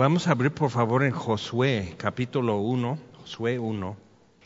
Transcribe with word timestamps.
Vamos 0.00 0.28
a 0.28 0.30
abrir 0.30 0.50
por 0.52 0.70
favor 0.70 1.04
en 1.04 1.10
Josué, 1.10 1.94
capítulo 1.98 2.56
1, 2.56 2.98
Josué 3.18 3.58
1. 3.58 3.98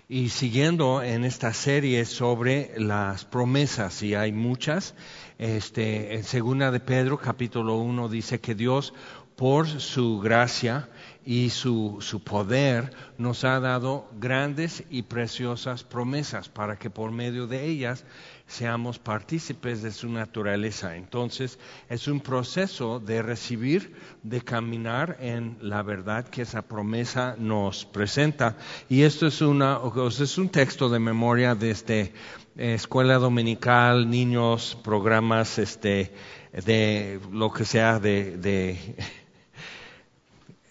Y 0.09 0.31
siguiendo 0.31 1.01
en 1.01 1.25
esta 1.25 1.53
serie 1.53 2.05
sobre 2.07 2.73
las 2.77 3.25
promesas, 3.25 4.03
y 4.03 4.17
hay 4.17 4.33
muchas, 4.33 4.97
este, 5.39 6.17
en 6.17 6.25
segunda 6.25 6.73
de 6.73 6.81
Pedro, 6.81 7.19
capítulo 7.19 7.77
1, 7.77 8.09
dice 8.09 8.41
que 8.41 8.57
Dios, 8.57 8.95
por 9.37 9.69
su 9.69 10.19
gracia 10.19 10.89
y 11.25 11.51
su, 11.51 11.99
su 12.01 12.25
poder, 12.25 12.93
nos 13.17 13.45
ha 13.45 13.61
dado 13.61 14.11
grandes 14.19 14.83
y 14.91 15.03
preciosas 15.03 15.85
promesas 15.85 16.49
para 16.49 16.81
que 16.81 16.91
por 16.91 17.13
medio 17.13 17.47
de 17.47 17.65
ellas 17.65 18.05
seamos 18.47 18.99
partícipes 18.99 19.83
de 19.83 19.91
su 19.91 20.09
naturaleza. 20.09 20.97
Entonces, 20.97 21.59
es 21.89 22.09
un 22.09 22.21
proceso 22.21 23.01
de 23.01 23.23
recibir, 23.23 23.95
de 24.23 24.43
caminar 24.43 25.17
en 25.21 25.57
la 25.61 25.83
verdad 25.83 26.29
que 26.29 26.43
esa 26.43 26.63
promesa 26.63 27.37
nos 27.39 27.85
presenta. 27.85 28.57
Y 28.89 29.03
esto 29.03 29.27
es, 29.27 29.41
una, 29.41 29.81
es 30.09 30.39
un 30.39 30.49
texto 30.49 30.89
de 30.89 30.99
memoria 30.99 31.55
desde 31.55 32.13
eh, 32.57 32.75
escuela 32.75 33.19
dominical, 33.19 34.09
niños, 34.09 34.79
programas 34.85 35.59
este, 35.59 36.13
de 36.53 37.21
lo 37.33 37.53
que 37.53 37.65
sea 37.65 37.99
de 37.99 38.95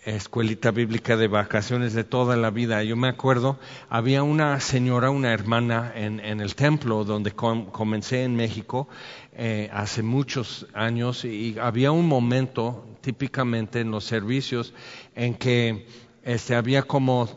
escuelita 0.05 0.71
bíblica 0.71 1.17
de 1.17 1.27
vacaciones 1.27 1.93
de 1.93 2.03
toda 2.03 2.35
la 2.35 2.49
vida. 2.49 2.83
Yo 2.83 2.95
me 2.95 3.07
acuerdo, 3.07 3.57
había 3.89 4.23
una 4.23 4.59
señora, 4.59 5.09
una 5.09 5.33
hermana 5.33 5.91
en, 5.95 6.19
el 6.19 6.55
templo 6.55 7.03
donde 7.03 7.31
comencé 7.31 8.23
en 8.23 8.35
México 8.35 8.87
eh, 9.33 9.69
hace 9.73 10.03
muchos 10.03 10.67
años 10.73 11.25
y 11.25 11.57
había 11.59 11.91
un 11.91 12.07
momento 12.07 12.85
típicamente 13.01 13.81
en 13.81 13.91
los 13.91 14.03
servicios 14.03 14.73
en 15.15 15.35
que 15.35 15.85
este, 16.23 16.55
había 16.55 16.83
como 16.83 17.29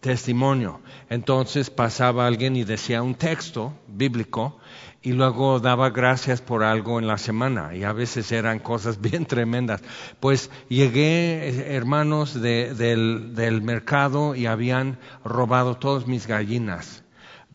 testimonio. 0.00 0.80
Entonces 1.10 1.70
pasaba 1.70 2.26
alguien 2.26 2.56
y 2.56 2.64
decía 2.64 3.02
un 3.02 3.14
texto 3.14 3.74
bíblico 3.86 4.58
y 5.02 5.12
luego 5.12 5.60
daba 5.60 5.90
gracias 5.90 6.40
por 6.40 6.62
algo 6.62 6.98
en 6.98 7.06
la 7.06 7.18
semana 7.18 7.74
y 7.74 7.82
a 7.82 7.92
veces 7.92 8.32
eran 8.32 8.60
cosas 8.60 9.00
bien 9.02 9.26
tremendas. 9.26 9.82
Pues 10.20 10.50
llegué, 10.68 11.74
hermanos, 11.74 12.40
del, 12.40 13.34
del 13.34 13.62
mercado 13.62 14.34
y 14.34 14.46
habían 14.46 14.98
robado 15.24 15.76
todas 15.76 16.06
mis 16.06 16.26
gallinas, 16.26 17.04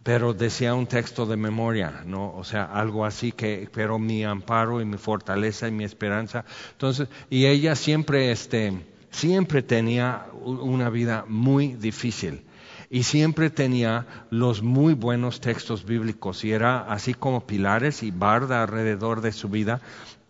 pero 0.03 0.33
decía 0.33 0.73
un 0.73 0.87
texto 0.87 1.25
de 1.25 1.37
memoria, 1.37 2.03
¿no? 2.05 2.33
O 2.35 2.43
sea, 2.43 2.65
algo 2.65 3.03
así 3.05 3.31
que, 3.31 3.67
pero 3.73 3.97
mi 3.97 4.23
amparo 4.23 4.79
y 4.79 4.85
mi 4.85 4.97
fortaleza 4.97 5.67
y 5.67 5.71
mi 5.71 5.83
esperanza. 5.85 6.45
Entonces, 6.73 7.09
y 7.29 7.45
ella 7.45 7.75
siempre, 7.75 8.31
este, 8.31 8.73
siempre 9.17 9.63
tenía 9.63 10.27
una 10.43 10.91
vida 10.91 11.25
muy 11.27 11.73
difícil 11.73 12.43
y 12.89 13.01
siempre 13.01 13.49
tenía 13.49 14.05
los 14.29 14.61
muy 14.61 14.93
buenos 14.93 15.41
textos 15.41 15.85
bíblicos 15.85 16.43
y 16.43 16.51
era 16.51 16.81
así 16.81 17.15
como 17.15 17.47
pilares 17.47 18.03
y 18.03 18.11
barda 18.11 18.61
alrededor 18.61 19.21
de 19.21 19.31
su 19.31 19.49
vida. 19.49 19.81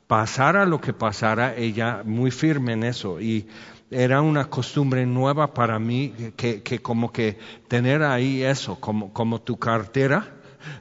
Pasara 0.07 0.65
lo 0.65 0.79
que 0.79 0.93
pasara, 0.93 1.53
ella 1.55 2.01
muy 2.05 2.31
firme 2.31 2.73
en 2.73 2.83
eso 2.85 3.19
y 3.19 3.47
era 3.91 4.21
una 4.21 4.45
costumbre 4.45 5.05
nueva 5.05 5.53
para 5.53 5.79
mí 5.79 6.13
que, 6.37 6.63
que 6.63 6.79
como 6.79 7.11
que 7.11 7.37
tener 7.67 8.03
ahí 8.03 8.41
eso 8.41 8.79
como, 8.79 9.11
como 9.11 9.41
tu 9.41 9.57
cartera 9.57 10.36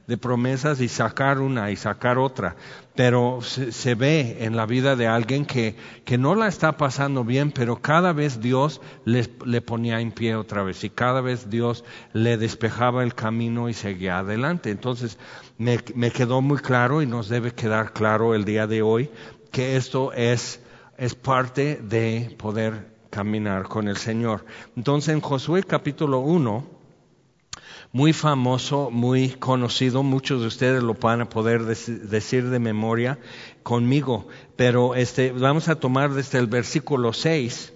de 0.07 0.17
promesas 0.17 0.81
y 0.81 0.89
sacar 0.89 1.41
una 1.41 1.71
y 1.71 1.77
sacar 1.77 2.19
otra. 2.19 2.57
Pero 2.95 3.41
se, 3.43 3.95
ve 3.95 4.39
en 4.41 4.57
la 4.57 4.65
vida 4.65 4.97
de 4.97 5.07
alguien 5.07 5.45
que, 5.45 5.77
que, 6.05 6.17
no 6.17 6.35
la 6.35 6.49
está 6.49 6.79
pasando 6.79 7.25
bien, 7.25 7.53
pero 7.53 7.83
cada 7.83 8.13
vez 8.15 8.41
Dios 8.41 8.81
le, 9.05 9.29
le 9.45 9.61
ponía 9.61 10.01
en 10.01 10.13
pie 10.13 10.35
otra 10.35 10.63
vez 10.63 10.83
y 10.83 10.89
cada 10.89 11.21
vez 11.21 11.51
Dios 11.51 11.85
le 12.15 12.39
despejaba 12.39 13.03
el 13.03 13.15
camino 13.15 13.69
y 13.69 13.75
seguía 13.75 14.21
adelante. 14.21 14.71
Entonces 14.71 15.19
me, 15.59 15.79
me 15.95 16.11
quedó 16.11 16.41
muy 16.41 16.59
claro 16.59 17.03
y 17.03 17.07
nos 17.07 17.29
debe 17.29 17.53
quedar 17.53 17.93
claro 17.93 18.35
el 18.35 18.47
día 18.47 18.67
de 18.67 18.81
hoy 18.81 19.11
que 19.51 19.77
esto 19.77 20.13
es, 20.13 20.61
es 20.99 21.15
parte 21.15 21.77
de 21.77 22.35
poder 22.39 22.89
caminar 23.11 23.65
con 23.65 23.89
el 23.89 23.97
Señor. 23.97 24.45
Entonces 24.77 25.15
en 25.15 25.23
Josué 25.23 25.63
capítulo 25.63 26.19
1, 26.19 26.76
muy 27.93 28.13
famoso, 28.13 28.91
muy 28.91 29.31
conocido, 29.31 30.03
muchos 30.03 30.41
de 30.41 30.47
ustedes 30.47 30.83
lo 30.83 30.95
van 30.95 31.23
a 31.23 31.29
poder 31.29 31.65
decir 31.65 32.51
de 32.51 32.59
memoria 32.59 33.19
conmigo, 33.63 34.29
pero 34.57 34.95
este, 34.95 35.33
vamos 35.33 35.69
a 35.69 35.77
tomar 35.77 36.13
desde 36.13 36.39
el 36.39 36.47
versículo 36.47 37.13
6, 37.13 37.73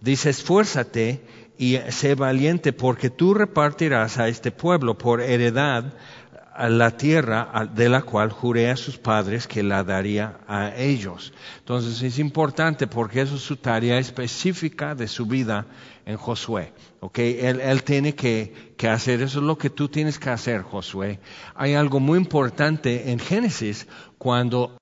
dice, 0.00 0.30
esfuérzate 0.30 1.20
y 1.58 1.78
sé 1.88 2.14
valiente 2.14 2.72
porque 2.72 3.10
tú 3.10 3.34
repartirás 3.34 4.18
a 4.18 4.28
este 4.28 4.50
pueblo 4.50 4.98
por 4.98 5.20
heredad 5.20 5.94
a 6.56 6.70
la 6.70 6.96
tierra 6.96 7.68
de 7.74 7.88
la 7.88 8.02
cual 8.02 8.30
juré 8.30 8.70
a 8.70 8.76
sus 8.76 8.96
padres 8.96 9.46
que 9.46 9.62
la 9.62 9.84
daría 9.84 10.38
a 10.48 10.74
ellos. 10.74 11.32
Entonces 11.58 12.00
es 12.02 12.18
importante 12.18 12.86
porque 12.86 13.20
eso 13.20 13.36
es 13.36 13.42
su 13.42 13.56
tarea 13.56 13.98
específica 13.98 14.94
de 14.94 15.06
su 15.06 15.26
vida 15.26 15.66
en 16.06 16.16
Josué. 16.16 16.72
Okay, 17.00 17.38
él, 17.40 17.82
tiene 17.84 18.14
que, 18.14 18.74
hacer, 18.88 19.20
eso 19.20 19.40
es 19.40 19.44
lo 19.44 19.58
que 19.58 19.70
tú 19.70 19.88
tienes 19.88 20.18
que 20.18 20.30
hacer, 20.30 20.62
Josué. 20.62 21.20
Hay 21.54 21.74
algo 21.74 22.00
muy 22.00 22.18
importante 22.18 23.10
en 23.10 23.18
Génesis 23.18 23.86
cuando 24.16 24.78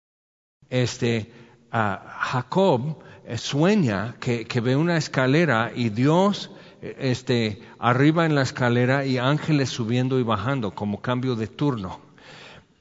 este, 0.70 1.32
Jacob 1.70 2.98
eh, 3.26 3.36
sueña 3.36 4.16
que 4.20 4.60
ve 4.60 4.76
una 4.76 4.96
escalera 4.96 5.72
y 5.74 5.88
Dios 5.88 6.50
este, 6.98 7.62
arriba 7.78 8.26
en 8.26 8.34
la 8.34 8.42
escalera 8.42 9.06
y 9.06 9.18
ángeles 9.18 9.70
subiendo 9.70 10.18
y 10.18 10.22
bajando 10.22 10.74
como 10.74 11.00
cambio 11.00 11.36
de 11.36 11.46
turno. 11.46 12.00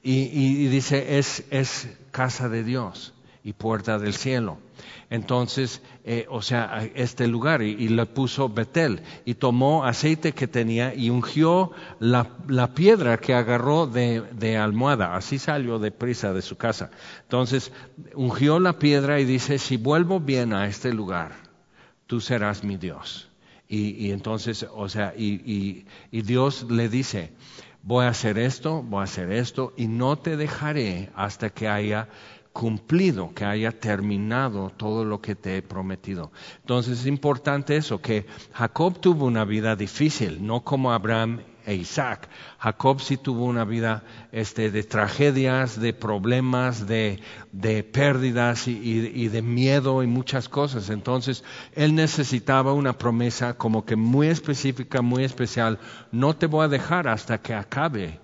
Y, 0.06 0.66
dice, 0.66 1.18
es, 1.18 1.44
es 1.50 1.88
casa 2.10 2.50
de 2.50 2.62
Dios 2.62 3.14
y 3.42 3.54
puerta 3.54 3.98
del 3.98 4.12
cielo. 4.12 4.58
Entonces, 5.08 5.80
eh, 6.04 6.26
o 6.28 6.42
sea, 6.42 6.86
este 6.94 7.26
lugar, 7.26 7.62
y, 7.62 7.88
le 7.88 8.04
puso 8.04 8.50
Betel, 8.50 9.00
y 9.24 9.34
tomó 9.34 9.84
aceite 9.84 10.32
que 10.32 10.46
tenía 10.46 10.94
y 10.94 11.08
ungió 11.08 11.70
la, 12.00 12.28
la 12.48 12.74
piedra 12.74 13.16
que 13.16 13.32
agarró 13.32 13.86
de, 13.86 14.22
de, 14.32 14.58
almohada, 14.58 15.16
así 15.16 15.38
salió 15.38 15.78
de 15.78 15.90
prisa 15.90 16.34
de 16.34 16.42
su 16.42 16.56
casa. 16.56 16.90
Entonces, 17.22 17.72
ungió 18.14 18.58
la 18.58 18.78
piedra 18.78 19.20
y 19.20 19.24
dice, 19.24 19.58
si 19.58 19.78
vuelvo 19.78 20.20
bien 20.20 20.52
a 20.52 20.66
este 20.66 20.92
lugar, 20.92 21.32
tú 22.06 22.20
serás 22.20 22.62
mi 22.62 22.76
Dios. 22.76 23.30
Y, 23.76 24.12
entonces, 24.12 24.66
o 24.72 24.88
sea, 24.88 25.14
y, 25.16 25.84
y, 26.12 26.22
Dios 26.22 26.66
le 26.70 26.88
dice, 26.88 27.32
voy 27.82 28.04
a 28.04 28.10
hacer 28.10 28.38
esto, 28.38 28.82
voy 28.82 29.00
a 29.00 29.04
hacer 29.04 29.32
esto, 29.32 29.72
y 29.76 29.88
no 29.88 30.16
te 30.16 30.36
dejaré 30.36 31.10
hasta 31.16 31.50
que 31.50 31.66
haya 31.66 32.08
cumplido, 32.52 33.34
que 33.34 33.44
haya 33.44 33.72
terminado 33.72 34.70
todo 34.70 35.04
lo 35.04 35.20
que 35.20 35.34
te 35.34 35.56
he 35.56 35.62
prometido. 35.62 36.30
Entonces 36.60 37.00
es 37.00 37.06
importante 37.06 37.76
eso, 37.76 38.00
que 38.00 38.26
Jacob 38.52 39.00
tuvo 39.00 39.26
una 39.26 39.44
vida 39.44 39.74
difícil, 39.74 40.46
no 40.46 40.62
como 40.62 40.92
Abraham 40.92 41.40
e 41.66 41.74
Isaac. 41.74 42.28
Jacob 42.58 43.00
sí 43.00 43.16
tuvo 43.16 43.44
una 43.44 43.64
vida 43.64 44.02
este, 44.32 44.70
de 44.70 44.82
tragedias, 44.82 45.80
de 45.80 45.92
problemas, 45.92 46.86
de, 46.86 47.20
de 47.52 47.82
pérdidas 47.82 48.68
y, 48.68 48.72
y, 49.14 49.28
de 49.28 49.42
miedo 49.42 50.02
y 50.02 50.06
muchas 50.06 50.48
cosas. 50.48 50.90
Entonces, 50.90 51.44
él 51.72 51.94
necesitaba 51.94 52.72
una 52.72 52.98
promesa 52.98 53.54
como 53.54 53.84
que 53.84 53.96
muy 53.96 54.28
específica, 54.28 55.02
muy 55.02 55.24
especial. 55.24 55.78
No 56.12 56.36
te 56.36 56.46
voy 56.46 56.64
a 56.64 56.68
dejar 56.68 57.08
hasta 57.08 57.38
que 57.38 57.54
acabe 57.54 58.20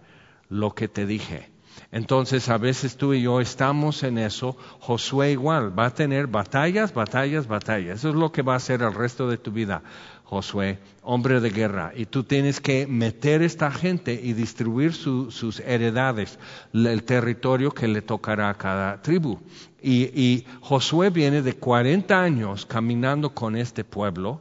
lo 0.48 0.74
que 0.74 0.88
te 0.88 1.06
dije. 1.06 1.50
Entonces, 1.92 2.48
a 2.48 2.58
veces 2.58 2.96
tú 2.96 3.14
y 3.14 3.22
yo 3.22 3.40
estamos 3.40 4.04
en 4.04 4.18
eso. 4.18 4.56
Josué 4.78 5.32
igual, 5.32 5.76
va 5.76 5.86
a 5.86 5.94
tener 5.94 6.28
batallas, 6.28 6.94
batallas, 6.94 7.48
batallas. 7.48 7.98
Eso 7.98 8.10
es 8.10 8.14
lo 8.14 8.30
que 8.30 8.42
va 8.42 8.54
a 8.54 8.56
hacer 8.56 8.82
el 8.82 8.94
resto 8.94 9.28
de 9.28 9.38
tu 9.38 9.50
vida. 9.50 9.82
Josué, 10.30 10.78
hombre 11.02 11.40
de 11.40 11.50
guerra, 11.50 11.92
y 11.92 12.06
tú 12.06 12.22
tienes 12.22 12.60
que 12.60 12.86
meter 12.86 13.42
esta 13.42 13.72
gente 13.72 14.12
y 14.14 14.32
distribuir 14.32 14.94
sus 14.94 15.58
heredades, 15.58 16.38
el 16.72 17.02
territorio 17.02 17.72
que 17.72 17.88
le 17.88 18.00
tocará 18.00 18.48
a 18.48 18.54
cada 18.54 19.02
tribu. 19.02 19.40
Y, 19.82 20.44
Josué 20.60 21.10
viene 21.10 21.42
de 21.42 21.54
40 21.54 22.22
años 22.22 22.64
caminando 22.64 23.30
con 23.30 23.56
este 23.56 23.82
pueblo 23.82 24.40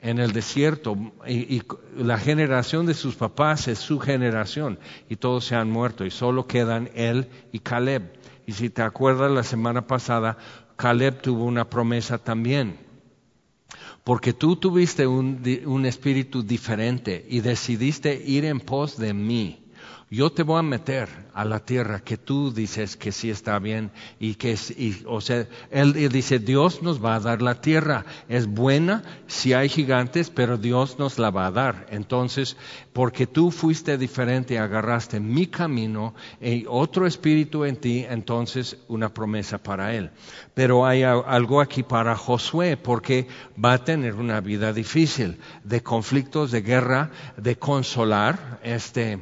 en 0.00 0.20
el 0.20 0.30
desierto 0.30 0.96
y, 1.26 1.56
y, 1.56 1.62
la 1.96 2.16
generación 2.16 2.86
de 2.86 2.94
sus 2.94 3.16
papás 3.16 3.66
es 3.66 3.80
su 3.80 3.98
generación 3.98 4.78
y 5.08 5.16
todos 5.16 5.46
se 5.46 5.56
han 5.56 5.68
muerto 5.68 6.04
y 6.04 6.12
solo 6.12 6.46
quedan 6.46 6.90
él 6.94 7.26
y 7.50 7.58
Caleb. 7.58 8.04
Y 8.46 8.52
si 8.52 8.70
te 8.70 8.82
acuerdas 8.82 9.32
la 9.32 9.42
semana 9.42 9.88
pasada, 9.88 10.38
Caleb 10.76 11.20
tuvo 11.22 11.44
una 11.44 11.68
promesa 11.68 12.18
también 12.18 12.83
porque 14.04 14.34
tú 14.34 14.56
tuviste 14.56 15.06
un, 15.06 15.86
espíritu 15.86 16.42
diferente 16.42 17.24
y 17.28 17.40
decidiste 17.40 18.14
ir 18.14 18.44
en 18.44 18.60
pos 18.60 18.98
de 18.98 19.14
mí. 19.14 19.64
yo 20.10 20.30
te 20.30 20.42
voy 20.42 20.58
a 20.58 20.62
meter 20.62 21.08
a 21.34 21.44
la 21.44 21.60
tierra 21.60 22.00
que 22.00 22.16
tú 22.16 22.52
dices 22.52 22.96
que 22.96 23.10
sí 23.12 23.28
está 23.28 23.58
bien 23.58 23.90
y 24.20 24.36
que 24.36 24.56
o 25.06 25.20
sea, 25.20 25.46
él, 25.70 25.92
dice, 26.10 26.38
Dios 26.38 26.82
nos 26.82 27.04
va 27.04 27.16
a 27.16 27.20
dar 27.20 27.42
la 27.42 27.60
tierra, 27.60 28.04
es 28.28 28.46
buena 28.46 29.02
si 29.26 29.52
hay 29.52 29.68
gigantes, 29.68 30.30
pero 30.30 30.56
Dios 30.56 30.98
nos 30.98 31.18
la 31.18 31.30
va 31.30 31.46
a 31.46 31.50
dar. 31.50 31.86
Entonces, 31.90 32.56
porque 32.92 33.26
tú 33.26 33.50
fuiste 33.50 33.98
diferente, 33.98 34.58
agarraste 34.58 35.18
mi 35.18 35.48
camino 35.48 36.14
y 36.40 36.64
otro 36.68 37.06
espíritu 37.06 37.64
en 37.64 37.76
ti, 37.76 38.06
entonces 38.08 38.76
una 38.88 39.12
promesa 39.12 39.58
para 39.58 39.94
él. 39.94 40.10
Pero 40.54 40.86
hay 40.86 41.02
algo 41.02 41.60
aquí 41.60 41.82
para 41.82 42.16
Josué, 42.16 42.76
porque 42.76 43.26
va 43.62 43.74
a 43.74 43.84
tener 43.84 44.14
una 44.14 44.40
vida 44.40 44.72
difícil, 44.72 45.38
de 45.64 45.82
conflictos, 45.82 46.52
de 46.52 46.62
guerra, 46.62 47.10
de 47.36 47.56
consolar, 47.56 48.60
este, 48.62 49.18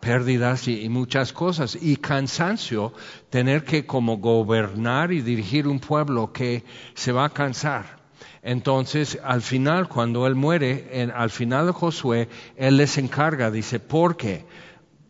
pérdidas 0.00 0.66
y, 0.68 0.88
muchas 0.88 1.32
cosas 1.32 1.78
y 1.80 1.96
cansancio, 1.96 2.92
tener 3.28 3.64
que 3.64 3.86
como 3.86 4.18
gobernar 4.18 5.12
y 5.12 5.20
dirigir 5.20 5.68
un 5.68 5.78
pueblo 5.78 6.32
que 6.32 6.64
se 6.94 7.12
va 7.12 7.26
a 7.26 7.30
cansar. 7.30 8.00
Entonces, 8.42 9.18
al 9.22 9.42
final, 9.42 9.88
cuando 9.88 10.26
él 10.26 10.34
muere, 10.34 11.02
en, 11.02 11.10
al 11.10 11.30
final 11.30 11.70
Josué, 11.72 12.28
él 12.56 12.78
les 12.78 12.96
encarga, 12.98 13.50
dice, 13.50 13.80
porque 13.80 14.46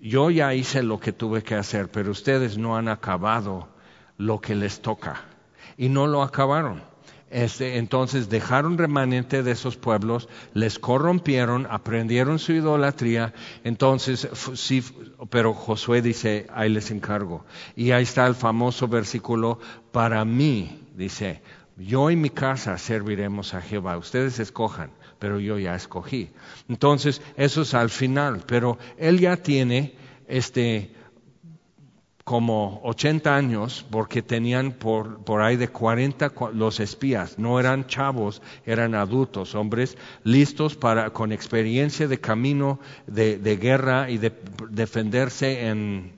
yo 0.00 0.30
ya 0.30 0.54
hice 0.54 0.82
lo 0.82 0.98
que 0.98 1.12
tuve 1.12 1.42
que 1.42 1.54
hacer, 1.54 1.90
pero 1.90 2.10
ustedes 2.10 2.58
no 2.58 2.76
han 2.76 2.88
acabado 2.88 3.68
lo 4.16 4.40
que 4.40 4.54
les 4.54 4.82
toca. 4.82 5.22
Y 5.76 5.88
no 5.88 6.06
lo 6.06 6.22
acabaron. 6.22 6.89
Este, 7.30 7.78
entonces 7.78 8.28
dejaron 8.28 8.76
remanente 8.76 9.44
de 9.44 9.52
esos 9.52 9.76
pueblos, 9.76 10.28
les 10.52 10.80
corrompieron, 10.80 11.68
aprendieron 11.70 12.40
su 12.40 12.52
idolatría, 12.52 13.32
entonces 13.62 14.28
sí, 14.54 14.82
pero 15.30 15.54
Josué 15.54 16.02
dice, 16.02 16.48
ahí 16.52 16.68
les 16.68 16.90
encargo. 16.90 17.44
Y 17.76 17.92
ahí 17.92 18.02
está 18.02 18.26
el 18.26 18.34
famoso 18.34 18.88
versículo, 18.88 19.60
para 19.92 20.24
mí, 20.24 20.82
dice, 20.96 21.40
yo 21.76 22.10
y 22.10 22.16
mi 22.16 22.30
casa 22.30 22.76
serviremos 22.78 23.54
a 23.54 23.62
Jehová, 23.62 23.96
ustedes 23.96 24.40
escojan, 24.40 24.90
pero 25.20 25.38
yo 25.38 25.56
ya 25.56 25.76
escogí. 25.76 26.30
Entonces, 26.68 27.22
eso 27.36 27.62
es 27.62 27.74
al 27.74 27.90
final, 27.90 28.42
pero 28.44 28.76
él 28.98 29.20
ya 29.20 29.36
tiene 29.36 29.94
este 30.26 30.90
como 32.30 32.80
80 32.84 33.34
años, 33.34 33.84
porque 33.90 34.22
tenían 34.22 34.70
por, 34.70 35.24
por 35.24 35.42
ahí 35.42 35.56
de 35.56 35.66
40 35.66 36.32
los 36.54 36.78
espías, 36.78 37.40
no 37.40 37.58
eran 37.58 37.88
chavos, 37.88 38.40
eran 38.64 38.94
adultos, 38.94 39.56
hombres 39.56 39.98
listos 40.22 40.76
para, 40.76 41.10
con 41.10 41.32
experiencia 41.32 42.06
de 42.06 42.20
camino 42.20 42.78
de, 43.08 43.36
de 43.36 43.56
guerra 43.56 44.10
y 44.10 44.18
de 44.18 44.32
defenderse 44.70 45.66
en 45.66 46.12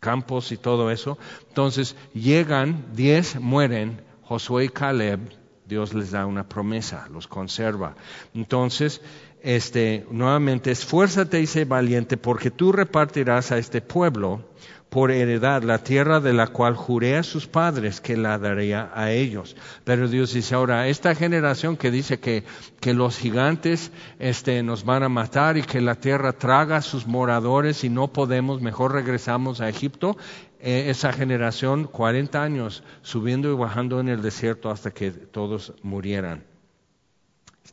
campos 0.00 0.50
y 0.50 0.56
todo 0.56 0.90
eso. 0.90 1.16
Entonces 1.46 1.94
llegan, 2.12 2.86
10 2.96 3.38
mueren, 3.38 4.02
Josué 4.22 4.64
y 4.64 4.68
Caleb, 4.70 5.20
Dios 5.64 5.94
les 5.94 6.10
da 6.10 6.26
una 6.26 6.48
promesa, 6.48 7.06
los 7.08 7.28
conserva. 7.28 7.94
Entonces, 8.34 9.00
este, 9.46 10.04
nuevamente, 10.10 10.72
esfuérzate 10.72 11.40
y 11.40 11.46
sé 11.46 11.64
valiente, 11.66 12.16
porque 12.16 12.50
tú 12.50 12.72
repartirás 12.72 13.52
a 13.52 13.58
este 13.58 13.80
pueblo 13.80 14.42
por 14.88 15.12
heredad 15.12 15.62
la 15.62 15.78
tierra 15.78 16.18
de 16.18 16.32
la 16.32 16.48
cual 16.48 16.74
juré 16.74 17.16
a 17.16 17.22
sus 17.22 17.46
padres 17.46 18.00
que 18.00 18.16
la 18.16 18.38
daría 18.38 18.90
a 18.92 19.12
ellos. 19.12 19.54
Pero 19.84 20.08
Dios 20.08 20.32
dice 20.32 20.56
ahora, 20.56 20.88
esta 20.88 21.14
generación 21.14 21.76
que 21.76 21.92
dice 21.92 22.18
que, 22.18 22.42
que 22.80 22.92
los 22.92 23.18
gigantes 23.18 23.92
este, 24.18 24.64
nos 24.64 24.84
van 24.84 25.04
a 25.04 25.08
matar 25.08 25.56
y 25.56 25.62
que 25.62 25.80
la 25.80 25.94
tierra 25.94 26.32
traga 26.32 26.78
a 26.78 26.82
sus 26.82 27.06
moradores 27.06 27.84
y 27.84 27.88
no 27.88 28.12
podemos, 28.12 28.60
mejor 28.60 28.94
regresamos 28.94 29.60
a 29.60 29.68
Egipto, 29.68 30.16
eh, 30.58 30.86
esa 30.88 31.12
generación 31.12 31.84
40 31.84 32.42
años 32.42 32.82
subiendo 33.02 33.52
y 33.52 33.54
bajando 33.54 34.00
en 34.00 34.08
el 34.08 34.22
desierto 34.22 34.72
hasta 34.72 34.90
que 34.90 35.12
todos 35.12 35.72
murieran. 35.84 36.55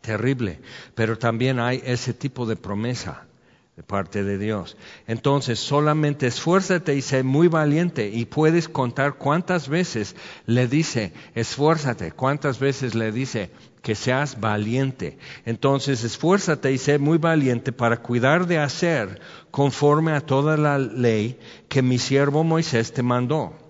Terrible, 0.01 0.60
pero 0.95 1.18
también 1.18 1.60
hay 1.60 1.81
ese 1.86 2.13
tipo 2.13 2.45
de 2.45 2.56
promesa 2.56 3.25
de 3.75 3.84
parte 3.84 4.24
de 4.24 4.38
Dios. 4.38 4.78
Entonces, 5.07 5.60
solamente 5.60 6.28
esfuérzate 6.28 6.95
y 6.95 7.01
sé 7.01 7.24
muy 7.24 7.48
valiente 7.48 8.07
y 8.10 8.25
puedes 8.25 8.69
contar 8.69 9.16
cuántas 9.16 9.68
veces 9.68 10.16
le 10.45 10.68
dice, 10.68 11.12
esfuérzate, 11.34 12.12
cuántas 12.12 12.60
veces 12.60 12.94
le 12.94 13.12
dice 13.12 13.50
que 13.81 13.95
seas 13.95 14.40
valiente. 14.40 15.18
Entonces, 15.45 16.04
esfuérzate 16.04 16.72
y 16.72 16.78
sé 16.78 17.00
muy 17.00 17.18
valiente 17.18 17.72
para 17.72 17.98
cuidar 17.98 18.45
de 18.45 18.60
hacer 18.60 19.19
conforme 19.50 20.13
a 20.13 20.22
toda 20.22 20.56
la 20.56 20.78
ley 20.78 21.40
que 21.68 21.81
mi 21.81 21.98
siervo 21.98 22.44
Moisés 22.44 22.94
te 22.94 23.01
mandó 23.01 23.62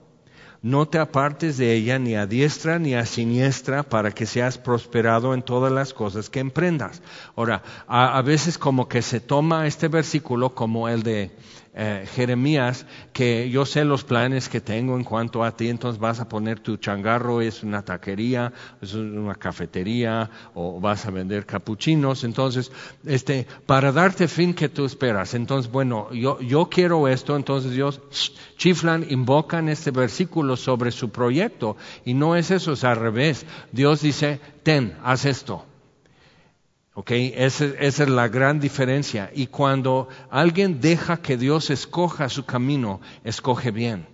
no 0.63 0.88
te 0.88 0.98
apartes 0.98 1.57
de 1.57 1.74
ella 1.74 2.00
ni 2.00 2.15
a 2.15 2.25
diestra 2.25 2.80
ni 2.80 2.95
a 2.95 3.06
siniestra 3.06 3.83
para 3.83 4.12
que 4.12 4.25
seas 4.25 4.57
prosperado 4.57 5.33
en 5.33 5.42
todas 5.42 5.74
las 5.74 5.94
cosas 5.94 6.30
que 6.30 6.39
emprendas. 6.39 7.01
Ahora, 7.36 7.62
a, 7.86 8.21
veces 8.21 8.57
como 8.57 8.88
que 8.88 9.01
se 9.01 9.19
toma 9.19 9.68
este 9.68 9.89
versículo 9.89 10.56
como 10.56 10.88
el 10.88 11.04
de 11.04 11.31
eh, 11.75 12.06
Jeremías, 12.14 12.86
que 13.14 13.50
yo 13.50 13.66
sé 13.66 13.84
los 13.84 14.04
planes 14.04 14.48
que 14.48 14.62
tengo 14.62 14.96
en 14.96 15.04
cuanto 15.04 15.44
a 15.44 15.56
ti, 15.56 15.70
entonces 15.70 16.00
vas 16.00 16.20
a 16.20 16.30
poner 16.30 16.60
tu 16.60 16.78
changarro, 16.78 17.42
es 17.42 17.64
una 17.64 17.84
taquería, 17.84 18.54
es 18.81 18.94
una 18.94 19.36
cafetería, 19.36 20.30
o 20.54 20.80
vas 20.80 21.06
a 21.06 21.12
vender 21.12 21.46
capuchinos, 21.46 22.24
entonces, 22.24 22.72
este, 23.06 23.48
para 23.66 23.92
darte 23.92 24.28
fin 24.28 24.54
que 24.54 24.70
tú 24.70 24.86
esperas. 24.86 25.34
Entonces, 25.34 25.72
bueno, 25.72 26.12
yo, 26.14 26.40
yo 26.42 26.70
quiero 26.70 27.08
esto, 27.08 27.36
entonces 27.36 27.72
Dios 27.72 28.02
chiflan, 28.58 29.06
invocan 29.10 29.68
este 29.68 29.92
versículo 29.92 30.56
sobre 30.56 30.92
su 30.92 31.10
proyecto, 31.10 31.75
y 32.06 32.14
no 32.14 32.36
es 32.36 32.52
eso, 32.52 32.74
es 32.74 32.84
al 32.84 32.98
revés. 32.98 33.46
Dios 33.72 34.02
dice, 34.02 34.40
ten, 34.62 34.96
haz 35.04 35.25
esto. 35.25 35.66
¿Ok? 36.95 37.12
Esa, 37.12 37.66
esa, 37.66 38.04
es 38.04 38.10
la 38.10 38.28
gran 38.28 38.60
diferencia. 38.60 39.31
Y 39.34 39.48
cuando 39.48 40.07
alguien 40.30 40.80
deja 40.80 41.18
que 41.18 41.38
Dios 41.38 41.69
escoja 41.69 42.30
su 42.30 42.45
camino, 42.45 43.01
escoge 43.24 43.72
bien. 43.72 44.07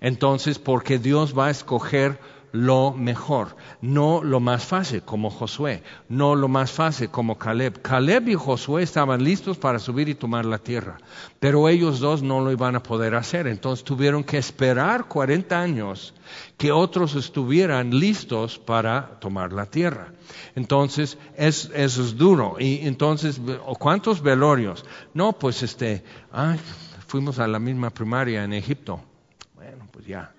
Entonces, 0.00 0.58
porque 0.58 0.98
Dios 0.98 1.36
va 1.38 1.46
a 1.46 1.50
escoger 1.50 2.18
lo 2.56 2.92
mejor, 2.92 3.56
no 3.80 4.22
lo 4.24 4.40
más 4.40 4.64
fácil 4.64 5.02
como 5.02 5.30
Josué, 5.30 5.82
no 6.08 6.34
lo 6.34 6.48
más 6.48 6.72
fácil 6.72 7.10
como 7.10 7.38
Caleb. 7.38 7.82
Caleb 7.82 8.28
y 8.28 8.34
Josué 8.34 8.82
estaban 8.82 9.22
listos 9.22 9.58
para 9.58 9.78
subir 9.78 10.08
y 10.08 10.14
tomar 10.14 10.44
la 10.44 10.58
tierra, 10.58 10.96
pero 11.38 11.68
ellos 11.68 12.00
dos 12.00 12.22
no 12.22 12.40
lo 12.40 12.50
iban 12.50 12.74
a 12.74 12.82
poder 12.82 13.14
hacer, 13.14 13.46
entonces 13.46 13.84
tuvieron 13.84 14.24
que 14.24 14.38
esperar 14.38 15.06
40 15.06 15.60
años 15.60 16.14
que 16.56 16.72
otros 16.72 17.14
estuvieran 17.14 17.90
listos 17.90 18.58
para 18.58 19.18
tomar 19.20 19.52
la 19.52 19.66
tierra. 19.66 20.12
Entonces, 20.54 21.18
eso 21.36 21.70
es 21.74 22.16
duro. 22.16 22.56
Y 22.58 22.86
entonces, 22.86 23.40
¿cuántos 23.78 24.22
velorios? 24.22 24.84
No, 25.14 25.34
pues 25.34 25.62
este, 25.62 26.02
fuimos 27.06 27.38
a 27.38 27.46
la 27.46 27.58
misma 27.58 27.90
primaria 27.90 28.42
en 28.42 28.54
Egipto. 28.54 29.00
Bueno, 29.54 29.86
pues 29.92 30.06
ya, 30.06 30.32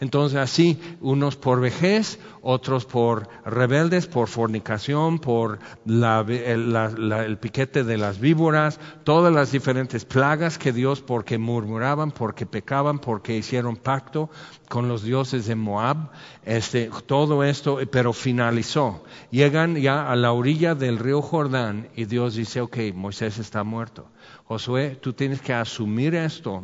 Entonces 0.00 0.38
así, 0.38 0.78
unos 1.00 1.36
por 1.36 1.60
vejez, 1.60 2.20
otros 2.40 2.84
por 2.84 3.28
rebeldes, 3.44 4.06
por 4.06 4.28
fornicación, 4.28 5.18
por 5.18 5.58
el, 5.86 7.38
piquete 7.40 7.82
de 7.82 7.98
las 7.98 8.20
víboras, 8.20 8.78
todas 9.04 9.32
las 9.32 9.50
diferentes 9.50 10.04
plagas 10.04 10.56
que 10.56 10.72
Dios, 10.72 11.00
porque 11.02 11.38
murmuraban, 11.38 12.12
porque 12.12 12.46
pecaban, 12.46 13.00
porque 13.00 13.36
hicieron 13.36 13.76
pacto 13.76 14.30
con 14.68 14.88
los 14.88 15.02
dioses 15.02 15.46
de 15.46 15.56
Moab, 15.56 16.10
este, 16.44 16.88
todo 17.06 17.42
esto, 17.42 17.78
pero 17.90 18.12
finalizó. 18.12 19.02
Llegan 19.30 19.76
ya 19.76 20.10
a 20.10 20.16
la 20.16 20.32
orilla 20.32 20.74
del 20.74 20.98
río 20.98 21.22
Jordán 21.22 21.88
y 21.96 22.04
Dios 22.04 22.34
dice, 22.34 22.60
ok, 22.60 22.78
Moisés 22.94 23.38
está 23.38 23.64
muerto. 23.64 24.06
Josué, 24.44 24.96
tú 25.00 25.12
tienes 25.12 25.40
que 25.40 25.52
asumir 25.52 26.14
esto 26.14 26.62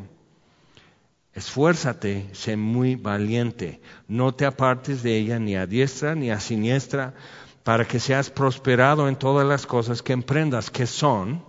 Esfuérzate, 1.34 2.28
sé 2.32 2.56
muy 2.56 2.96
valiente, 2.96 3.80
no 4.08 4.34
te 4.34 4.44
apartes 4.44 5.02
de 5.02 5.16
ella 5.16 5.38
ni 5.38 5.56
a 5.56 5.66
diestra 5.66 6.14
ni 6.14 6.30
a 6.30 6.40
siniestra, 6.40 7.14
para 7.62 7.86
que 7.86 8.00
seas 8.00 8.30
prosperado 8.30 9.08
en 9.08 9.16
todas 9.16 9.46
las 9.46 9.66
cosas 9.66 10.02
que 10.02 10.14
emprendas, 10.14 10.70
que 10.70 10.86
son 10.86 11.44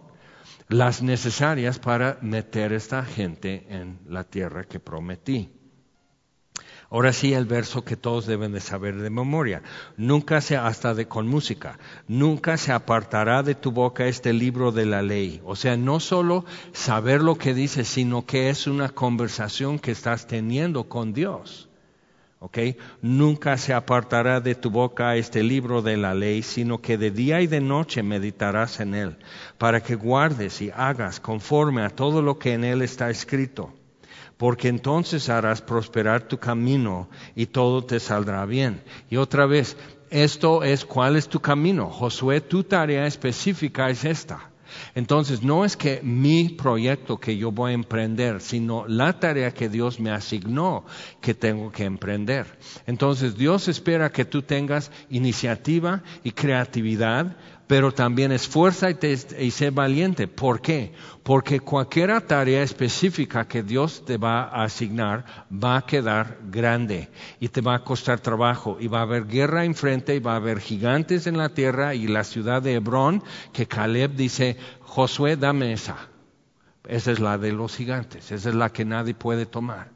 las 0.68 1.02
necesarias 1.02 1.80
para 1.80 2.18
meter 2.22 2.74
esta 2.74 3.04
gente 3.04 3.66
en 3.70 4.00
la 4.06 4.24
tierra 4.24 4.66
que 4.66 4.80
prometí. 4.80 5.59
Ahora 6.92 7.14
sí 7.14 7.34
el 7.34 7.46
verso 7.46 7.84
que 7.84 7.96
todos 7.96 8.26
deben 8.26 8.52
de 8.52 8.62
saber 8.62 8.96
de 8.96 9.12
memoria. 9.12 9.62
Nunca 9.96 10.42
se, 10.42 10.58
hasta 10.58 10.96
de 10.96 11.08
con 11.08 11.28
música, 11.28 11.78
nunca 12.08 12.58
se 12.58 12.72
apartará 12.72 13.44
de 13.44 13.54
tu 13.54 13.72
boca 13.72 14.08
este 14.08 14.34
libro 14.34 14.72
de 14.72 14.88
la 14.88 15.04
ley. 15.04 15.40
O 15.46 15.56
sea, 15.56 15.78
no 15.78 16.00
solo 16.00 16.46
saber 16.74 17.22
lo 17.22 17.36
que 17.36 17.54
dice, 17.54 17.86
sino 17.86 18.26
que 18.26 18.50
es 18.50 18.66
una 18.66 18.90
conversación 18.90 19.78
que 19.78 19.92
estás 19.92 20.26
teniendo 20.26 20.90
con 20.90 21.14
Dios. 21.14 21.70
¿ok? 22.40 22.58
Nunca 23.02 23.58
se 23.58 23.74
apartará 23.74 24.40
de 24.40 24.56
tu 24.56 24.72
boca 24.72 25.16
este 25.16 25.44
libro 25.44 25.82
de 25.82 25.98
la 25.98 26.16
ley, 26.16 26.42
sino 26.42 26.82
que 26.82 26.98
de 26.98 27.12
día 27.12 27.42
y 27.42 27.48
de 27.48 27.62
noche 27.62 28.02
meditarás 28.02 28.80
en 28.80 28.96
él, 28.96 29.18
para 29.58 29.82
que 29.82 29.96
guardes 29.96 30.62
y 30.62 30.72
hagas 30.72 31.20
conforme 31.20 31.84
a 31.84 31.90
todo 31.90 32.22
lo 32.22 32.40
que 32.40 32.54
en 32.54 32.64
él 32.64 32.82
está 32.82 33.10
escrito. 33.10 33.74
Porque 34.40 34.70
entonces 34.70 35.28
harás 35.28 35.62
prosperar 35.62 36.30
tu 36.30 36.38
camino 36.38 37.10
y 37.36 37.48
todo 37.48 37.84
te 37.84 38.00
saldrá 38.00 38.46
bien. 38.46 38.82
Y 39.10 39.18
otra 39.18 39.46
vez, 39.46 39.76
esto 40.10 40.64
es 40.64 40.86
cuál 40.86 41.18
es 41.18 41.28
tu 41.28 41.42
camino. 41.42 41.90
Josué, 41.90 42.40
tu 42.40 42.64
tarea 42.64 43.06
específica 43.06 43.90
es 43.90 44.06
esta. 44.06 44.50
Entonces, 44.96 45.44
no 45.44 45.66
es 45.66 45.76
que 45.76 46.00
mi 46.04 46.48
proyecto 46.48 47.20
que 47.20 47.36
yo 47.36 47.52
voy 47.52 47.72
a 47.72 47.74
emprender, 47.76 48.40
sino 48.40 48.88
la 48.88 49.20
tarea 49.20 49.52
que 49.52 49.68
Dios 49.68 50.00
me 50.00 50.12
asignó 50.12 50.86
que 51.20 51.34
tengo 51.34 51.70
que 51.70 51.84
emprender. 51.84 52.58
Entonces, 52.88 53.36
Dios 53.36 53.68
espera 53.68 54.10
que 54.10 54.24
tú 54.24 54.42
tengas 54.42 54.90
iniciativa 55.10 56.02
y 56.24 56.32
creatividad 56.32 57.36
pero 57.70 57.92
también 57.92 58.32
esfuerza 58.32 58.90
y, 58.90 58.98
y 59.38 59.52
sé 59.52 59.70
valiente. 59.70 60.28
¿Por 60.28 60.60
qué? 60.60 60.92
Porque 61.22 61.60
cualquier 61.60 62.20
tarea 62.22 62.64
específica 62.64 63.48
que 63.48 63.62
Dios 63.62 64.04
te 64.06 64.18
va 64.18 64.42
a 64.46 64.64
asignar 64.64 65.46
va 65.54 65.78
a 65.78 65.86
quedar 65.86 66.40
grande 66.50 67.10
y 67.40 67.50
te 67.50 67.62
va 67.62 67.76
a 67.76 67.84
costar 67.84 68.22
trabajo 68.22 68.78
y 68.80 68.88
va 68.88 69.02
a 69.02 69.04
haber 69.04 69.28
guerra 69.28 69.66
enfrente 69.66 70.16
y 70.16 70.20
va 70.20 70.34
a 70.34 70.38
haber 70.38 70.60
gigantes 70.60 71.28
en 71.28 71.38
la 71.38 71.50
tierra 71.50 71.94
y 71.94 72.08
la 72.08 72.24
ciudad 72.24 72.64
de 72.64 72.74
Hebrón 72.74 73.24
que 73.54 73.68
Caleb 73.68 74.16
dice, 74.16 74.58
Josué, 74.82 75.38
dame 75.38 75.72
esa. 75.72 75.96
Esa 76.88 77.12
es 77.12 77.20
la 77.20 77.38
de 77.38 77.52
los 77.52 77.76
gigantes, 77.76 78.32
esa 78.32 78.50
es 78.50 78.56
la 78.56 78.74
que 78.74 78.84
nadie 78.84 79.14
puede 79.14 79.46
tomar. 79.46 79.92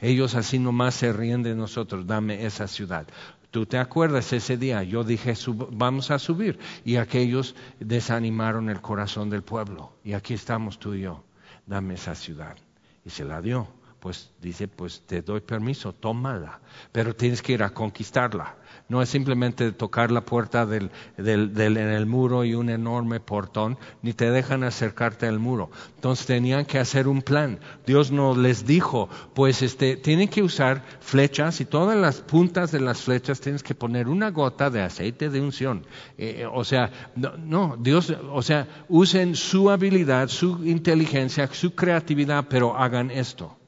Ellos 0.00 0.34
así 0.34 0.58
nomás 0.58 0.94
se 0.94 1.12
ríen 1.12 1.42
de 1.42 1.54
nosotros, 1.54 2.06
dame 2.06 2.46
esa 2.46 2.66
ciudad. 2.68 3.06
Tú 3.50 3.64
te 3.64 3.78
acuerdas 3.78 4.32
ese 4.32 4.58
día, 4.58 4.82
yo 4.82 5.04
dije, 5.04 5.34
vamos 5.70 6.10
a 6.10 6.18
subir. 6.18 6.58
Y 6.84 6.96
aquellos 6.96 7.54
desanimaron 7.80 8.68
el 8.68 8.80
corazón 8.82 9.30
del 9.30 9.42
pueblo. 9.42 9.92
Y 10.04 10.12
aquí 10.12 10.34
estamos 10.34 10.78
tú 10.78 10.94
y 10.94 11.02
yo, 11.02 11.24
dame 11.66 11.94
esa 11.94 12.14
ciudad. 12.14 12.56
Y 13.04 13.10
se 13.10 13.24
la 13.24 13.40
dio. 13.40 13.68
Pues 14.00 14.30
dice, 14.40 14.68
pues 14.68 15.02
te 15.06 15.22
doy 15.22 15.40
permiso, 15.40 15.92
tómala. 15.92 16.60
Pero 16.92 17.16
tienes 17.16 17.42
que 17.42 17.54
ir 17.54 17.62
a 17.62 17.70
conquistarla. 17.70 18.54
No 18.88 19.02
es 19.02 19.10
simplemente 19.10 19.70
tocar 19.72 20.10
la 20.10 20.22
puerta 20.22 20.64
del, 20.64 20.90
del, 21.16 21.52
del, 21.52 21.76
en 21.76 21.88
el 21.88 22.06
muro 22.06 22.44
y 22.44 22.54
un 22.54 22.70
enorme 22.70 23.20
portón, 23.20 23.78
ni 24.02 24.14
te 24.14 24.30
dejan 24.30 24.64
acercarte 24.64 25.26
al 25.26 25.38
muro. 25.38 25.70
Entonces 25.96 26.26
tenían 26.26 26.64
que 26.64 26.78
hacer 26.78 27.06
un 27.06 27.20
plan. 27.20 27.60
Dios 27.86 28.10
no 28.10 28.34
les 28.34 28.64
dijo, 28.64 29.08
pues 29.34 29.62
este, 29.62 29.96
tienen 29.96 30.28
que 30.28 30.42
usar 30.42 30.82
flechas 31.00 31.60
y 31.60 31.66
todas 31.66 31.98
las 31.98 32.20
puntas 32.22 32.72
de 32.72 32.80
las 32.80 33.02
flechas 33.02 33.40
tienes 33.40 33.62
que 33.62 33.74
poner 33.74 34.08
una 34.08 34.30
gota 34.30 34.70
de 34.70 34.80
aceite 34.80 35.28
de 35.28 35.40
unción. 35.40 35.84
Eh, 36.16 36.46
o 36.50 36.64
sea, 36.64 36.90
no, 37.14 37.36
no, 37.36 37.76
Dios, 37.78 38.10
o 38.32 38.42
sea, 38.42 38.84
usen 38.88 39.34
su 39.34 39.70
habilidad, 39.70 40.28
su 40.28 40.64
inteligencia, 40.64 41.48
su 41.52 41.74
creatividad, 41.74 42.46
pero 42.48 42.76
hagan 42.76 43.10
esto. 43.10 43.58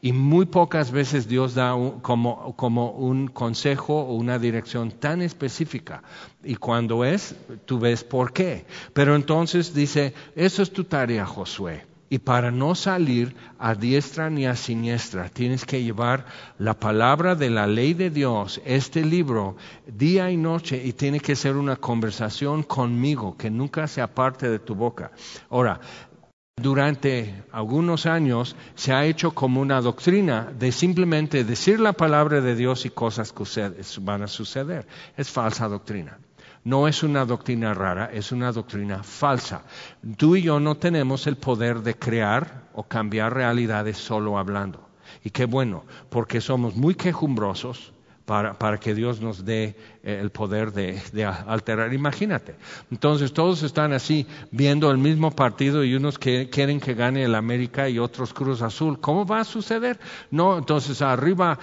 Y 0.00 0.12
muy 0.12 0.46
pocas 0.46 0.90
veces 0.90 1.28
Dios 1.28 1.54
da 1.54 1.74
como, 2.02 2.54
como, 2.56 2.90
un 2.90 3.28
consejo 3.28 4.00
o 4.00 4.14
una 4.14 4.38
dirección 4.38 4.90
tan 4.90 5.22
específica. 5.22 6.02
Y 6.44 6.56
cuando 6.56 7.04
es, 7.04 7.34
tú 7.64 7.78
ves 7.78 8.04
por 8.04 8.32
qué. 8.32 8.66
Pero 8.92 9.16
entonces 9.16 9.74
dice, 9.74 10.14
eso 10.34 10.62
es 10.62 10.72
tu 10.72 10.84
tarea, 10.84 11.26
Josué. 11.26 11.84
Y 12.08 12.18
para 12.18 12.52
no 12.52 12.76
salir 12.76 13.34
a 13.58 13.74
diestra 13.74 14.30
ni 14.30 14.46
a 14.46 14.54
siniestra, 14.54 15.28
tienes 15.28 15.64
que 15.64 15.82
llevar 15.82 16.24
la 16.56 16.78
palabra 16.78 17.34
de 17.34 17.50
la 17.50 17.66
ley 17.66 17.94
de 17.94 18.10
Dios, 18.10 18.60
este 18.64 19.04
libro, 19.04 19.56
día 19.88 20.30
y 20.30 20.36
noche, 20.36 20.80
y 20.84 20.92
tiene 20.92 21.18
que 21.18 21.34
ser 21.34 21.56
una 21.56 21.74
conversación 21.74 22.62
conmigo, 22.62 23.36
que 23.36 23.50
nunca 23.50 23.88
se 23.88 24.02
aparte 24.02 24.48
de 24.48 24.60
tu 24.60 24.76
boca. 24.76 25.10
Ahora, 25.50 25.80
durante 26.62 27.44
algunos 27.52 28.06
años 28.06 28.56
se 28.76 28.94
ha 28.94 29.04
hecho 29.04 29.32
como 29.32 29.60
una 29.60 29.82
doctrina 29.82 30.50
de 30.58 30.72
simplemente 30.72 31.44
decir 31.44 31.78
la 31.78 31.92
palabra 31.92 32.40
de 32.40 32.56
Dios 32.56 32.86
y 32.86 32.90
cosas 32.90 33.30
que 33.32 33.44
van 34.00 34.22
a 34.22 34.26
suceder. 34.26 34.86
Es 35.18 35.30
falsa 35.30 35.68
doctrina. 35.68 36.18
No 36.64 36.88
es 36.88 37.02
una 37.02 37.26
doctrina 37.26 37.74
rara, 37.74 38.10
es 38.10 38.32
una 38.32 38.52
doctrina 38.52 39.02
falsa. 39.02 39.64
Tú 40.16 40.34
y 40.34 40.42
yo 40.42 40.58
no 40.58 40.78
tenemos 40.78 41.26
el 41.26 41.36
poder 41.36 41.82
de 41.82 41.94
crear 41.94 42.62
o 42.72 42.84
cambiar 42.84 43.34
realidades 43.34 43.98
solo 43.98 44.38
hablando. 44.38 44.88
Y 45.22 45.30
qué 45.30 45.44
bueno, 45.44 45.84
porque 46.08 46.40
somos 46.40 46.74
muy 46.74 46.94
quejumbrosos, 46.94 47.92
para, 48.26 48.58
para, 48.58 48.78
que 48.78 48.94
Dios 48.94 49.20
nos 49.20 49.44
dé 49.44 49.76
eh, 50.02 50.18
el 50.20 50.30
poder 50.30 50.72
de, 50.72 51.00
de, 51.12 51.24
alterar. 51.24 51.94
Imagínate. 51.94 52.56
Entonces 52.90 53.32
todos 53.32 53.62
están 53.62 53.92
así 53.92 54.26
viendo 54.50 54.90
el 54.90 54.98
mismo 54.98 55.30
partido 55.30 55.84
y 55.84 55.94
unos 55.94 56.18
que 56.18 56.50
quieren 56.50 56.80
que 56.80 56.94
gane 56.94 57.24
el 57.24 57.34
América 57.36 57.88
y 57.88 57.98
otros 57.98 58.34
Cruz 58.34 58.62
Azul. 58.62 59.00
¿Cómo 59.00 59.24
va 59.24 59.40
a 59.40 59.44
suceder? 59.44 59.98
No, 60.30 60.58
entonces 60.58 61.00
arriba 61.00 61.58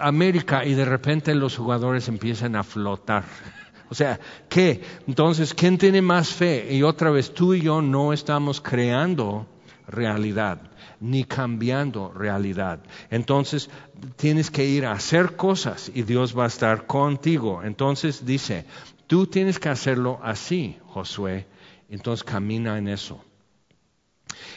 América 0.00 0.64
y 0.64 0.74
de 0.74 0.86
repente 0.86 1.34
los 1.34 1.56
jugadores 1.56 2.08
empiezan 2.08 2.56
a 2.56 2.64
flotar. 2.64 3.24
O 3.90 3.94
sea, 3.94 4.20
¿qué? 4.50 4.82
Entonces, 5.06 5.54
¿quién 5.54 5.78
tiene 5.78 6.02
más 6.02 6.28
fe? 6.28 6.74
Y 6.74 6.82
otra 6.82 7.08
vez, 7.08 7.32
tú 7.32 7.54
y 7.54 7.62
yo 7.62 7.80
no 7.80 8.12
estamos 8.12 8.60
creando 8.60 9.46
realidad 9.86 10.60
ni 11.00 11.24
cambiando 11.24 12.12
realidad. 12.12 12.80
Entonces 13.10 13.70
tienes 14.16 14.50
que 14.50 14.64
ir 14.64 14.86
a 14.86 14.92
hacer 14.92 15.36
cosas 15.36 15.90
y 15.94 16.02
Dios 16.02 16.36
va 16.36 16.44
a 16.44 16.48
estar 16.48 16.86
contigo. 16.86 17.62
Entonces 17.62 18.24
dice, 18.24 18.64
tú 19.06 19.26
tienes 19.26 19.58
que 19.58 19.68
hacerlo 19.68 20.20
así, 20.22 20.78
Josué. 20.88 21.46
Entonces 21.88 22.24
camina 22.24 22.78
en 22.78 22.88
eso. 22.88 23.24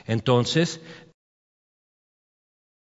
Entonces, 0.05 0.81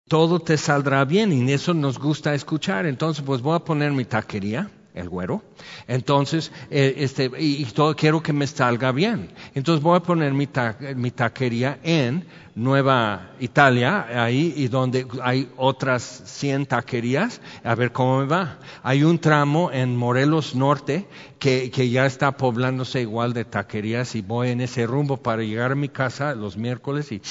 todo 0.08 0.40
te 0.40 0.58
saldrá 0.58 1.06
bien 1.06 1.32
y 1.34 1.52
eso 1.52 1.74
nos 1.74 2.00
gusta 2.00 2.34
escuchar. 2.34 2.86
Entonces, 2.86 3.24
pues 3.26 3.42
voy 3.42 3.56
a 3.56 3.60
poner 3.60 3.92
mi 3.92 4.06
taquería 4.06 4.70
el 5.00 5.10
güero. 5.10 5.42
Entonces, 5.88 6.52
eh, 6.70 6.96
este, 6.98 7.32
y, 7.38 7.64
todo, 7.66 7.96
quiero 7.96 8.22
que 8.22 8.34
me 8.34 8.48
salga 8.48 8.92
bien. 8.92 9.32
Entonces 9.56 9.84
voy 9.84 9.98
a 9.98 10.02
poner 10.02 10.34
mi, 10.34 10.48
mi 10.96 11.12
taquería 11.12 11.80
en 11.84 12.26
Nueva 12.56 13.32
Italia, 13.40 14.08
ahí 14.24 14.54
y 14.58 14.68
donde 14.68 15.08
hay 15.22 15.50
otras 15.56 16.24
100 16.26 16.66
taquerías, 16.66 17.42
a 17.64 17.74
ver 17.76 17.92
cómo 17.92 18.20
me 18.20 18.26
va. 18.26 18.60
Hay 18.84 19.04
un 19.04 19.20
tramo 19.20 19.72
en 19.72 19.96
Morelos 19.96 20.56
Norte 20.56 21.08
que, 21.40 21.72
que 21.72 21.90
ya 21.90 22.06
está 22.06 22.36
poblándose 22.36 23.02
igual 23.02 23.34
de 23.34 23.46
taquerías 23.46 24.16
y 24.16 24.22
voy 24.22 24.50
en 24.50 24.62
ese 24.62 24.86
rumbo 24.86 25.18
para 25.18 25.42
llegar 25.42 25.72
a 25.72 25.76
mi 25.76 25.90
casa 25.90 26.36
los 26.36 26.58
miércoles 26.58 27.12
y 27.12 27.22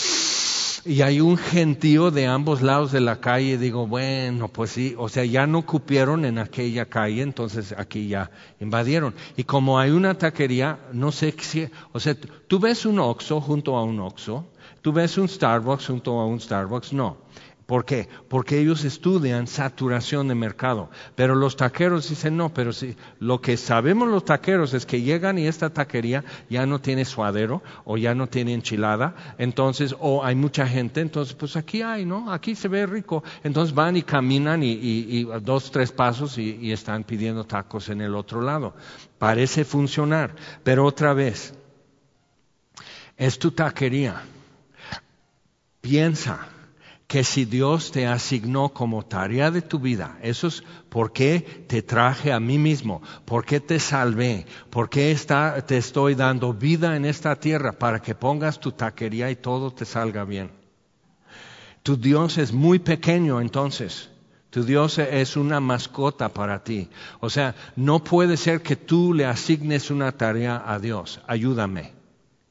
y 0.89 1.03
hay 1.03 1.21
un 1.21 1.37
gentío 1.37 2.11
de 2.11 2.27
ambos 2.27 2.63
lados 2.63 2.93
de 2.93 3.01
la 3.01 3.21
calle. 3.21 3.59
Digo, 3.59 3.87
bueno, 3.87 4.49
pues 4.49 4.71
sí, 4.71 4.95
o 4.97 5.11
sea, 5.11 5.23
ya 5.23 5.47
no 5.47 5.67
cupieron 5.67 6.25
en 6.25 6.39
aquella 6.39 6.87
calle, 6.87 7.21
entonces 7.21 7.75
aquí 7.77 8.09
ya 8.09 8.31
invadieron. 8.59 9.15
Y 9.37 9.45
como 9.45 9.79
hay 9.79 9.91
una 9.91 10.15
taquería, 10.15 10.79
no 10.93 11.13
sé 11.13 11.35
si, 11.41 11.69
o 11.93 12.01
sea, 12.01 12.17
tú 12.47 12.59
ves 12.59 12.87
un 12.87 12.99
Oxxo 13.01 13.39
junto 13.43 13.77
a 13.77 13.85
un 13.85 14.01
Oxxo, 14.01 14.47
tú 14.81 14.91
ves 14.91 15.19
un 15.19 15.29
Starbucks 15.29 15.89
junto 15.89 16.19
a 16.21 16.27
un 16.27 16.41
Starbucks, 16.41 16.95
no. 16.95 17.19
¿Por 17.69 17.85
qué? 17.85 18.09
Porque 18.31 18.59
ellos 18.59 18.83
estudian 18.85 19.47
saturación 19.47 20.29
de 20.29 20.35
mercado. 20.35 20.89
Pero 21.15 21.35
los 21.35 21.55
taqueros 21.55 22.09
dicen, 22.09 22.35
no, 22.35 22.49
pero 22.49 22.73
si 22.73 22.97
lo 23.21 23.43
que 23.43 23.59
sabemos 23.59 24.09
los 24.09 24.25
taqueros 24.25 24.73
es 24.73 24.87
que 24.87 25.03
llegan 25.03 25.37
y 25.37 25.47
esta 25.47 25.69
taquería 25.69 26.25
ya 26.49 26.65
no 26.65 26.81
tiene 26.81 27.05
suadero 27.05 27.63
o 27.85 27.99
ya 27.99 28.15
no 28.15 28.27
tiene 28.27 28.55
enchilada, 28.55 29.35
entonces, 29.37 29.95
o 30.01 30.25
hay 30.25 30.35
mucha 30.35 30.67
gente, 30.67 31.03
entonces, 31.03 31.35
pues 31.35 31.57
aquí 31.57 31.83
hay, 31.83 32.07
¿no? 32.07 32.33
Aquí 32.33 32.55
se 32.55 32.69
ve 32.69 32.87
rico. 32.87 33.23
Entonces 33.45 33.75
van 33.75 33.99
y 33.99 34.03
caminan 34.03 34.63
y, 34.63 35.25
dos, 35.43 35.71
tres 35.71 35.93
pasos 35.93 36.39
y 36.39 36.73
están 36.73 37.05
pidiendo 37.05 37.45
tacos 37.45 37.91
en 37.91 38.01
el 38.01 38.15
otro 38.15 38.41
lado. 38.41 38.73
Parece 39.19 39.67
funcionar, 39.67 40.35
pero 40.65 40.87
otra 40.87 41.13
vez, 41.13 41.53
es 43.19 43.39
tu 43.39 43.51
taquería. 43.51 44.23
Piensa 45.83 46.49
que 47.09 47.25
si 47.25 47.47
Dios 47.47 47.91
te 47.91 48.07
asignó 48.07 48.69
como 48.69 49.03
tarea 49.03 49.51
de 49.51 49.63
tu 49.63 49.81
vida, 49.81 50.19
eso 50.23 50.47
es 50.47 50.63
por 50.91 51.11
qué 51.11 51.65
te 51.67 51.81
traje 51.81 52.33
a 52.33 52.39
mí 52.39 52.59
mismo, 52.59 53.01
por 53.25 53.47
qué 53.47 53.61
te 53.61 53.81
salvé, 53.81 54.45
por 54.69 54.91
qué 54.91 55.19
te 55.67 55.79
estoy 55.79 56.15
dando 56.15 56.53
vida 56.53 56.97
en 56.97 57.07
esta 57.07 57.35
tierra 57.37 57.73
para 57.73 58.03
que 58.03 58.15
pongas 58.15 58.61
tu 58.61 58.73
taquería 58.73 59.31
y 59.31 59.37
todo 59.37 59.71
te 59.71 59.87
salga 59.87 60.25
bien. 60.25 60.51
Tu 61.83 61.97
Dios 61.97 62.37
es 62.37 62.53
muy 62.53 62.79
pequeño 62.79 63.41
entonces. 63.41 64.11
Tu 64.51 64.65
Dios 64.65 64.99
es 64.99 65.37
una 65.39 65.61
mascota 65.61 66.29
para 66.29 66.63
ti. 66.63 66.91
O 67.21 67.31
sea, 67.31 67.55
no 67.75 68.05
puede 68.05 68.37
ser 68.37 68.61
que 68.61 68.77
tú 68.77 69.15
le 69.15 69.25
asignes 69.25 69.91
una 69.91 70.13
tarea 70.13 70.63
a 70.67 70.79
Dios. 70.79 71.21
Ayúdame. 71.27 71.95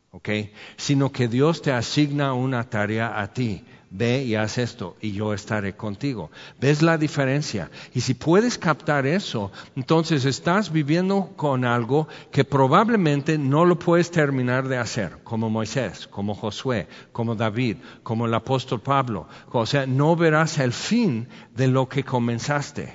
¿Ok? 0.09 0.29
Sino 0.77 1.11
que 1.11 1.27
Dios 1.27 1.61
te 1.61 1.71
asigna 1.71 2.33
una 2.33 2.63
tarea 2.63 3.21
a 3.21 3.33
ti 3.33 3.63
ve 3.89 4.23
y 4.23 4.35
haz 4.35 4.57
esto 4.57 4.95
y 5.01 5.11
yo 5.11 5.33
estaré 5.33 5.75
contigo. 5.75 6.29
¿Ves 6.59 6.81
la 6.81 6.97
diferencia? 6.97 7.69
Y 7.93 8.01
si 8.01 8.13
puedes 8.13 8.57
captar 8.57 9.05
eso, 9.05 9.51
entonces 9.75 10.25
estás 10.25 10.71
viviendo 10.71 11.33
con 11.35 11.65
algo 11.65 12.07
que 12.31 12.43
probablemente 12.43 13.37
no 13.37 13.65
lo 13.65 13.79
puedes 13.79 14.11
terminar 14.11 14.67
de 14.67 14.77
hacer, 14.77 15.19
como 15.23 15.49
Moisés, 15.49 16.07
como 16.07 16.35
Josué, 16.35 16.87
como 17.11 17.35
David, 17.35 17.77
como 18.03 18.25
el 18.25 18.33
apóstol 18.33 18.81
Pablo. 18.81 19.27
O 19.51 19.65
sea, 19.65 19.85
no 19.85 20.15
verás 20.15 20.57
el 20.59 20.73
fin 20.73 21.27
de 21.55 21.67
lo 21.67 21.87
que 21.87 22.03
comenzaste, 22.03 22.93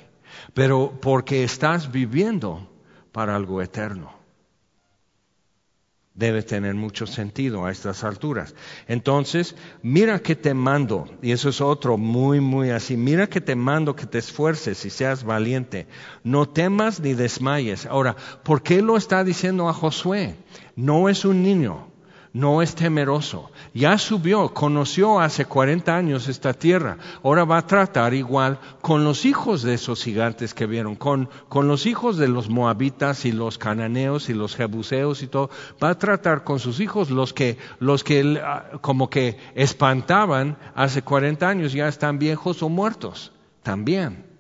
pero 0.55 0.93
porque 1.01 1.45
estás 1.45 1.91
viviendo 1.91 2.69
para 3.13 3.37
algo 3.37 3.63
eterno 3.63 4.22
debe 6.15 6.43
tener 6.43 6.75
mucho 6.75 7.07
sentido 7.07 7.65
a 7.65 7.71
estas 7.71 8.05
alturas. 8.05 8.55
Entonces, 8.87 9.55
mira 9.83 10.19
que 10.19 10.37
te 10.37 10.55
mando, 10.55 11.09
y 11.23 11.33
eso 11.33 11.49
es 11.49 11.61
otro 11.61 11.97
muy, 11.97 12.41
muy 12.41 12.71
así, 12.71 12.97
mira 12.97 13.29
que 13.29 13.41
te 13.41 13.57
mando 13.57 13.97
que 13.97 14.07
te 14.07 14.19
esfuerces 14.19 14.85
y 14.85 14.91
seas 14.91 15.25
valiente, 15.25 15.87
no 16.23 16.49
temas 16.49 17.01
ni 17.01 17.15
desmayes. 17.15 17.87
Ahora, 17.87 18.17
¿por 18.43 18.63
qué 18.63 18.83
lo 18.83 18.97
está 18.97 19.25
diciendo 19.25 19.69
a 19.69 19.73
Josué? 19.73 20.37
No 20.77 21.09
es 21.09 21.25
un 21.25 21.43
niño, 21.43 21.92
no 22.33 22.63
es 22.63 22.75
temeroso. 22.75 23.51
Ya 23.75 23.99
subió, 23.99 24.55
conoció 24.55 25.21
hace 25.21 25.45
40 25.45 25.95
años 25.95 26.29
esta 26.29 26.55
tierra. 26.55 26.99
Ahora 27.23 27.45
va 27.45 27.59
a 27.59 27.67
tratar 27.67 28.15
igual 28.15 28.59
con 28.81 29.05
los 29.05 29.25
hijos 29.25 29.63
de 29.63 29.75
esos 29.75 30.03
gigantes 30.03 30.55
que 30.55 30.67
vieron, 30.67 30.97
con, 30.97 31.29
con 31.49 31.69
los 31.69 31.87
hijos 31.87 32.17
de 32.17 32.29
los 32.29 32.49
moabitas 32.49 33.25
y 33.25 33.33
los 33.33 33.59
cananeos 33.59 34.29
y 34.29 34.35
los 34.35 34.57
jebuseos 34.57 35.23
y 35.23 35.27
todo. 35.27 35.51
Va 35.83 35.91
a 35.91 35.99
tratar 35.99 36.45
con 36.45 36.59
sus 36.59 36.81
hijos 36.81 37.11
los 37.11 37.33
que, 37.33 37.59
los 37.79 38.05
que 38.05 38.41
ah, 38.43 38.65
como 38.81 39.11
que 39.11 39.39
espantaban 39.55 40.57
hace 40.75 41.03
40 41.03 41.49
años, 41.49 41.73
ya 41.73 41.89
están 41.89 42.19
viejos 42.19 42.63
o 42.63 42.69
muertos. 42.69 43.33
También 43.63 44.32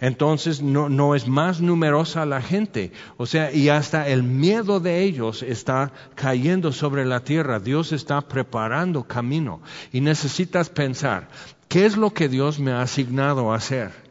entonces 0.00 0.62
no, 0.62 0.88
no, 0.88 1.14
es 1.14 1.28
más 1.28 1.60
numerosa 1.60 2.26
la 2.26 2.42
gente. 2.42 2.92
O 3.16 3.26
sea, 3.26 3.52
y 3.52 3.68
hasta 3.68 4.08
el 4.08 4.22
miedo 4.22 4.80
de 4.80 5.02
ellos 5.02 5.42
está 5.42 5.92
cayendo 6.14 6.72
sobre 6.72 7.04
la 7.04 7.20
tierra. 7.20 7.60
Dios 7.60 7.92
está 7.92 8.20
preparando 8.22 9.04
camino. 9.04 9.60
Y 9.92 10.00
necesitas 10.00 10.68
pensar, 10.68 11.28
¿qué 11.68 11.86
es 11.86 11.96
lo 11.96 12.12
que 12.12 12.28
Dios 12.28 12.58
me 12.58 12.72
ha 12.72 12.82
asignado 12.82 13.52
a 13.52 13.56
hacer? 13.56 14.04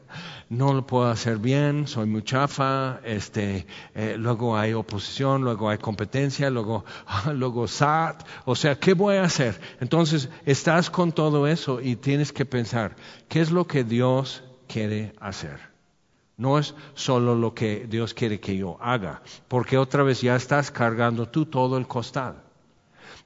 no 0.54 0.74
lo 0.74 0.86
puedo 0.86 1.10
hacer 1.10 1.38
bien, 1.38 1.88
soy 1.88 2.06
muy 2.06 2.24
chafa, 2.24 3.00
este, 3.04 3.66
eh, 3.96 4.16
luego 4.18 4.56
hay 4.56 4.74
oposición, 4.74 5.42
luego 5.42 5.70
hay 5.70 5.80
competencia, 5.80 6.50
luego, 6.50 6.86
luego 7.34 7.68
SAT, 7.68 8.24
o 8.46 8.56
sea, 8.56 8.76
¿qué 8.76 8.94
voy 8.94 9.16
a 9.16 9.24
hacer? 9.24 9.60
Entonces, 9.80 10.30
estás 10.46 10.90
con 10.90 11.12
todo 11.12 11.48
eso 11.48 11.82
y 11.82 11.96
tienes 11.96 12.32
que 12.32 12.46
pensar, 12.46 12.96
¿qué 13.30 13.42
es 13.42 13.52
lo 13.52 13.66
que 13.66 13.84
Dios 13.84 14.44
quiere 14.74 15.14
hacer. 15.20 15.60
No 16.36 16.58
es 16.58 16.74
solo 16.96 17.36
lo 17.36 17.54
que 17.54 17.86
Dios 17.88 18.16
quiere 18.16 18.40
que 18.40 18.58
yo 18.58 18.78
haga, 18.82 19.22
porque 19.48 19.78
otra 19.78 20.02
vez 20.02 20.22
ya 20.22 20.36
estás 20.36 20.72
cargando 20.72 21.30
tú 21.30 21.46
todo 21.46 21.78
el 21.78 21.86
costal. 21.86 22.42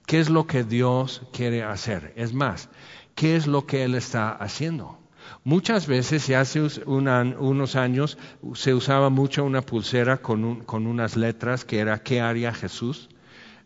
¿Qué 0.05 0.19
es 0.19 0.29
lo 0.29 0.45
que 0.45 0.65
Dios 0.65 1.21
quiere 1.31 1.63
hacer? 1.63 2.11
Es 2.17 2.33
más, 2.33 2.67
¿qué 3.15 3.37
es 3.37 3.47
lo 3.47 3.65
que 3.65 3.85
Él 3.85 3.95
está 3.95 4.31
haciendo? 4.31 4.99
Muchas 5.45 5.87
veces, 5.87 6.29
hace 6.31 6.67
unos 6.85 7.75
años, 7.77 8.17
se 8.53 8.73
usaba 8.73 9.09
mucho 9.09 9.45
una 9.45 9.61
pulsera 9.61 10.17
con, 10.17 10.65
con 10.65 10.85
unas 10.85 11.15
letras 11.15 11.63
que 11.63 11.79
era 11.79 12.03
¿qué 12.03 12.19
haría 12.19 12.53
Jesús? 12.53 13.07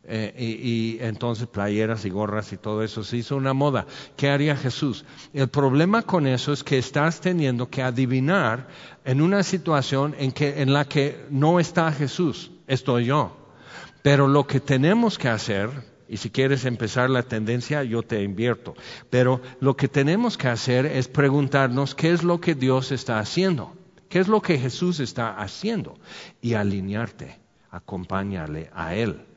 Eh, 0.03 0.33
y, 0.35 0.97
entonces 0.99 1.47
playeras 1.47 2.05
y 2.05 2.09
gorras 2.09 2.51
y 2.53 2.57
todo 2.57 2.81
eso 2.81 3.03
se 3.03 3.17
hizo 3.17 3.35
una 3.35 3.53
moda. 3.53 3.85
¿Qué 4.17 4.29
haría 4.29 4.55
Jesús? 4.55 5.05
El 5.33 5.47
problema 5.47 6.01
con 6.01 6.25
eso 6.25 6.53
es 6.53 6.63
que 6.63 6.79
estás 6.79 7.21
teniendo 7.21 7.69
que 7.69 7.83
adivinar 7.83 8.67
en 9.05 9.21
una 9.21 9.43
situación 9.43 10.15
en, 10.17 10.33
en 10.39 10.73
la 10.73 10.85
que 10.85 11.23
no 11.29 11.59
está 11.59 11.91
Jesús, 11.91 12.51
estoy 12.67 13.05
yo. 13.05 13.37
Pero 14.01 14.27
lo 14.27 14.47
que 14.47 14.59
tenemos 14.59 15.19
que 15.19 15.29
hacer, 15.29 15.69
y 16.09 16.17
si 16.17 16.31
quieres 16.31 16.65
empezar 16.65 17.11
la 17.11 17.21
tendencia, 17.21 17.83
yo 17.83 18.01
te 18.01 18.23
invierto, 18.23 18.73
pero 19.11 19.39
lo 19.59 19.77
que 19.77 19.87
tenemos 19.87 20.35
que 20.35 20.47
hacer 20.47 20.87
es 20.87 21.07
preguntarnos 21.07 21.93
qué 21.93 22.09
es 22.09 22.23
lo 22.23 22.41
que 22.41 22.55
Dios 22.55 22.91
está 22.91 23.19
haciendo, 23.19 23.75
qué 24.09 24.17
es 24.17 24.27
lo 24.27 24.41
que 24.41 24.57
Jesús 24.57 24.99
está 24.99 25.37
haciendo 25.37 25.99
y 26.41 26.55
alinearte, 26.55 27.39
acompáñale 27.69 28.71
a 28.73 28.95
Él. 28.95 29.30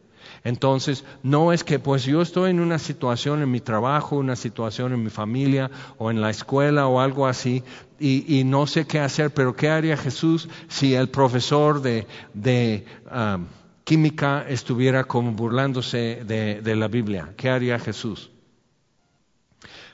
Entonces, 0.45 1.05
no 1.23 1.55
es 1.55 1.65
que 1.65 1.79
pues 1.79 2.05
yo 2.05 2.21
estoy 2.21 2.51
en 2.51 2.61
una 2.61 2.79
situación 2.79 3.40
en 3.40 3.51
mi 3.51 3.61
trabajo, 3.61 4.16
una 4.16 4.37
situación 4.37 4.92
en 4.92 5.03
mi 5.03 5.09
familia 5.09 5.71
o 5.97 6.11
en 6.11 6.21
la 6.21 6.29
escuela 6.29 6.87
o 6.87 7.01
algo 7.01 7.27
así 7.27 7.64
y, 7.99 8.45
no 8.45 8.66
sé 8.66 8.87
qué 8.87 9.01
hacer, 9.01 9.33
pero 9.33 9.57
¿qué 9.57 9.71
haría 9.71 9.97
Jesús 9.97 10.51
si 10.68 10.95
el 10.95 11.09
profesor 11.09 11.81
de, 11.81 12.85
um, 13.11 13.47
química 13.85 14.45
estuviera 14.47 15.05
como 15.05 15.33
burlándose 15.33 16.23
de, 16.27 16.61
de 16.61 16.77
la 16.77 16.88
Biblia? 16.88 17.33
¿Qué 17.38 17.49
haría 17.49 17.79
Jesús? 17.79 18.31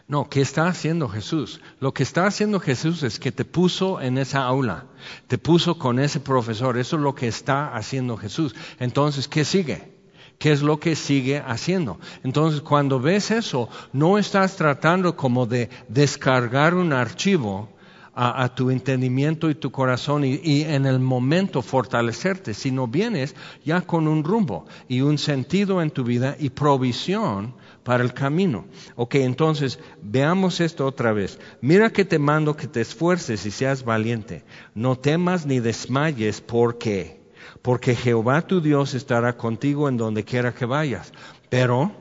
No, 0.09 0.29
¿qué 0.29 0.41
está 0.41 0.67
haciendo 0.67 1.09
Jesús? 1.09 1.61
Lo 1.79 1.95
que 1.95 2.03
está 2.03 2.27
haciendo 2.27 2.59
Jesús 2.59 3.05
es 3.05 3.21
que 3.21 3.31
te 3.31 3.45
puso 3.45 4.01
en 4.01 4.19
esa 4.19 4.43
aula, 4.43 4.87
te 5.29 5.39
puso 5.39 5.79
con 5.79 6.01
ese 6.01 6.19
profesor, 6.19 6.77
eso 6.77 6.97
es 6.97 7.03
lo 7.03 7.15
que 7.15 7.29
está 7.29 7.77
haciendo 7.77 8.17
Jesús. 8.17 8.57
Entonces, 8.81 9.29
¿qué 9.29 9.45
sigue? 9.45 10.00
Qué 10.41 10.53
es 10.53 10.63
lo 10.63 10.81
que 10.81 10.97
sigue 10.97 11.39
haciendo. 11.47 12.01
Entonces, 12.25 12.63
cuando 12.63 12.99
ves 12.99 13.31
eso, 13.31 13.69
no 13.93 14.17
estás 14.17 14.57
tratando 14.57 15.15
como 15.15 15.45
de 15.45 15.69
descargar 15.87 16.75
un 16.75 16.95
archivo 16.95 17.69
a, 18.15 18.55
tu 18.55 18.71
entendimiento 18.71 19.51
y 19.51 19.55
tu 19.55 19.71
corazón 19.71 20.25
y, 20.25 20.63
en 20.63 20.87
el 20.87 20.99
momento 20.99 21.63
fortalecerte, 21.63 22.55
sino 22.55 22.89
vienes 22.89 23.37
ya 23.65 23.83
con 23.83 24.09
un 24.09 24.25
rumbo 24.25 24.67
y 24.89 25.03
un 25.03 25.19
sentido 25.19 25.81
en 25.83 25.91
tu 25.91 26.05
vida 26.05 26.37
y 26.39 26.51
provisión 26.51 27.55
para 27.85 28.03
el 28.03 28.15
camino. 28.15 28.65
Ok, 28.97 29.17
entonces 29.17 29.79
veamos 30.03 30.61
esto 30.61 30.87
otra 30.87 31.13
vez. 31.13 31.39
Mira 31.61 31.93
que 31.93 32.07
te 32.07 32.19
mando 32.19 32.57
que 32.57 32.67
te 32.67 32.81
esfuerces 32.81 33.45
y 33.45 33.51
seas 33.51 33.85
valiente. 33.85 34.45
No 34.75 34.97
temas 34.97 35.45
ni 35.45 35.61
desmayes 35.61 36.41
porque 36.41 37.20
porque 37.63 37.95
Jehová 37.95 38.43
tu 38.43 38.61
Dios 38.61 38.95
estará 38.95 39.37
contigo 39.37 39.89
en 39.89 39.97
donde 39.97 40.25
quiera 40.25 40.55
que 40.55 40.65
vayas. 40.65 41.13
Pero, 41.49 41.93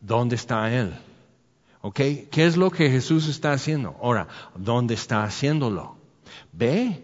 ¿dónde 0.00 0.36
está 0.36 0.72
Él? 0.72 0.94
¿Ok? 1.80 1.96
¿Qué 2.30 2.46
es 2.46 2.56
lo 2.56 2.70
que 2.70 2.90
Jesús 2.90 3.28
está 3.28 3.52
haciendo? 3.52 3.96
Ahora, 4.02 4.28
¿dónde 4.56 4.94
está 4.94 5.22
haciéndolo? 5.22 5.96
Ve, 6.52 7.02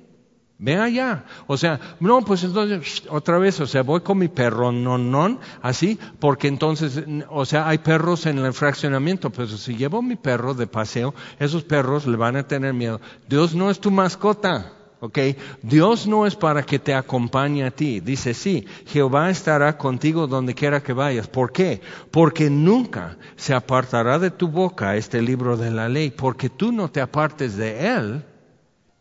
ve 0.59 0.77
allá. 0.77 1.25
O 1.47 1.57
sea, 1.57 1.81
no, 2.01 2.23
pues 2.23 2.45
entonces, 2.45 3.03
otra 3.09 3.39
vez, 3.39 3.61
o 3.61 3.67
sea, 3.67 3.83
voy 3.83 4.01
con 4.01 4.19
mi 4.19 4.29
perro, 4.29 4.73
no, 4.73 4.99
no, 4.99 5.39
así, 5.63 5.99
porque 6.19 6.49
entonces, 6.49 7.03
o 7.29 7.45
sea, 7.45 7.69
hay 7.69 7.79
perros 7.79 8.27
en 8.27 8.39
el 8.39 8.53
fraccionamiento, 8.53 9.31
pero 9.31 9.49
si 9.49 9.77
llevo 9.77 10.03
mi 10.03 10.17
perro 10.17 10.55
de 10.55 10.67
paseo, 10.67 11.15
esos 11.39 11.63
perros 11.63 12.07
le 12.07 12.17
van 12.17 12.37
a 12.37 12.47
tener 12.47 12.75
miedo. 12.75 13.01
Dios 13.29 13.55
no 13.55 13.71
es 13.71 13.81
tu 13.81 13.91
mascota. 13.91 14.80
¿Ok? 15.01 15.19
Dios 15.63 16.07
no 16.07 16.27
es 16.27 16.37
para 16.37 16.63
que 16.63 16.79
te 16.79 16.95
acompañe 16.95 17.65
a 17.65 17.71
ti. 17.71 18.01
Dice, 18.01 18.35
sí, 18.35 18.67
Jehová 18.87 19.31
estará 19.31 19.77
contigo 19.77 20.27
donde 20.27 20.55
quiera 20.55 20.83
que 20.83 20.93
vayas. 20.93 21.27
¿Por 21.27 21.53
qué? 21.53 21.81
Porque 22.11 22.51
nunca 22.51 23.17
se 23.37 23.55
apartará 23.55 24.19
de 24.19 24.31
tu 24.31 24.49
boca 24.49 24.97
este 24.97 25.23
libro 25.23 25.57
de 25.57 25.71
la 25.71 25.89
ley. 25.89 26.11
Porque 26.11 26.51
tú 26.51 26.71
no 26.71 26.91
te 26.91 27.01
apartes 27.01 27.57
de 27.57 27.89
Él, 27.89 28.25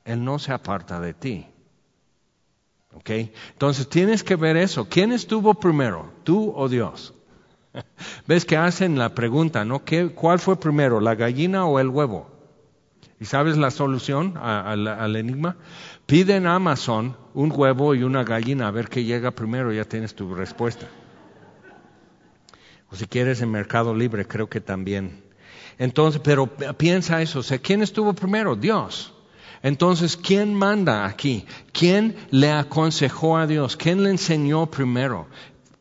Él 0.06 0.24
no 0.24 0.40
se 0.40 0.54
aparta 0.54 1.00
de 1.00 1.14
ti. 1.14 1.46
¿Ok? 2.94 3.10
Entonces 3.52 3.88
tienes 3.88 4.24
que 4.24 4.36
ver 4.36 4.58
eso. 4.58 4.88
¿Quién 4.90 5.12
estuvo 5.12 5.54
primero, 5.54 6.12
tú 6.24 6.54
o 6.56 6.68
Dios? 6.68 7.14
¿Ves 8.28 8.46
que 8.46 8.58
hacen 8.58 8.98
la 8.98 9.14
pregunta, 9.14 9.64
¿no? 9.64 9.84
¿Qué, 9.84 10.10
¿Cuál 10.10 10.40
fue 10.40 10.60
primero, 10.60 11.00
la 11.00 11.16
gallina 11.16 11.66
o 11.66 11.80
el 11.80 11.90
huevo? 11.90 12.39
¿Y 13.20 13.26
sabes 13.26 13.58
la 13.58 13.70
solución 13.70 14.38
al 14.38 15.16
enigma? 15.16 15.58
Pide 16.06 16.38
en 16.38 16.48
Amazon 16.48 17.18
un 17.34 17.52
huevo 17.54 17.94
y 17.94 18.04
una 18.04 18.24
gallina 18.24 18.68
a 18.68 18.72
ver 18.72 18.88
qué 18.88 19.04
llega 19.04 19.32
primero, 19.32 19.74
ya 19.74 19.84
tienes 19.84 20.16
tu 20.16 20.34
respuesta. 20.34 20.88
O 22.92 22.96
si 22.96 23.06
quieres 23.06 23.42
en 23.42 23.52
Mercado 23.52 23.94
Libre, 23.94 24.26
creo 24.26 24.50
que 24.50 24.62
también. 24.62 25.22
Entonces, 25.78 26.22
pero 26.24 26.48
piensa 26.48 27.22
eso, 27.22 27.40
o 27.40 27.44
¿quién 27.62 27.82
estuvo 27.82 28.14
primero? 28.14 28.56
Dios. 28.56 29.14
Entonces, 29.62 30.16
¿quién 30.16 30.54
manda 30.54 31.06
aquí? 31.06 31.46
¿Quién 31.74 32.16
le 32.32 32.52
aconsejó 32.52 33.38
a 33.38 33.46
Dios? 33.46 33.76
¿Quién 33.76 34.04
le 34.04 34.10
enseñó 34.10 34.68
primero? 34.68 35.28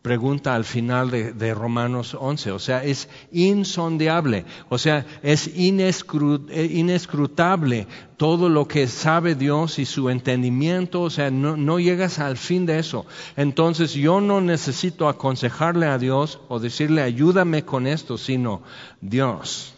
Pregunta 0.03 0.55
al 0.55 0.65
final 0.65 1.11
de, 1.11 1.55
Romanos 1.55 2.17
11. 2.19 2.53
O 2.53 2.59
sea, 2.59 2.85
es 2.85 3.09
insondeable, 3.33 4.45
o 4.69 4.79
sea, 4.79 5.05
es 5.23 5.49
eh, 5.49 6.69
inescrutable 6.71 7.87
todo 8.17 8.49
lo 8.49 8.67
que 8.67 8.87
sabe 8.87 9.35
Dios 9.35 9.79
y 9.79 9.85
su 9.85 10.11
entendimiento, 10.11 11.03
o 11.03 11.11
sea, 11.11 11.31
no, 11.31 11.57
no 11.57 11.79
llegas 11.79 12.19
al 12.19 12.37
fin 12.37 12.67
de 12.67 12.79
eso. 12.79 13.07
Entonces 13.37 13.95
yo 13.95 14.21
no 14.21 14.41
necesito 14.41 15.09
aconsejarle 15.09 15.87
a 15.87 15.99
Dios 15.99 16.41
o 16.49 16.59
decirle 16.59 17.03
ayúdame 17.03 17.65
con 17.65 17.87
esto, 17.87 18.19
sino 18.19 18.63
Dios. 19.01 19.75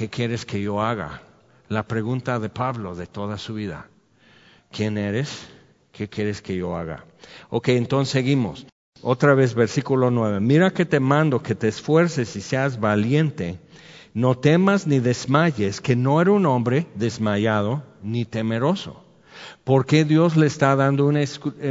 ¿qué 0.00 0.08
quieres 0.08 0.46
que 0.46 0.62
yo 0.62 0.80
haga? 0.80 1.20
La 1.68 1.86
pregunta 1.86 2.38
de 2.38 2.48
Pablo 2.48 2.94
de 2.94 3.06
toda 3.06 3.36
su 3.36 3.52
vida. 3.52 3.88
¿Quién 4.70 4.96
eres? 4.96 5.46
¿Qué 5.92 6.08
quieres 6.08 6.40
que 6.40 6.56
yo 6.56 6.74
haga? 6.74 7.04
Ok, 7.50 7.68
entonces 7.68 8.10
seguimos. 8.10 8.66
Otra 9.02 9.34
vez, 9.34 9.54
versículo 9.54 10.10
9. 10.10 10.40
Mira 10.40 10.70
que 10.70 10.84
te 10.84 11.00
mando 11.00 11.42
que 11.42 11.54
te 11.54 11.68
esfuerces 11.68 12.36
y 12.36 12.42
seas 12.42 12.78
valiente. 12.78 13.58
No 14.12 14.36
temas 14.36 14.86
ni 14.86 14.98
desmayes, 14.98 15.80
que 15.80 15.96
no 15.96 16.20
era 16.20 16.32
un 16.32 16.44
hombre 16.44 16.86
desmayado 16.96 17.82
ni 18.02 18.26
temeroso. 18.26 19.02
¿Por 19.64 19.86
qué 19.86 20.04
Dios 20.04 20.36
le 20.36 20.46
está 20.46 20.76
dando 20.76 21.06
una, 21.06 21.20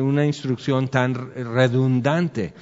una 0.01 0.25
instrucción 0.25 0.87
tan 0.87 1.13
redundante? 1.35 2.53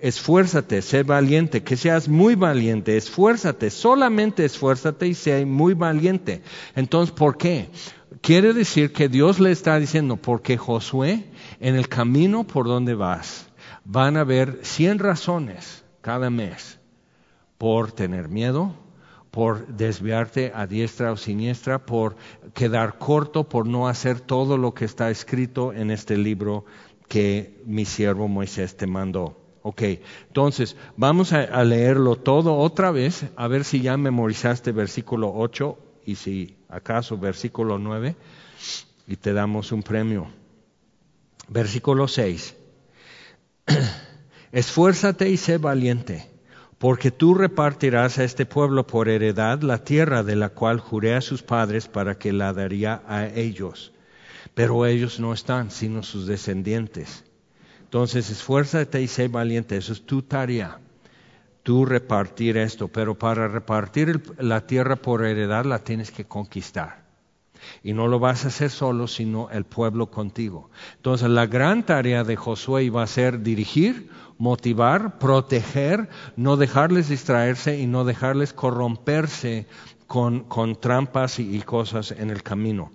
Esfuérzate, 0.00 0.82
sé 0.82 1.02
valiente, 1.02 1.62
que 1.62 1.76
seas 1.76 2.08
muy 2.08 2.34
valiente, 2.34 2.96
esfuérzate, 2.96 3.70
solamente 3.70 4.44
esfuérzate 4.44 5.06
y 5.06 5.14
sé 5.14 5.46
muy 5.46 5.74
valiente. 5.74 6.42
Entonces, 6.74 7.14
¿por 7.14 7.38
qué? 7.38 7.68
Quiere 8.20 8.52
decir 8.52 8.92
que 8.92 9.08
Dios 9.08 9.40
le 9.40 9.50
está 9.50 9.78
diciendo, 9.78 10.16
porque 10.16 10.58
Josué, 10.58 11.24
en 11.60 11.76
el 11.76 11.88
camino 11.88 12.44
por 12.44 12.66
donde 12.66 12.94
vas, 12.94 13.49
van 13.92 14.16
a 14.16 14.20
haber 14.20 14.60
100 14.62 15.00
razones 15.00 15.84
cada 16.00 16.30
mes 16.30 16.78
por 17.58 17.90
tener 17.90 18.28
miedo, 18.28 18.72
por 19.32 19.66
desviarte 19.66 20.52
a 20.54 20.68
diestra 20.68 21.10
o 21.10 21.16
siniestra, 21.16 21.84
por 21.84 22.14
quedar 22.54 22.98
corto, 22.98 23.48
por 23.48 23.66
no 23.66 23.88
hacer 23.88 24.20
todo 24.20 24.56
lo 24.56 24.74
que 24.74 24.84
está 24.84 25.10
escrito 25.10 25.72
en 25.72 25.90
este 25.90 26.16
libro 26.16 26.64
que 27.08 27.60
mi 27.66 27.84
siervo 27.84 28.28
Moisés 28.28 28.76
te 28.76 28.86
mandó. 28.86 29.36
Ok, 29.62 29.82
entonces 30.28 30.76
vamos 30.96 31.32
a, 31.32 31.64
leerlo 31.64 32.14
todo 32.14 32.56
otra 32.56 32.92
vez, 32.92 33.26
a 33.34 33.48
ver 33.48 33.64
si 33.64 33.80
ya 33.80 33.96
memorizaste 33.96 34.70
versículo 34.70 35.32
8 35.34 35.78
y 36.06 36.14
si 36.14 36.56
acaso 36.68 37.18
versículo 37.18 37.76
9, 37.78 38.14
y 39.08 39.16
te 39.16 39.32
damos 39.32 39.72
un 39.72 39.82
premio. 39.82 40.28
Versículo 41.48 42.06
6. 42.06 42.59
Esfuérzate 44.52 45.28
y 45.28 45.36
sé 45.36 45.58
valiente, 45.58 46.28
porque 46.78 47.10
tú 47.10 47.34
repartirás 47.34 48.18
a 48.18 48.24
este 48.24 48.46
pueblo 48.46 48.86
por 48.86 49.08
heredad 49.08 49.60
la 49.62 49.84
tierra 49.84 50.22
de 50.22 50.36
la 50.36 50.48
cual 50.48 50.80
juré 50.80 51.14
a 51.14 51.20
sus 51.20 51.42
padres 51.42 51.88
para 51.88 52.18
que 52.18 52.32
la 52.32 52.52
daría 52.52 53.02
a 53.06 53.26
ellos. 53.26 53.92
Pero 54.54 54.86
ellos 54.86 55.20
no 55.20 55.32
están, 55.32 55.70
sino 55.70 56.02
sus 56.02 56.26
descendientes. 56.26 57.24
Entonces, 57.82 58.30
esfuérzate 58.30 59.02
y 59.02 59.08
sé 59.08 59.28
valiente, 59.28 59.76
eso 59.76 59.92
es 59.92 60.06
tu 60.06 60.22
tarea, 60.22 60.78
tú 61.62 61.84
repartir 61.84 62.56
esto, 62.56 62.88
pero 62.88 63.18
para 63.18 63.48
repartir 63.48 64.22
la 64.38 64.66
tierra 64.66 64.96
por 64.96 65.24
heredad 65.24 65.64
la 65.64 65.80
tienes 65.80 66.10
que 66.10 66.24
conquistar. 66.24 67.09
Y 67.82 67.92
no 67.92 68.08
lo 68.08 68.18
vas 68.18 68.44
a 68.44 68.48
hacer 68.48 68.70
solo, 68.70 69.06
sino 69.06 69.50
el 69.50 69.64
pueblo 69.64 70.10
contigo. 70.10 70.70
Entonces 70.96 71.28
la 71.28 71.46
gran 71.46 71.84
tarea 71.84 72.24
de 72.24 72.36
Josué 72.36 72.84
iba 72.84 73.02
a 73.02 73.06
ser 73.06 73.42
dirigir, 73.42 74.10
motivar, 74.38 75.18
proteger, 75.18 76.08
no 76.36 76.56
dejarles 76.56 77.08
distraerse 77.08 77.78
y 77.78 77.86
no 77.86 78.04
dejarles 78.04 78.52
corromperse 78.52 79.66
con, 80.06 80.76
trampas 80.80 81.38
y, 81.38 81.60
cosas 81.60 82.10
en 82.10 82.30
el 82.30 82.42
camino. 82.42 82.90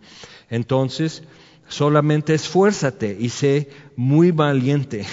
Entonces, 0.50 1.24
solamente 1.68 2.34
esfuérzate 2.34 3.16
y 3.18 3.30
sé 3.30 3.70
muy 3.96 4.32
valiente. 4.32 5.06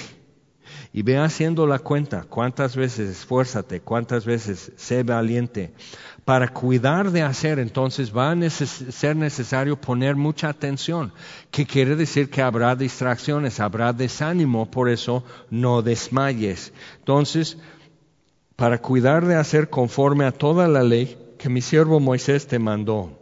Y 0.92 1.02
ve 1.02 1.16
haciendo 1.18 1.66
la 1.66 1.78
cuenta, 1.78 2.24
cuántas 2.28 2.76
veces 2.76 3.08
esfuérzate, 3.08 3.80
cuántas 3.80 4.26
veces 4.26 4.72
sé 4.76 5.04
valiente 5.04 5.72
para 6.24 6.48
cuidar 6.48 7.10
de 7.10 7.22
hacer, 7.22 7.58
entonces 7.58 8.16
va 8.16 8.30
a 8.30 8.50
ser 8.50 9.16
necesario 9.16 9.80
poner 9.80 10.14
mucha 10.14 10.48
atención, 10.48 11.12
que 11.50 11.66
quiere 11.66 11.96
decir 11.96 12.30
que 12.30 12.42
habrá 12.42 12.76
distracciones, 12.76 13.58
habrá 13.58 13.92
desánimo, 13.92 14.70
por 14.70 14.88
eso 14.88 15.24
no 15.50 15.82
desmayes. 15.82 16.72
Entonces, 16.98 17.58
para 18.56 18.78
cuidar 18.78 19.26
de 19.26 19.34
hacer 19.34 19.68
conforme 19.70 20.24
a 20.24 20.32
toda 20.32 20.68
la 20.68 20.82
ley 20.82 21.18
que 21.38 21.48
mi 21.48 21.60
siervo 21.60 21.98
Moisés 21.98 22.46
te 22.46 22.58
mandó 22.58 23.21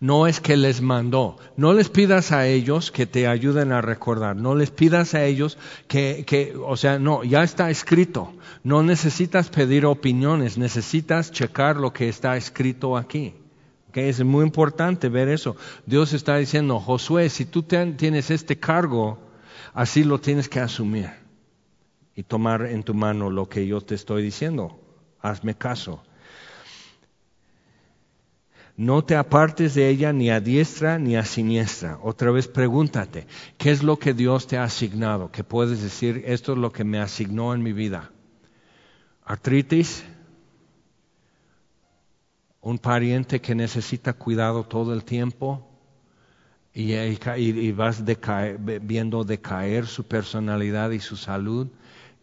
no 0.00 0.26
es 0.26 0.40
que 0.40 0.56
les 0.56 0.80
mandó. 0.80 1.36
No 1.56 1.72
les 1.72 1.88
pidas 1.88 2.32
a 2.32 2.46
ellos 2.46 2.90
que 2.90 3.06
te 3.06 3.26
ayuden 3.26 3.72
a 3.72 3.80
recordar. 3.80 4.36
No 4.36 4.54
les 4.54 4.70
pidas 4.70 5.14
a 5.14 5.24
ellos 5.24 5.58
que, 5.88 6.24
que, 6.26 6.54
o 6.56 6.76
sea, 6.76 6.98
no, 6.98 7.24
ya 7.24 7.42
está 7.42 7.70
escrito. 7.70 8.32
No 8.62 8.82
necesitas 8.82 9.48
pedir 9.48 9.86
opiniones, 9.86 10.58
necesitas 10.58 11.32
checar 11.32 11.76
lo 11.76 11.92
que 11.92 12.08
está 12.08 12.36
escrito 12.36 12.96
aquí. 12.96 13.34
que 13.92 14.08
Es 14.08 14.22
muy 14.22 14.44
importante 14.44 15.08
ver 15.08 15.28
eso. 15.28 15.56
Dios 15.86 16.12
está 16.12 16.36
diciendo, 16.36 16.78
Josué, 16.78 17.28
si 17.30 17.46
tú 17.46 17.62
tienes 17.62 18.30
este 18.30 18.58
cargo, 18.58 19.18
así 19.72 20.04
lo 20.04 20.20
tienes 20.20 20.48
que 20.48 20.60
asumir 20.60 21.10
y 22.14 22.22
tomar 22.22 22.66
en 22.66 22.82
tu 22.82 22.94
mano 22.94 23.30
lo 23.30 23.48
que 23.48 23.66
yo 23.66 23.80
te 23.80 23.94
estoy 23.94 24.22
diciendo. 24.22 24.80
Hazme 25.20 25.54
caso. 25.54 26.02
No 28.76 29.02
te 29.02 29.16
apartes 29.16 29.74
de 29.74 29.88
ella 29.88 30.12
ni 30.12 30.30
a 30.30 30.40
diestra 30.40 30.98
ni 30.98 31.16
a 31.16 31.24
siniestra. 31.24 31.98
Otra 32.02 32.30
vez 32.30 32.46
pregúntate, 32.46 33.26
¿qué 33.56 33.70
es 33.70 33.82
lo 33.82 33.98
que 33.98 34.12
Dios 34.12 34.46
te 34.46 34.58
ha 34.58 34.64
asignado? 34.64 35.32
Que 35.32 35.44
puedes 35.44 35.82
decir, 35.82 36.22
esto 36.26 36.52
es 36.52 36.58
lo 36.58 36.72
que 36.72 36.84
me 36.84 36.98
asignó 36.98 37.54
en 37.54 37.62
mi 37.62 37.72
vida. 37.72 38.10
Artritis, 39.24 40.04
un 42.60 42.78
pariente 42.78 43.40
que 43.40 43.54
necesita 43.54 44.12
cuidado 44.12 44.64
todo 44.64 44.92
el 44.92 45.04
tiempo 45.04 45.66
y, 46.74 47.72
vas 47.72 48.04
viendo 48.82 49.24
decaer 49.24 49.86
su 49.86 50.04
personalidad 50.04 50.90
y 50.90 51.00
su 51.00 51.16
salud 51.16 51.68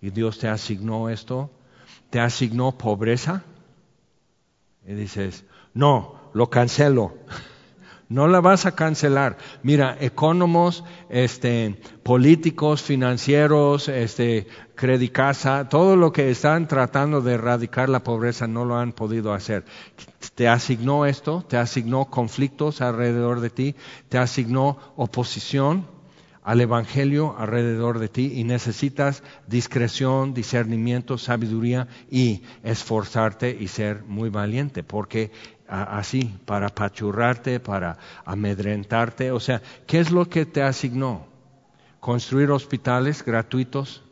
y 0.02 0.12
Dios 0.12 0.38
te 0.38 0.48
asignó 0.48 1.10
esto. 1.10 1.50
Te 2.12 2.20
asignó 2.20 2.78
pobreza 2.78 3.44
y 4.86 4.94
dices, 4.94 5.46
no, 5.74 6.23
lo 6.34 6.50
cancelo. 6.50 7.14
No 8.10 8.28
la 8.28 8.42
vas 8.42 8.66
a 8.66 8.76
cancelar. 8.76 9.38
Mira, 9.64 9.98
economos, 10.00 10.84
este, 11.10 11.82
políticos, 12.04 12.84
financieros, 12.84 13.88
este, 13.88 14.46
Credicasa, 14.76 15.70
todo 15.70 15.96
lo 15.96 16.12
que 16.12 16.30
están 16.30 16.68
tratando 16.68 17.22
de 17.22 17.34
erradicar 17.34 17.90
la 17.90 18.04
pobreza 18.04 18.46
no 18.46 18.66
lo 18.66 18.78
han 18.78 18.92
podido 18.92 19.34
hacer. 19.34 19.66
Te 20.36 20.48
asignó 20.48 21.06
esto, 21.06 21.44
te 21.48 21.58
asignó 21.58 22.06
conflictos 22.06 22.82
alrededor 22.82 23.40
de 23.40 23.50
ti, 23.50 23.76
te 24.10 24.18
asignó 24.18 24.78
oposición 24.96 25.88
al 26.44 26.60
Evangelio 26.60 27.36
alrededor 27.38 28.00
de 28.00 28.10
ti 28.10 28.34
y 28.36 28.44
necesitas 28.44 29.24
discreción, 29.48 30.34
discernimiento, 30.34 31.18
sabiduría 31.18 31.88
y 32.12 32.44
esforzarte 32.64 33.58
y 33.58 33.68
ser 33.70 34.04
muy 34.04 34.30
valiente, 34.30 34.84
porque 34.84 35.32
así, 35.68 36.36
para 36.46 36.70
pachurrarte, 36.70 37.60
para 37.60 37.98
amedrentarte. 38.26 39.32
O 39.32 39.40
sea, 39.40 39.62
¿qué 39.88 40.00
es 40.00 40.12
lo 40.12 40.30
que 40.30 40.46
te 40.46 40.62
asignó? 40.62 41.28
Construir 42.00 42.52
hospitales 42.52 43.24
gratuitos 43.24 44.04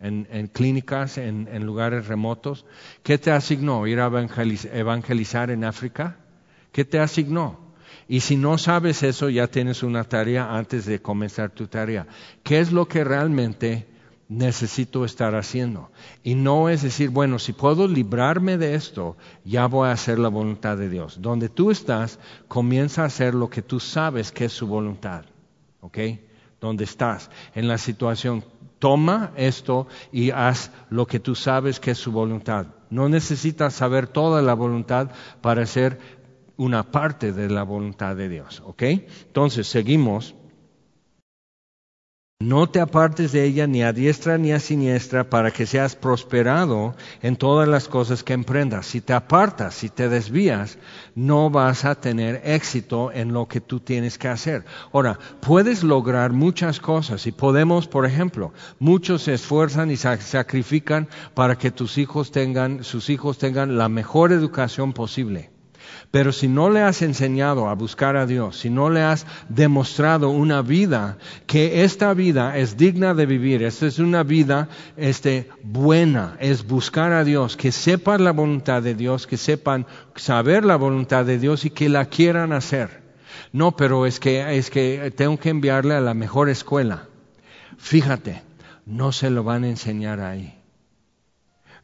en, 0.00 0.48
clínicas, 0.52 1.18
en, 1.18 1.48
en, 1.52 1.66
lugares 1.66 2.06
remotos. 2.06 2.64
¿Qué 3.02 3.18
te 3.18 3.30
asignó? 3.30 3.86
¿Ir 3.86 4.00
a 4.00 4.10
evangelizar 4.72 5.50
en 5.50 5.64
África? 5.64 6.16
¿Qué 6.72 6.84
te 6.84 6.98
asignó? 6.98 7.68
Y 8.06 8.20
si 8.20 8.36
no 8.36 8.56
sabes 8.56 9.02
eso, 9.02 9.28
ya 9.28 9.48
tienes 9.48 9.82
una 9.82 10.04
tarea 10.04 10.56
antes 10.56 10.86
de 10.86 11.02
comenzar 11.02 11.50
tu 11.50 11.66
tarea. 11.66 12.06
¿Qué 12.42 12.60
es 12.60 12.72
lo 12.72 12.88
que 12.88 13.04
realmente 13.04 13.86
necesito 14.28 15.04
estar 15.04 15.34
haciendo. 15.34 15.90
Y 16.22 16.34
no 16.34 16.68
es 16.68 16.82
decir, 16.82 17.08
bueno, 17.10 17.38
si 17.38 17.52
puedo 17.52 17.88
librarme 17.88 18.58
de 18.58 18.74
esto, 18.74 19.16
ya 19.44 19.66
voy 19.66 19.88
a 19.88 19.92
hacer 19.92 20.18
la 20.18 20.28
voluntad 20.28 20.76
de 20.76 20.90
Dios. 20.90 21.20
Donde 21.20 21.48
tú 21.48 21.70
estás, 21.70 22.18
comienza 22.46 23.02
a 23.02 23.06
hacer 23.06 23.34
lo 23.34 23.48
que 23.48 23.62
tú 23.62 23.80
sabes 23.80 24.30
que 24.30 24.44
es 24.44 24.52
su 24.52 24.66
voluntad. 24.66 25.24
¿Ok? 25.80 25.98
Donde 26.60 26.84
estás, 26.84 27.30
en 27.54 27.68
la 27.68 27.78
situación, 27.78 28.44
toma 28.78 29.32
esto 29.36 29.86
y 30.12 30.30
haz 30.30 30.72
lo 30.90 31.06
que 31.06 31.20
tú 31.20 31.34
sabes 31.34 31.80
que 31.80 31.92
es 31.92 31.98
su 31.98 32.12
voluntad. 32.12 32.66
No 32.90 33.08
necesitas 33.08 33.74
saber 33.74 34.08
toda 34.08 34.42
la 34.42 34.54
voluntad 34.54 35.10
para 35.40 35.64
ser 35.66 36.18
una 36.56 36.82
parte 36.90 37.32
de 37.32 37.48
la 37.48 37.62
voluntad 37.62 38.16
de 38.16 38.28
Dios. 38.28 38.62
¿Ok? 38.66 38.82
Entonces, 38.82 39.68
seguimos 39.68 40.34
No 42.40 42.68
te 42.68 42.78
apartes 42.78 43.32
de 43.32 43.42
ella 43.42 43.66
ni 43.66 43.82
a 43.82 43.92
diestra 43.92 44.38
ni 44.38 44.52
a 44.52 44.60
siniestra 44.60 45.28
para 45.28 45.50
que 45.50 45.66
seas 45.66 45.96
prosperado 45.96 46.94
en 47.20 47.34
todas 47.34 47.66
las 47.66 47.88
cosas 47.88 48.22
que 48.22 48.32
emprendas. 48.32 48.86
Si 48.86 49.00
te 49.00 49.12
apartas, 49.12 49.74
si 49.74 49.88
te 49.88 50.08
desvías, 50.08 50.78
no 51.16 51.50
vas 51.50 51.84
a 51.84 51.96
tener 51.96 52.40
éxito 52.44 53.10
en 53.10 53.32
lo 53.32 53.48
que 53.48 53.60
tú 53.60 53.80
tienes 53.80 54.18
que 54.18 54.28
hacer. 54.28 54.64
Ahora, 54.92 55.18
puedes 55.40 55.82
lograr 55.82 56.32
muchas 56.32 56.78
cosas 56.78 57.26
y 57.26 57.32
podemos, 57.32 57.88
por 57.88 58.06
ejemplo, 58.06 58.52
muchos 58.78 59.22
se 59.22 59.34
esfuerzan 59.34 59.90
y 59.90 59.96
sacrifican 59.96 61.08
para 61.34 61.58
que 61.58 61.72
tus 61.72 61.98
hijos 61.98 62.30
tengan, 62.30 62.84
sus 62.84 63.10
hijos 63.10 63.38
tengan 63.38 63.76
la 63.76 63.88
mejor 63.88 64.30
educación 64.30 64.92
posible. 64.92 65.50
Pero 66.10 66.32
si 66.32 66.48
no 66.48 66.70
le 66.70 66.80
has 66.80 67.02
enseñado 67.02 67.68
a 67.68 67.74
buscar 67.74 68.16
a 68.16 68.26
Dios, 68.26 68.58
si 68.58 68.70
no 68.70 68.88
le 68.88 69.02
has 69.02 69.26
demostrado 69.48 70.30
una 70.30 70.62
vida, 70.62 71.18
que 71.46 71.84
esta 71.84 72.14
vida 72.14 72.56
es 72.56 72.76
digna 72.76 73.14
de 73.14 73.26
vivir, 73.26 73.62
esta 73.62 73.86
es 73.86 73.98
una 73.98 74.22
vida 74.22 74.68
este, 74.96 75.50
buena, 75.62 76.36
es 76.40 76.66
buscar 76.66 77.12
a 77.12 77.24
Dios, 77.24 77.56
que 77.56 77.72
sepan 77.72 78.24
la 78.24 78.32
voluntad 78.32 78.82
de 78.82 78.94
Dios, 78.94 79.26
que 79.26 79.36
sepan 79.36 79.86
saber 80.14 80.64
la 80.64 80.76
voluntad 80.76 81.24
de 81.24 81.38
Dios 81.38 81.64
y 81.64 81.70
que 81.70 81.88
la 81.88 82.06
quieran 82.06 82.52
hacer. 82.52 83.02
No, 83.52 83.76
pero 83.76 84.06
es 84.06 84.18
que, 84.18 84.56
es 84.58 84.70
que 84.70 85.12
tengo 85.14 85.38
que 85.38 85.50
enviarle 85.50 85.94
a 85.94 86.00
la 86.00 86.14
mejor 86.14 86.48
escuela. 86.48 87.08
Fíjate, 87.76 88.42
no 88.86 89.12
se 89.12 89.30
lo 89.30 89.44
van 89.44 89.64
a 89.64 89.68
enseñar 89.68 90.20
ahí. 90.20 90.57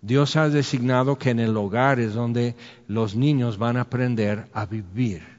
Dios 0.04 0.36
ha 0.36 0.50
designado 0.50 1.16
que 1.16 1.30
en 1.30 1.40
el 1.40 1.56
hogar 1.56 1.98
es 1.98 2.12
donde 2.12 2.54
los 2.88 3.16
niños 3.16 3.56
van 3.56 3.78
a 3.78 3.82
aprender 3.82 4.48
a 4.52 4.66
vivir 4.66 5.33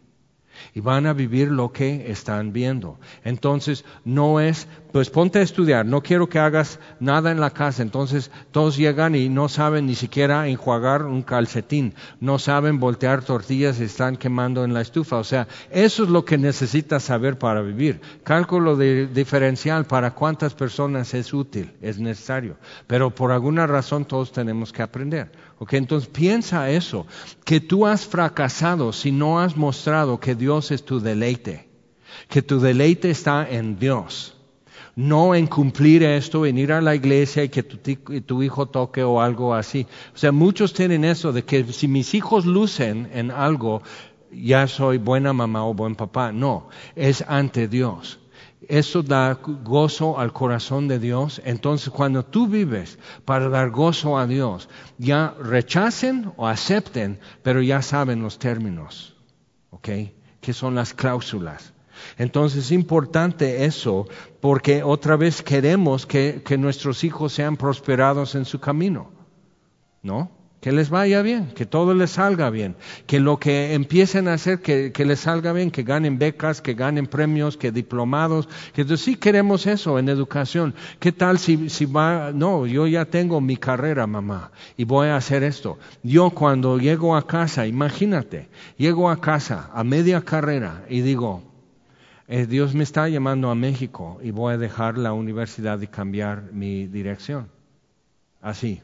y 0.73 0.79
van 0.79 1.05
a 1.05 1.13
vivir 1.13 1.51
lo 1.51 1.71
que 1.71 2.11
están 2.11 2.53
viendo. 2.53 2.99
Entonces, 3.23 3.85
no 4.03 4.39
es, 4.39 4.67
pues 4.91 5.09
ponte 5.09 5.39
a 5.39 5.41
estudiar, 5.41 5.85
no 5.85 6.01
quiero 6.01 6.29
que 6.29 6.39
hagas 6.39 6.79
nada 6.99 7.31
en 7.31 7.39
la 7.39 7.51
casa. 7.51 7.81
Entonces, 7.81 8.31
todos 8.51 8.77
llegan 8.77 9.15
y 9.15 9.29
no 9.29 9.49
saben 9.49 9.85
ni 9.85 9.95
siquiera 9.95 10.47
enjuagar 10.47 11.03
un 11.03 11.21
calcetín, 11.21 11.93
no 12.19 12.39
saben 12.39 12.79
voltear 12.79 13.23
tortillas 13.23 13.79
y 13.79 13.83
están 13.83 14.17
quemando 14.17 14.63
en 14.63 14.73
la 14.73 14.81
estufa. 14.81 15.17
O 15.17 15.23
sea, 15.23 15.47
eso 15.71 16.03
es 16.03 16.09
lo 16.09 16.25
que 16.25 16.37
necesitas 16.37 17.03
saber 17.03 17.37
para 17.37 17.61
vivir. 17.61 18.01
Cálculo 18.23 18.75
de, 18.75 19.07
diferencial 19.07 19.85
para 19.85 20.11
cuántas 20.11 20.53
personas 20.53 21.13
es 21.13 21.33
útil, 21.33 21.73
es 21.81 21.99
necesario. 21.99 22.57
Pero 22.87 23.09
por 23.13 23.31
alguna 23.31 23.67
razón 23.67 24.05
todos 24.05 24.31
tenemos 24.31 24.71
que 24.71 24.81
aprender. 24.81 25.31
Entonces 25.71 26.09
piensa 26.09 26.69
eso, 26.69 27.05
que 27.43 27.59
tú 27.59 27.85
has 27.85 28.05
fracasado 28.05 28.91
si 28.91 29.11
no 29.11 29.39
has 29.39 29.55
mostrado 29.55 30.19
que 30.19 30.35
Dios 30.35 30.71
es 30.71 30.83
tu 30.83 30.99
deleite, 30.99 31.67
que 32.29 32.41
tu 32.41 32.59
deleite 32.59 33.09
está 33.09 33.47
en 33.49 33.79
Dios. 33.79 34.33
No 34.97 35.35
en 35.35 35.47
cumplir 35.47 36.03
esto, 36.03 36.45
en 36.45 36.57
ir 36.57 36.71
a 36.71 36.79
la 36.81 36.95
iglesia 36.95 37.43
y 37.43 37.49
que 37.49 37.63
tu, 37.63 37.77
tu 38.21 38.43
hijo 38.43 38.65
toque 38.67 39.03
o 39.03 39.19
algo 39.19 39.53
así. 39.53 39.85
O 40.13 40.17
sea, 40.17 40.31
muchos 40.31 40.73
tienen 40.73 41.03
eso 41.03 41.33
de 41.33 41.43
que 41.43 41.65
si 41.73 41.89
mis 41.89 42.13
hijos 42.13 42.45
lucen 42.45 43.09
en 43.13 43.29
algo, 43.29 43.81
ya 44.31 44.67
soy 44.67 44.97
buena 44.97 45.33
mamá 45.33 45.65
o 45.65 45.73
buen 45.73 45.95
papá. 45.95 46.31
No, 46.31 46.69
es 46.95 47.25
ante 47.27 47.67
Dios 47.67 48.19
eso 48.69 49.03
da 49.03 49.33
gozo 49.63 50.19
al 50.19 50.33
corazón 50.33 50.87
de 50.87 50.99
Dios. 50.99 51.41
Entonces, 51.45 51.89
cuando 51.89 52.23
tú 52.23 52.47
vives 52.47 52.99
para 53.25 53.49
dar 53.49 53.69
gozo 53.69 54.17
a 54.17 54.27
Dios, 54.27 54.69
ya 54.97 55.35
rechacen 55.39 56.31
o 56.37 56.47
acepten, 56.47 57.19
pero 57.43 57.61
ya 57.61 57.81
saben 57.81 58.21
los 58.21 58.39
términos, 58.39 59.15
¿ok? 59.71 59.89
Que 60.41 60.53
son 60.53 60.75
las 60.75 60.93
cláusulas. 60.93 61.73
Entonces 62.17 62.65
es 62.65 62.71
importante 62.71 63.65
eso 63.65 64.07
porque 64.41 64.83
otra 64.83 65.15
vez 65.15 65.41
queremos 65.41 66.05
que, 66.05 66.41
que 66.45 66.57
nuestros 66.57 67.03
hijos 67.03 67.33
sean 67.33 67.55
prosperados 67.57 68.35
en 68.35 68.45
su 68.45 68.59
camino, 68.59 69.11
¿no? 70.01 70.34
Que 70.65 70.71
les 70.71 70.89
vaya 70.89 71.21
bien, 71.21 71.51
que 71.53 71.67
todo 71.67 71.93
les 71.93 72.09
salga 72.09 72.49
bien, 72.49 72.75
que 73.05 73.19
lo 73.19 73.37
que 73.37 73.75
empiecen 73.75 74.27
a 74.27 74.33
hacer, 74.33 74.61
que, 74.61 75.05
les 75.05 75.19
salga 75.19 75.53
bien, 75.53 75.69
que 75.69 75.83
ganen 75.83 76.17
becas, 76.17 76.59
que 76.59 76.73
ganen 76.73 77.05
premios, 77.05 77.55
que 77.55 77.71
diplomados, 77.71 78.49
que 78.73 78.97
sí 78.97 79.15
queremos 79.15 79.67
eso 79.67 79.99
en 79.99 80.09
educación. 80.09 80.73
¿Qué 80.97 81.11
tal 81.11 81.37
si, 81.37 81.69
si 81.69 81.85
va, 81.85 82.31
no, 82.33 82.65
yo 82.65 82.87
ya 82.87 83.05
tengo 83.05 83.39
mi 83.41 83.57
carrera, 83.57 84.07
mamá, 84.07 84.49
y 84.75 84.85
voy 84.85 85.09
a 85.09 85.17
hacer 85.17 85.43
esto. 85.43 85.77
Yo 86.01 86.31
cuando 86.31 86.79
llego 86.79 87.15
a 87.15 87.27
casa, 87.27 87.67
imagínate, 87.67 88.49
llego 88.75 89.11
a 89.11 89.21
casa 89.21 89.69
a 89.71 89.83
media 89.83 90.21
carrera 90.21 90.83
y 90.89 91.01
digo, 91.01 91.43
eh, 92.27 92.47
Dios 92.47 92.73
me 92.73 92.83
está 92.83 93.07
llamando 93.07 93.51
a 93.51 93.53
México 93.53 94.17
y 94.23 94.31
voy 94.31 94.55
a 94.55 94.57
dejar 94.57 94.97
la 94.97 95.13
universidad 95.13 95.79
y 95.81 95.85
cambiar 95.85 96.51
mi 96.53 96.87
dirección. 96.87 97.49
Así. 98.41 98.81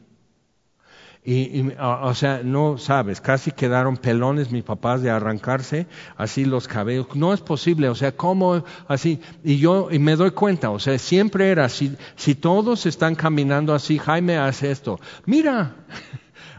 Y, 1.24 1.70
o 1.78 2.14
sea, 2.14 2.40
no 2.42 2.78
sabes, 2.78 3.20
casi 3.20 3.52
quedaron 3.52 3.96
pelones 3.96 4.50
mis 4.50 4.64
papás 4.64 5.02
de 5.02 5.10
arrancarse 5.10 5.86
así 6.16 6.44
los 6.44 6.66
cabellos. 6.66 7.14
No 7.14 7.32
es 7.32 7.40
posible, 7.40 7.88
o 7.88 7.94
sea, 7.94 8.10
¿cómo 8.10 8.64
así? 8.88 9.20
Y 9.44 9.58
yo 9.58 9.88
y 9.92 10.00
me 10.00 10.16
doy 10.16 10.32
cuenta, 10.32 10.70
o 10.70 10.80
sea, 10.80 10.98
siempre 10.98 11.50
era, 11.50 11.68
si, 11.68 11.96
si 12.16 12.34
todos 12.34 12.86
están 12.86 13.14
caminando 13.14 13.72
así, 13.72 13.98
Jaime 13.98 14.36
hace 14.36 14.72
esto. 14.72 14.98
Mira, 15.24 15.76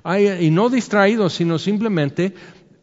y 0.39 0.49
no 0.49 0.69
distraídos, 0.69 1.34
sino 1.34 1.60
simplemente 1.60 2.34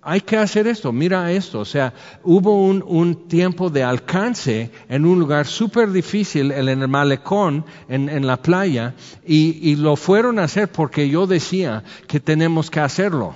hay 0.03 0.23
que 0.23 0.37
hacer 0.37 0.67
esto, 0.67 0.93
mira 0.93 1.31
esto, 1.31 1.61
o 1.61 1.65
sea, 1.65 1.93
hubo 2.23 2.67
un, 2.67 3.29
tiempo 3.29 3.69
de 3.69 3.83
alcance 3.83 4.71
en 4.89 5.05
un 5.05 5.19
lugar 5.19 5.47
súper 5.47 5.91
difícil, 5.91 6.53
en 6.53 6.69
el 6.69 6.89
malecón, 6.89 7.65
en, 7.89 8.27
la 8.27 8.39
playa, 8.39 8.95
y, 9.27 9.77
lo 9.77 9.97
fueron 9.97 10.39
a 10.39 10.45
hacer 10.45 10.69
porque 10.69 11.09
yo 11.09 11.27
decía 11.27 11.85
que 12.07 12.19
tenemos 12.19 12.71
que 12.71 12.81
hacerlo. 12.81 13.35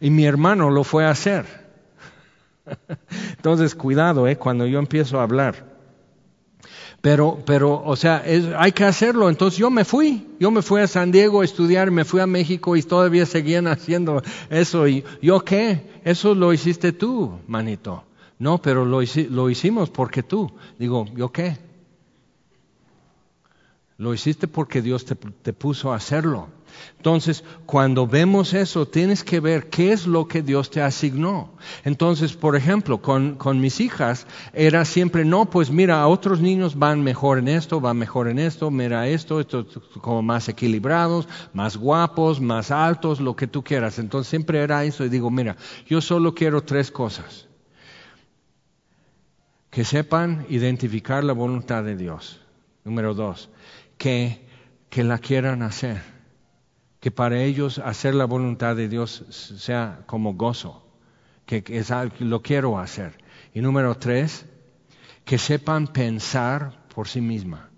Y 0.00 0.10
mi 0.10 0.24
hermano 0.24 0.70
lo 0.70 0.84
fue 0.84 1.04
a 1.04 1.10
hacer. 1.10 1.46
Entonces, 3.36 3.74
cuidado, 3.74 4.28
eh, 4.28 4.36
cuando 4.36 4.66
yo 4.66 4.78
empiezo 4.78 5.18
a 5.18 5.24
hablar. 5.24 5.73
Pero, 7.04 7.42
pero, 7.44 7.82
o 7.84 7.96
sea, 7.96 8.24
hay 8.56 8.72
que 8.72 8.82
hacerlo. 8.82 9.28
Entonces 9.28 9.58
yo 9.58 9.68
me 9.68 9.84
fui, 9.84 10.26
yo 10.40 10.50
me 10.50 10.62
fui 10.62 10.80
a 10.80 10.86
San 10.86 11.12
Diego 11.12 11.42
a 11.42 11.44
estudiar, 11.44 11.90
me 11.90 12.06
fui 12.06 12.18
a 12.18 12.26
México 12.26 12.76
y 12.76 12.82
todavía 12.82 13.26
seguían 13.26 13.66
haciendo 13.68 14.22
eso. 14.48 14.88
¿Y 14.88 15.04
yo 15.20 15.40
qué? 15.40 16.00
Eso 16.02 16.34
lo 16.34 16.50
hiciste 16.54 16.92
tú, 16.92 17.40
manito. 17.46 18.04
No, 18.38 18.56
pero 18.56 18.86
lo, 18.86 19.02
hicimos 19.02 19.90
porque 19.90 20.22
tú. 20.22 20.50
Digo, 20.78 21.04
¿yo 21.14 21.30
qué? 21.30 21.58
Lo 23.98 24.14
hiciste 24.14 24.48
porque 24.48 24.80
Dios 24.80 25.04
te 25.04 25.52
puso 25.52 25.92
a 25.92 25.96
hacerlo. 25.96 26.48
Entonces, 27.04 27.44
cuando 27.66 28.06
vemos 28.06 28.54
eso, 28.54 28.88
tienes 28.88 29.24
que 29.24 29.38
ver 29.38 29.68
qué 29.68 29.92
es 29.92 30.06
lo 30.06 30.26
que 30.26 30.40
Dios 30.40 30.70
te 30.70 30.80
asignó. 30.80 31.52
Entonces, 31.84 32.32
por 32.32 32.56
ejemplo, 32.56 33.02
con, 33.02 33.60
mis 33.60 33.78
hijas 33.80 34.26
era 34.54 34.86
siempre, 34.86 35.26
no, 35.26 35.50
pues 35.50 35.70
mira, 35.70 36.06
otros 36.06 36.40
niños 36.40 36.78
van 36.78 37.02
mejor 37.02 37.40
en 37.40 37.48
esto, 37.48 37.78
van 37.78 37.98
mejor 37.98 38.28
en 38.28 38.38
esto, 38.38 38.70
mira 38.70 39.06
esto, 39.06 39.38
esto 39.38 39.66
como 40.00 40.22
más 40.22 40.48
equilibrados, 40.48 41.28
más 41.52 41.76
guapos, 41.76 42.40
más 42.40 42.70
altos, 42.70 43.20
lo 43.20 43.36
que 43.36 43.48
tú 43.48 43.62
quieras. 43.62 43.98
Entonces, 43.98 44.30
siempre 44.30 44.60
era 44.60 44.82
eso 44.82 45.04
y 45.04 45.10
digo, 45.10 45.30
mira, 45.30 45.58
yo 45.86 46.00
solo 46.00 46.34
quiero 46.34 46.62
tres 46.62 46.90
cosas. 46.90 47.48
Que 49.68 49.84
sepan 49.84 50.46
identificar 50.48 51.22
la 51.22 51.34
voluntad 51.34 51.84
de 51.84 51.96
Dios. 51.96 52.40
Número 52.82 53.12
dos, 53.12 53.50
que, 53.98 54.46
que 54.88 55.04
la 55.04 55.18
quieran 55.18 55.60
hacer 55.60 56.13
que 57.04 57.10
para 57.10 57.42
ellos 57.42 57.80
hacer 57.80 58.14
la 58.14 58.24
voluntad 58.24 58.76
de 58.76 58.88
Dios 58.88 59.26
sea 59.28 60.04
como 60.06 60.32
gozo, 60.32 60.88
que, 61.44 61.62
es 61.68 61.90
algo 61.90 62.16
que 62.16 62.24
lo 62.24 62.40
quiero 62.40 62.78
hacer. 62.78 63.18
Y 63.52 63.60
número 63.60 63.94
tres, 63.98 64.46
que 65.26 65.36
sepan 65.36 65.88
pensar 65.88 66.86
por 66.94 67.06
sí 67.06 67.20
misma 67.20 67.68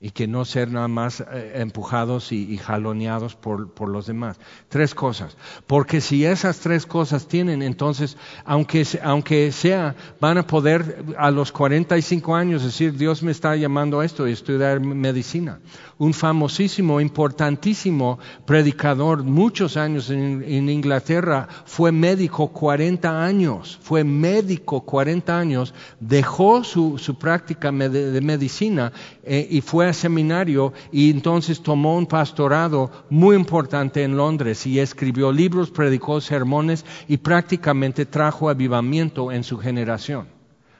y 0.00 0.10
que 0.10 0.26
no 0.26 0.44
ser 0.44 0.72
nada 0.72 0.88
más 0.88 1.20
eh, 1.20 1.52
empujados 1.54 2.32
y, 2.32 2.58
jaloneados 2.58 3.36
por, 3.36 3.72
por, 3.72 3.88
los 3.88 4.06
demás. 4.06 4.38
Tres 4.68 4.92
cosas. 4.92 5.36
Porque 5.68 6.00
si 6.00 6.24
esas 6.24 6.58
tres 6.58 6.84
cosas 6.84 7.28
tienen, 7.28 7.62
entonces, 7.62 8.16
aunque, 8.44 8.84
aunque 9.04 9.52
sea, 9.52 9.94
van 10.20 10.38
a 10.38 10.46
poder 10.46 11.04
a 11.16 11.30
los 11.30 11.52
45 11.52 12.34
años 12.34 12.64
decir, 12.64 12.96
Dios 12.96 13.22
me 13.22 13.30
está 13.30 13.54
llamando 13.54 14.00
a 14.00 14.04
esto 14.04 14.26
y 14.26 14.32
estudiar 14.32 14.80
medicina. 14.80 15.60
Un 15.98 16.12
famosísimo, 16.12 17.00
importantísimo 17.00 18.18
predicador, 18.44 19.24
muchos 19.24 19.78
años 19.78 20.10
en, 20.10 20.68
Inglaterra, 20.68 21.48
fue 21.64 21.90
médico 21.90 22.48
40 22.48 23.24
años, 23.24 23.78
fue 23.80 24.04
médico 24.04 24.82
40 24.82 25.38
años, 25.38 25.72
dejó 25.98 26.64
su, 26.64 27.16
práctica 27.18 27.72
de, 27.72 28.20
medicina 28.20 28.92
eh, 29.22 29.48
y 29.50 29.62
fue 29.62 29.88
a 29.88 29.94
seminario 29.94 30.74
y 30.92 31.10
entonces 31.10 31.62
tomó 31.62 31.96
un 31.96 32.06
pastorado 32.06 32.90
muy 33.08 33.34
importante 33.34 34.02
en 34.02 34.18
Londres 34.18 34.66
y 34.66 34.78
escribió 34.78 35.32
libros, 35.32 35.70
predicó 35.70 36.20
sermones 36.20 36.84
y 37.08 37.16
prácticamente 37.16 38.04
trajo 38.04 38.50
avivamiento 38.50 39.32
en 39.32 39.44
su 39.44 39.56
generación, 39.56 40.28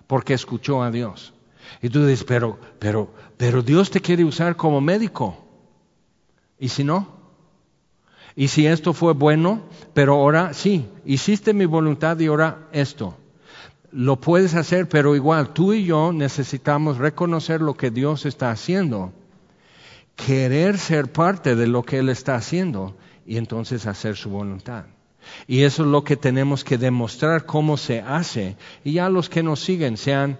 porque 0.07 0.35
escuchó 0.35 0.83
a 0.83 0.91
Dios. 0.91 1.33
Y 1.83 1.89
tú 1.89 2.05
dices, 2.07 2.25
pero, 2.25 2.59
pero, 2.79 3.11
pero 3.37 3.63
Dios 3.63 3.91
te 3.91 4.01
quiere 4.01 4.25
usar 4.25 4.57
como 4.57 4.81
médico. 4.81 5.37
¿Y 6.59 6.69
si 6.69 6.85
no? 6.85 7.17
¿Y 8.35 8.49
si 8.49 8.67
esto 8.67 8.93
fue 8.93 9.15
bueno, 9.15 9.63
pero 9.95 10.15
ahora 10.15 10.53
sí, 10.53 10.87
hiciste 11.05 11.55
mi 11.55 11.65
voluntad 11.65 12.19
y 12.19 12.27
ahora 12.27 12.69
esto? 12.73 13.17
Lo 13.93 14.17
puedes 14.17 14.55
hacer, 14.55 14.89
pero 14.89 15.17
igual 15.17 15.55
tú 15.55 15.73
y 15.73 15.85
yo 15.85 16.13
necesitamos 16.13 16.99
reconocer 16.99 17.63
lo 17.63 17.75
que 17.75 17.91
Dios 17.91 18.27
está 18.27 18.51
haciendo, 18.51 19.13
querer 20.17 20.77
ser 20.77 21.11
parte 21.11 21.57
de 21.57 21.67
lo 21.67 21.83
que 21.83 21.99
Él 21.99 22.11
está 22.11 22.35
haciendo 22.35 22.95
y 23.27 23.39
entonces 23.39 23.87
hacer 23.87 24.17
su 24.17 24.29
voluntad. 24.29 24.85
Y 25.47 25.63
eso 25.63 25.83
es 25.83 25.89
lo 25.89 26.05
que 26.05 26.17
tenemos 26.17 26.63
que 26.63 26.79
demostrar 26.79 27.47
cómo 27.47 27.77
se 27.77 28.01
hace. 28.01 28.57
Y 28.85 28.95
ya 28.95 29.09
los 29.09 29.29
que 29.29 29.43
nos 29.43 29.61
siguen, 29.61 29.97
sean 29.97 30.39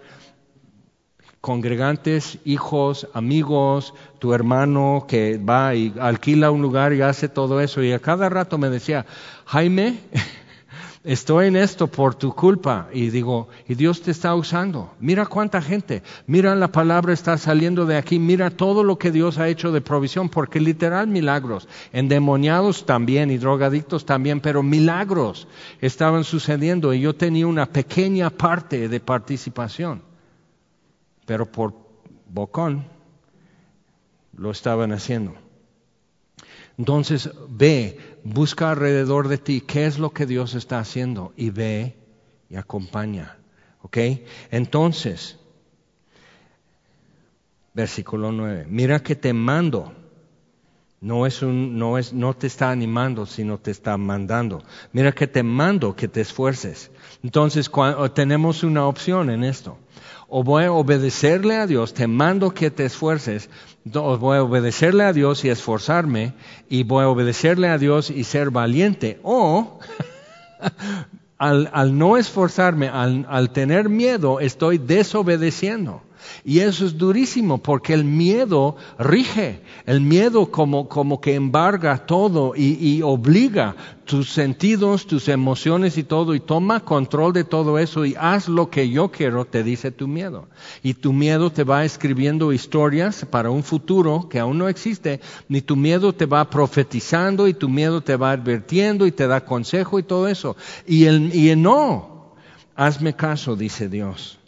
congregantes, 1.47 2.41
hijos, 2.45 3.07
amigos, 3.15 3.95
tu 4.19 4.35
hermano 4.35 5.05
que 5.07 5.39
va 5.39 5.77
y 5.77 5.95
alquila 6.01 6.51
un 6.51 6.61
lugar 6.61 6.93
y 6.93 7.03
hace 7.03 7.29
todo 7.29 7.61
eso. 7.61 7.85
Y 7.85 7.93
a 7.93 8.01
cada 8.01 8.29
rato 8.29 8.59
me 8.59 8.69
decía, 8.69 9.07
Jaime, 9.45 10.01
estoy 11.05 11.47
en 11.47 11.55
esto 11.55 11.87
por 11.87 12.17
tu 12.17 12.35
culpa. 12.35 12.89
Y 12.93 13.11
digo, 13.11 13.47
y 13.69 13.77
Dios 13.77 14.03
te 14.03 14.11
está 14.11 14.35
usando. 14.35 14.93
Mira 14.99 15.25
cuánta 15.27 15.63
gente, 15.63 16.03
mira 16.27 16.57
la 16.57 16.73
palabra 16.73 17.13
está 17.13 17.39
saliendo 17.39 17.87
de 17.87 17.97
aquí, 17.97 18.19
mira 18.19 18.51
todo 18.51 18.83
lo 18.83 18.99
que 18.99 19.13
Dios 19.13 19.39
ha 19.39 19.47
hecho 19.47 19.71
de 19.71 19.81
provisión, 19.81 20.29
porque 20.29 20.59
literal 20.59 21.07
milagros, 21.07 21.69
endemoniados 21.93 22.87
también 22.87 23.31
y 23.31 23.39
drogadictos 23.39 24.05
también, 24.05 24.41
pero 24.41 24.65
milagros 24.65 25.47
estaban 25.81 26.25
sucediendo 26.25 26.93
y 26.93 27.03
yo 27.03 27.15
tenía 27.15 27.47
una 27.47 27.67
pequeña 27.67 28.31
parte 28.31 28.89
de 28.89 28.99
participación. 28.99 30.16
Pero 31.27 31.51
por 31.51 31.75
bocón 32.29 32.87
lo 34.37 34.51
estaban 34.51 34.93
haciendo. 34.93 35.35
Entonces 36.79 37.31
ve, 37.49 37.99
busca 38.23 38.71
alrededor 38.71 39.29
de 39.29 39.39
ti 39.39 39.61
qué 39.61 39.87
es 39.87 39.99
lo 39.99 40.11
que 40.11 40.27
Dios 40.27 40.55
está 40.55 40.79
haciendo 40.79 41.33
y 41.37 41.51
ve 41.51 41.97
y 42.51 42.57
acompaña. 42.57 43.39
¿Ok? 43.83 43.99
Entonces, 44.51 45.39
versículo 47.73 48.33
9, 48.33 48.67
mira 48.69 49.03
que 49.03 49.17
te 49.17 49.33
mando. 49.33 49.93
No 50.99 51.27
es 51.27 51.43
un, 51.43 51.79
no 51.79 51.99
es, 51.99 52.15
no 52.15 52.35
te 52.35 52.47
está 52.47 52.71
animando, 52.71 53.27
sino 53.27 53.59
te 53.59 53.71
está 53.71 53.97
mandando. 53.97 54.63
Mira 54.93 55.13
que 55.13 55.27
te 55.27 55.43
mando 55.43 55.95
que 55.95 56.09
te 56.09 56.23
esfuerces. 56.23 56.91
Entonces, 57.23 57.71
tenemos 58.15 58.65
una 58.65 58.87
opción 58.87 59.31
en 59.31 59.45
esto. 59.45 59.79
O 60.29 60.43
voy 60.43 60.65
a 60.65 60.73
obedecerle 60.73 61.57
a 61.57 61.67
Dios, 61.67 61.95
te 61.95 62.07
mando 62.07 62.53
que 62.53 62.71
te 62.71 62.85
esfuerces, 62.85 63.49
o 63.95 64.19
voy 64.19 64.39
a 64.39 64.43
obedecerle 64.43 65.05
a 65.05 65.13
Dios 65.13 65.45
y 65.45 65.49
esforzarme, 65.49 66.35
y 66.69 66.83
voy 66.83 67.05
a 67.05 67.09
obedecerle 67.09 67.69
a 67.69 67.79
Dios 67.79 68.11
y 68.11 68.25
ser 68.25 68.51
valiente. 68.51 69.21
O 69.23 69.79
al, 71.39 71.99
no 71.99 72.17
esforzarme, 72.17 72.89
al 72.89 73.51
tener 73.51 73.89
miedo, 73.89 74.41
estoy 74.41 74.79
desobedeciendo. 74.79 76.03
Y 76.45 76.61
eso 76.61 76.87
es 76.87 76.97
durísimo 76.97 77.59
porque 77.59 77.93
el 77.93 78.05
miedo 78.05 78.77
rige, 78.99 79.61
el 79.85 80.01
miedo 80.01 80.51
como, 80.51 80.89
como 80.89 81.21
que 81.21 81.35
embarga 81.35 82.07
todo 82.07 82.55
y, 82.57 82.79
y, 82.81 83.03
obliga 83.03 83.75
tus 84.05 84.31
sentidos, 84.31 85.07
tus 85.07 85.29
emociones 85.29 85.99
y 85.99 86.05
todo 86.05 86.35
y 86.35 86.41
toma 86.41 86.81
control 86.81 87.33
de 87.33 87.45
todo 87.45 87.79
eso 87.79 88.05
y 88.05 88.15
haz 88.19 88.49
lo 88.49 88.71
que 88.71 88.89
yo 88.89 89.11
quiero, 89.11 89.45
te 89.45 89.63
dice 89.63 89.91
tu 89.91 90.07
miedo. 90.07 90.49
Y 90.83 90.95
tu 90.95 91.13
miedo 91.13 91.51
te 91.51 91.65
va 91.65 91.85
escribiendo 91.85 92.53
historias 92.53 93.25
para 93.25 93.51
un 93.51 93.65
futuro 93.65 94.29
que 94.29 94.39
aún 94.39 94.59
no 94.59 94.69
existe, 94.69 95.21
ni 95.49 95.61
tu 95.61 95.77
miedo 95.77 96.13
te 96.13 96.27
va 96.27 96.49
profetizando 96.49 97.49
y 97.49 97.55
tu 97.55 97.69
miedo 97.69 98.01
te 98.01 98.17
va 98.17 98.33
advirtiendo 98.33 99.07
y 99.07 99.13
te 99.13 99.27
da 99.27 99.45
consejo 99.45 99.99
y 99.99 100.03
todo 100.03 100.29
eso. 100.29 100.57
Y 100.87 101.05
el, 101.05 101.35
y 101.35 101.51
el 101.51 101.61
no, 101.63 102.35
hazme 102.75 103.15
caso, 103.15 103.57
dice 103.57 103.89
Dios. 103.89 104.39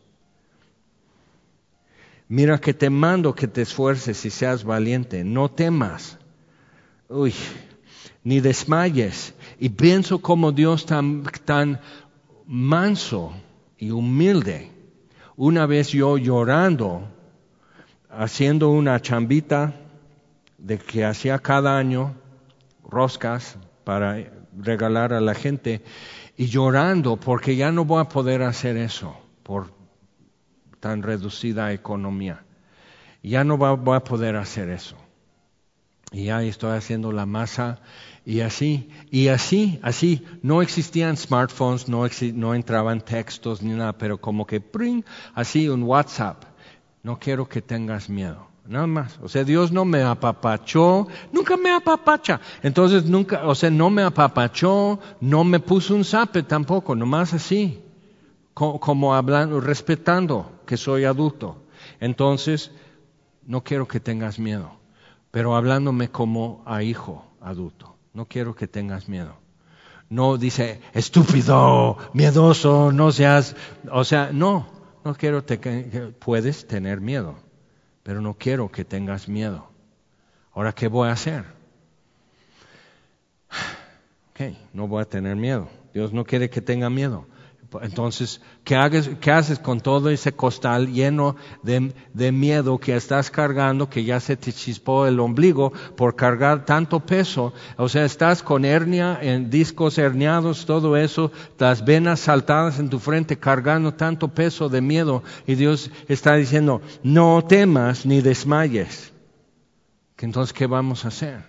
Mira 2.28 2.58
que 2.58 2.74
te 2.74 2.90
mando 2.90 3.34
que 3.34 3.48
te 3.48 3.62
esfuerces 3.62 4.24
y 4.26 4.30
seas 4.30 4.62
valiente, 4.62 5.24
no 5.24 5.50
temas, 5.50 6.18
uy, 7.08 7.32
ni 8.22 8.40
desmayes. 8.40 9.34
Y 9.58 9.70
pienso 9.70 10.18
como 10.18 10.52
Dios 10.52 10.84
tan, 10.84 11.22
tan 11.46 11.80
manso 12.46 13.32
y 13.78 13.90
humilde. 13.90 14.70
Una 15.36 15.64
vez 15.64 15.88
yo 15.88 16.18
llorando, 16.18 17.08
haciendo 18.10 18.68
una 18.68 19.00
chambita 19.00 19.74
de 20.58 20.76
que 20.76 21.06
hacía 21.06 21.38
cada 21.38 21.78
año, 21.78 22.14
roscas 22.86 23.56
para 23.84 24.30
regalar 24.54 25.14
a 25.14 25.20
la 25.22 25.34
gente, 25.34 25.82
y 26.36 26.46
llorando 26.46 27.16
porque 27.16 27.56
ya 27.56 27.72
no 27.72 27.86
voy 27.86 28.02
a 28.02 28.08
poder 28.08 28.42
hacer 28.42 28.76
eso 28.76 29.16
por 29.42 29.77
tan 30.80 31.02
reducida 31.02 31.72
economía. 31.72 32.44
Ya 33.22 33.44
no 33.44 33.56
voy 33.56 33.96
a 33.96 34.04
poder 34.04 34.36
hacer 34.36 34.70
eso. 34.70 34.96
Y 36.12 36.24
ya 36.24 36.42
estoy 36.42 36.76
haciendo 36.76 37.12
la 37.12 37.26
masa 37.26 37.80
y 38.24 38.40
así, 38.40 38.90
y 39.10 39.28
así, 39.28 39.78
así, 39.82 40.24
no 40.42 40.62
existían 40.62 41.16
smartphones, 41.16 41.88
no, 41.88 42.06
no 42.34 42.54
entraban 42.54 43.00
textos 43.00 43.62
ni 43.62 43.74
nada, 43.74 43.92
pero 43.96 44.18
como 44.18 44.46
que, 44.46 44.60
pring, 44.60 45.02
así 45.34 45.68
un 45.68 45.82
WhatsApp. 45.82 46.44
No 47.02 47.18
quiero 47.18 47.48
que 47.48 47.62
tengas 47.62 48.08
miedo, 48.08 48.46
nada 48.66 48.86
más. 48.86 49.18
O 49.22 49.28
sea, 49.28 49.44
Dios 49.44 49.72
no 49.72 49.84
me 49.84 50.02
apapachó, 50.02 51.08
nunca 51.32 51.56
me 51.56 51.70
apapacha. 51.70 52.40
Entonces, 52.62 53.06
nunca, 53.06 53.46
o 53.46 53.54
sea, 53.54 53.70
no 53.70 53.88
me 53.88 54.02
apapachó, 54.02 54.98
no 55.20 55.44
me 55.44 55.60
puso 55.60 55.94
un 55.94 56.04
zape 56.04 56.42
tampoco, 56.42 56.94
nomás 56.94 57.32
así 57.32 57.82
como 58.52 59.14
hablando, 59.14 59.60
respetando 59.60 60.57
que 60.68 60.76
soy 60.76 61.06
adulto. 61.06 61.56
Entonces, 61.98 62.70
no 63.46 63.64
quiero 63.64 63.88
que 63.88 64.00
tengas 64.00 64.38
miedo, 64.38 64.70
pero 65.30 65.56
hablándome 65.56 66.10
como 66.10 66.62
a 66.66 66.82
hijo 66.82 67.24
adulto. 67.40 67.96
No 68.12 68.26
quiero 68.26 68.54
que 68.54 68.68
tengas 68.68 69.08
miedo. 69.08 69.34
No 70.10 70.36
dice, 70.36 70.82
estúpido, 70.92 71.96
miedoso, 72.12 72.92
no 72.92 73.10
seas, 73.12 73.56
o 73.90 74.04
sea, 74.04 74.30
no, 74.30 74.66
no 75.04 75.14
quiero 75.14 75.44
que 75.46 76.12
puedes 76.18 76.66
tener 76.66 77.00
miedo, 77.00 77.36
pero 78.02 78.20
no 78.20 78.34
quiero 78.34 78.70
que 78.70 78.84
tengas 78.84 79.26
miedo. 79.26 79.70
Ahora, 80.52 80.74
¿qué 80.74 80.88
voy 80.88 81.08
a 81.08 81.12
hacer? 81.12 81.44
Ok, 84.38 84.54
no 84.72 84.86
voy 84.86 85.02
a 85.02 85.04
tener 85.04 85.34
miedo. 85.34 85.68
Dios 85.92 86.12
no 86.12 86.24
quiere 86.24 86.48
que 86.48 86.60
tenga 86.60 86.88
miedo. 86.88 87.26
Entonces, 87.82 88.40
¿qué, 88.64 88.76
haces 88.76 89.58
con 89.58 89.80
todo 89.80 90.08
ese 90.08 90.32
costal 90.32 90.90
lleno 90.90 91.36
de, 91.62 92.32
miedo 92.32 92.78
que 92.78 92.96
estás 92.96 93.30
cargando, 93.30 93.90
que 93.90 94.04
ya 94.04 94.20
se 94.20 94.38
te 94.38 94.54
chispó 94.54 95.06
el 95.06 95.20
ombligo 95.20 95.72
por 95.94 96.16
cargar 96.16 96.64
tanto 96.64 97.00
peso? 97.00 97.52
O 97.76 97.90
sea, 97.90 98.06
estás 98.06 98.42
con 98.42 98.64
hernia, 98.64 99.18
en 99.20 99.50
discos 99.50 99.98
herniados, 99.98 100.64
todo 100.64 100.96
eso, 100.96 101.30
las 101.58 101.84
venas 101.84 102.20
saltadas 102.20 102.78
en 102.78 102.88
tu 102.88 102.98
frente, 102.98 103.38
cargando 103.38 103.92
tanto 103.92 104.28
peso 104.28 104.70
de 104.70 104.80
miedo. 104.80 105.22
Y 105.46 105.54
Dios 105.54 105.90
está 106.08 106.36
diciendo, 106.36 106.80
no 107.02 107.44
temas 107.46 108.06
ni 108.06 108.22
desmayes. 108.22 109.12
Entonces, 110.16 110.54
¿qué 110.54 110.66
vamos 110.66 111.04
a 111.04 111.08
hacer? 111.08 111.44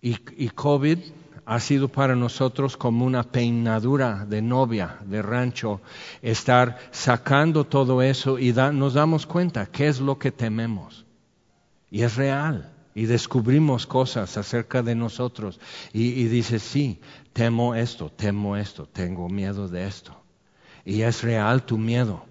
Y 0.00 0.48
COVID 0.48 0.98
ha 1.44 1.60
sido 1.60 1.88
para 1.88 2.14
nosotros 2.14 2.76
como 2.76 3.04
una 3.04 3.22
peinadura 3.22 4.24
de 4.26 4.42
novia, 4.42 4.98
de 5.04 5.22
rancho, 5.22 5.80
estar 6.22 6.78
sacando 6.90 7.64
todo 7.64 8.02
eso 8.02 8.38
y 8.38 8.52
nos 8.52 8.94
damos 8.94 9.26
cuenta 9.26 9.66
qué 9.66 9.88
es 9.88 10.00
lo 10.00 10.18
que 10.18 10.30
tememos. 10.30 11.04
Y 11.90 12.02
es 12.02 12.16
real. 12.16 12.72
Y 12.94 13.06
descubrimos 13.06 13.86
cosas 13.86 14.36
acerca 14.36 14.82
de 14.82 14.94
nosotros. 14.94 15.60
Y, 15.92 16.26
y 16.26 16.42
sí, 16.42 17.00
temo 17.32 17.74
esto, 17.74 18.10
temo 18.10 18.56
esto, 18.56 18.86
tengo 18.86 19.28
miedo 19.28 19.68
de 19.68 19.86
esto. 19.86 20.20
Y 20.84 21.02
es 21.02 21.22
real 21.22 21.64
tu 21.64 21.78
miedo. 21.78 22.24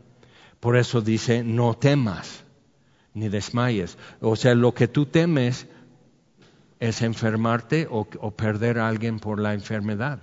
Por 0.59 0.75
eso 0.75 1.01
dice, 1.01 1.43
no 1.43 1.73
temas, 1.75 2.43
ni 3.13 3.29
desmayes. 3.29 3.97
O 4.19 4.35
sea, 4.35 4.53
lo 4.55 4.73
que 4.73 4.87
tú 4.87 5.05
temes 5.05 5.67
es 6.79 7.01
enfermarte 7.01 7.87
o, 7.89 8.05
perder 8.31 8.79
a 8.79 8.87
alguien 8.87 9.19
por 9.19 9.39
la 9.39 9.53
enfermedad. 9.53 10.21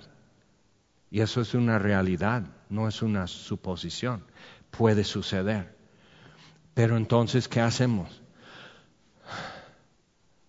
Y 1.09 1.21
eso 1.21 1.41
es 1.41 1.53
una 1.53 1.79
realidad, 1.79 2.43
no 2.69 2.87
es 2.87 3.01
una 3.01 3.27
suposición. 3.27 4.23
Puede 4.71 5.03
suceder. 5.03 5.75
Pero 6.73 6.97
entonces, 6.97 7.47
¿qué 7.47 7.61
hacemos? 7.61 8.21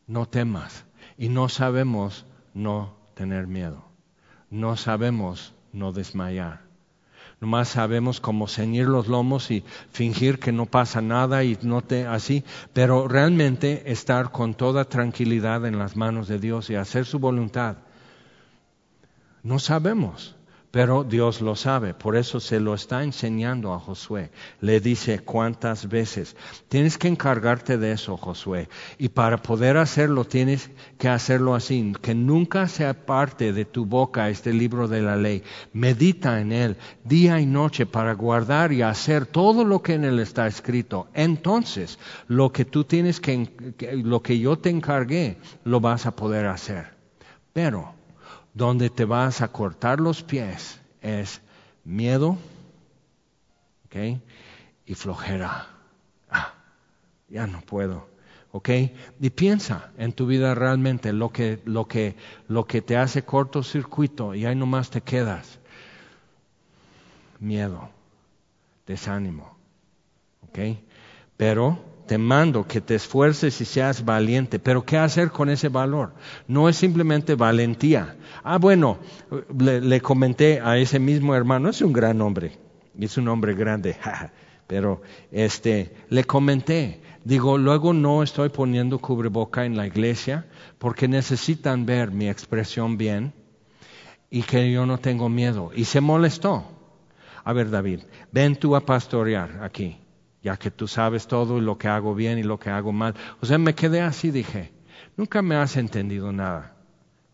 No 0.07 0.27
temas. 0.27 0.85
Y 1.16 1.29
no 1.29 1.49
sabemos 1.49 2.25
no 2.55 2.97
tener 3.14 3.47
miedo. 3.47 3.85
No 4.51 4.77
sabemos 4.77 5.55
no 5.73 5.93
desmayar. 5.93 6.68
Nomás 7.41 7.68
sabemos 7.68 8.20
cómo 8.20 8.49
ceñir 8.49 8.86
los 8.86 9.07
lomos 9.07 9.51
y 9.51 9.62
fingir 9.93 10.41
que 10.41 10.51
no 10.51 10.66
pasa 10.66 11.01
nada 11.01 11.45
y 11.45 11.57
no 11.62 11.82
te 11.82 12.07
así, 12.07 12.43
pero 12.72 13.07
realmente 13.07 13.93
estar 13.93 14.32
con 14.32 14.55
toda 14.55 14.86
tranquilidad 14.86 15.64
en 15.66 15.78
las 15.78 15.97
manos 15.97 16.26
de 16.26 16.41
Dios 16.41 16.68
y 16.70 16.74
hacer 16.74 17.05
su 17.05 17.20
voluntad. 17.20 17.76
No 19.45 19.61
sabemos 19.61 20.38
pero 20.71 21.03
Dios 21.03 21.41
lo 21.41 21.57
sabe, 21.57 21.95
por 21.95 22.14
eso 22.14 22.41
se 22.41 22.61
lo 22.61 22.75
está 22.75 23.03
enseñando 23.03 23.73
a 23.73 23.79
Josué. 23.79 24.31
Le 24.61 24.81
dice 24.81 25.21
cuántas 25.21 25.89
veces. 25.89 26.37
Tienes 26.69 26.99
que 26.99 27.09
encargarte 27.09 27.79
de 27.79 27.93
eso, 27.93 28.19
Josué. 28.19 28.69
Y 28.99 29.09
para 29.09 29.39
poder 29.39 29.79
hacerlo 29.79 30.27
tienes 30.27 30.71
que 30.99 31.09
hacerlo 31.09 31.55
así, 31.55 31.95
que 32.03 32.14
nunca 32.14 32.69
sea 32.69 33.07
parte 33.07 33.55
de 33.55 33.64
tu 33.64 33.87
boca 33.87 34.29
este 34.29 34.53
libro 34.53 34.89
de 34.89 35.01
la 35.01 35.16
ley. 35.16 35.43
Medita 35.73 36.39
en 36.39 36.53
él 36.53 36.77
día 37.03 37.41
y 37.41 37.47
noche 37.47 37.87
para 37.87 38.12
guardar 38.12 38.71
y 38.73 38.83
hacer 38.83 39.25
todo 39.25 39.64
lo 39.64 39.83
que 39.83 39.95
en 39.95 40.05
él 40.05 40.19
está 40.19 40.47
escrito. 40.47 41.09
Entonces, 41.14 41.99
lo 42.27 42.53
que 42.53 42.66
tú 42.66 42.85
tienes 42.85 43.21
que, 43.21 43.49
lo 44.05 44.23
que 44.23 44.39
yo 44.39 44.59
te 44.59 44.69
encargué, 44.69 45.39
lo 45.64 45.81
vas 45.81 46.05
a 46.05 46.14
poder 46.14 46.45
hacer. 46.47 46.95
Pero, 47.55 47.97
donde 48.59 48.91
te 48.91 49.05
vas 49.05 49.41
a 49.41 49.53
cortar 49.53 50.01
los 50.01 50.25
pies 50.25 50.81
es 51.01 51.41
miedo 51.85 52.37
y 54.85 54.95
flojera. 54.95 55.67
Ah, 56.29 56.53
ya 57.29 57.47
no 57.47 57.61
puedo. 57.61 58.09
¿ok? 58.53 58.69
Y 59.21 59.31
piensa 59.31 59.93
en 59.97 60.13
tu 60.13 60.27
vida 60.27 60.55
realmente 60.55 61.13
lo 61.13 61.31
que, 61.31 61.61
lo 61.65 61.87
que, 61.87 62.17
lo 62.49 62.67
que 62.67 62.83
te 62.83 62.97
hace 62.97 63.23
cortocircuito 63.23 64.35
y 64.35 64.45
ahí 64.45 64.57
nomás 64.57 64.91
te 64.91 65.01
quedas. 65.01 65.59
Miedo, 67.39 67.89
desánimo, 68.87 69.57
¿ok? 70.43 70.59
Pero 71.37 71.79
te 72.09 72.19
mando 72.19 72.67
que 72.67 72.81
te 72.81 72.97
esfuerces 72.97 73.61
y 73.61 73.65
seas 73.65 74.05
valiente. 74.05 74.59
Pero 74.59 74.85
¿qué 74.85 74.97
hacer 74.97 75.31
con 75.31 75.51
ese 75.51 75.69
valor? 75.69 76.15
No 76.49 76.69
es 76.69 76.77
simplemente 76.77 77.37
valentía. 77.37 78.17
Ah, 78.43 78.59
bueno, 78.59 78.99
le, 79.57 80.01
comenté 80.01 80.61
a 80.61 80.79
ese 80.79 80.99
mismo 80.99 81.35
hermano, 81.37 81.69
es 81.69 81.83
un 81.83 81.93
gran 81.93 82.21
hombre, 82.21 82.59
es 82.99 83.17
un 83.19 83.29
hombre 83.29 83.55
grande, 83.55 83.97
pero 84.67 85.03
este, 85.31 85.95
le 86.09 86.25
comenté, 86.25 87.03
digo, 87.25 87.59
luego 87.59 87.93
no 87.93 88.23
estoy 88.23 88.49
poniendo 88.49 88.99
cubreboca 88.99 89.67
en 89.67 89.77
la 89.77 89.87
iglesia 89.87 90.47
porque 90.79 91.07
necesitan 91.07 91.85
ver 91.85 92.11
mi 92.11 92.29
expresión 92.29 92.97
bien 92.97 93.35
y 94.31 94.43
que 94.43 94.73
yo 94.73 94.87
no 94.87 94.99
tengo 94.99 95.29
miedo. 95.29 95.71
Y 95.75 95.85
se 95.85 96.01
molestó. 96.01 96.65
A 97.45 97.53
ver, 97.53 97.71
David, 97.71 98.01
ven 98.33 98.57
tú 98.57 98.75
a 98.77 98.81
pastorear 98.81 99.63
aquí 99.63 99.99
ya 100.49 100.57
que 100.57 100.70
tú 100.70 100.88
sabes 100.88 101.26
todo 101.26 101.59
y 101.59 101.61
lo 101.61 101.76
que 101.76 101.88
hago 101.88 102.14
bien 102.14 102.38
y 102.38 102.42
lo 102.42 102.59
que 102.59 102.70
hago 102.70 102.90
mal. 102.90 103.14
O 103.42 103.44
sea, 103.44 103.59
me 103.59 103.74
quedé 103.74 104.01
así, 104.01 104.30
dije, 104.30 104.72
nunca 105.14 105.42
me 105.42 105.57
has 105.57 105.76
entendido 105.76 106.32
nada. 106.32 106.74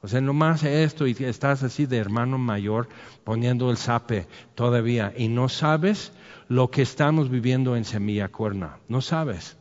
O 0.00 0.08
sea, 0.08 0.20
nomás 0.20 0.64
esto 0.64 1.06
y 1.06 1.12
estás 1.20 1.62
así 1.62 1.86
de 1.86 1.98
hermano 1.98 2.38
mayor 2.38 2.88
poniendo 3.22 3.70
el 3.70 3.76
sape 3.76 4.26
todavía 4.56 5.12
y 5.16 5.28
no 5.28 5.48
sabes 5.48 6.12
lo 6.48 6.72
que 6.72 6.82
estamos 6.82 7.30
viviendo 7.30 7.76
en 7.76 7.84
Semilla 7.84 8.28
Cuerna. 8.28 8.78
No 8.88 9.00
sabes. 9.00 9.56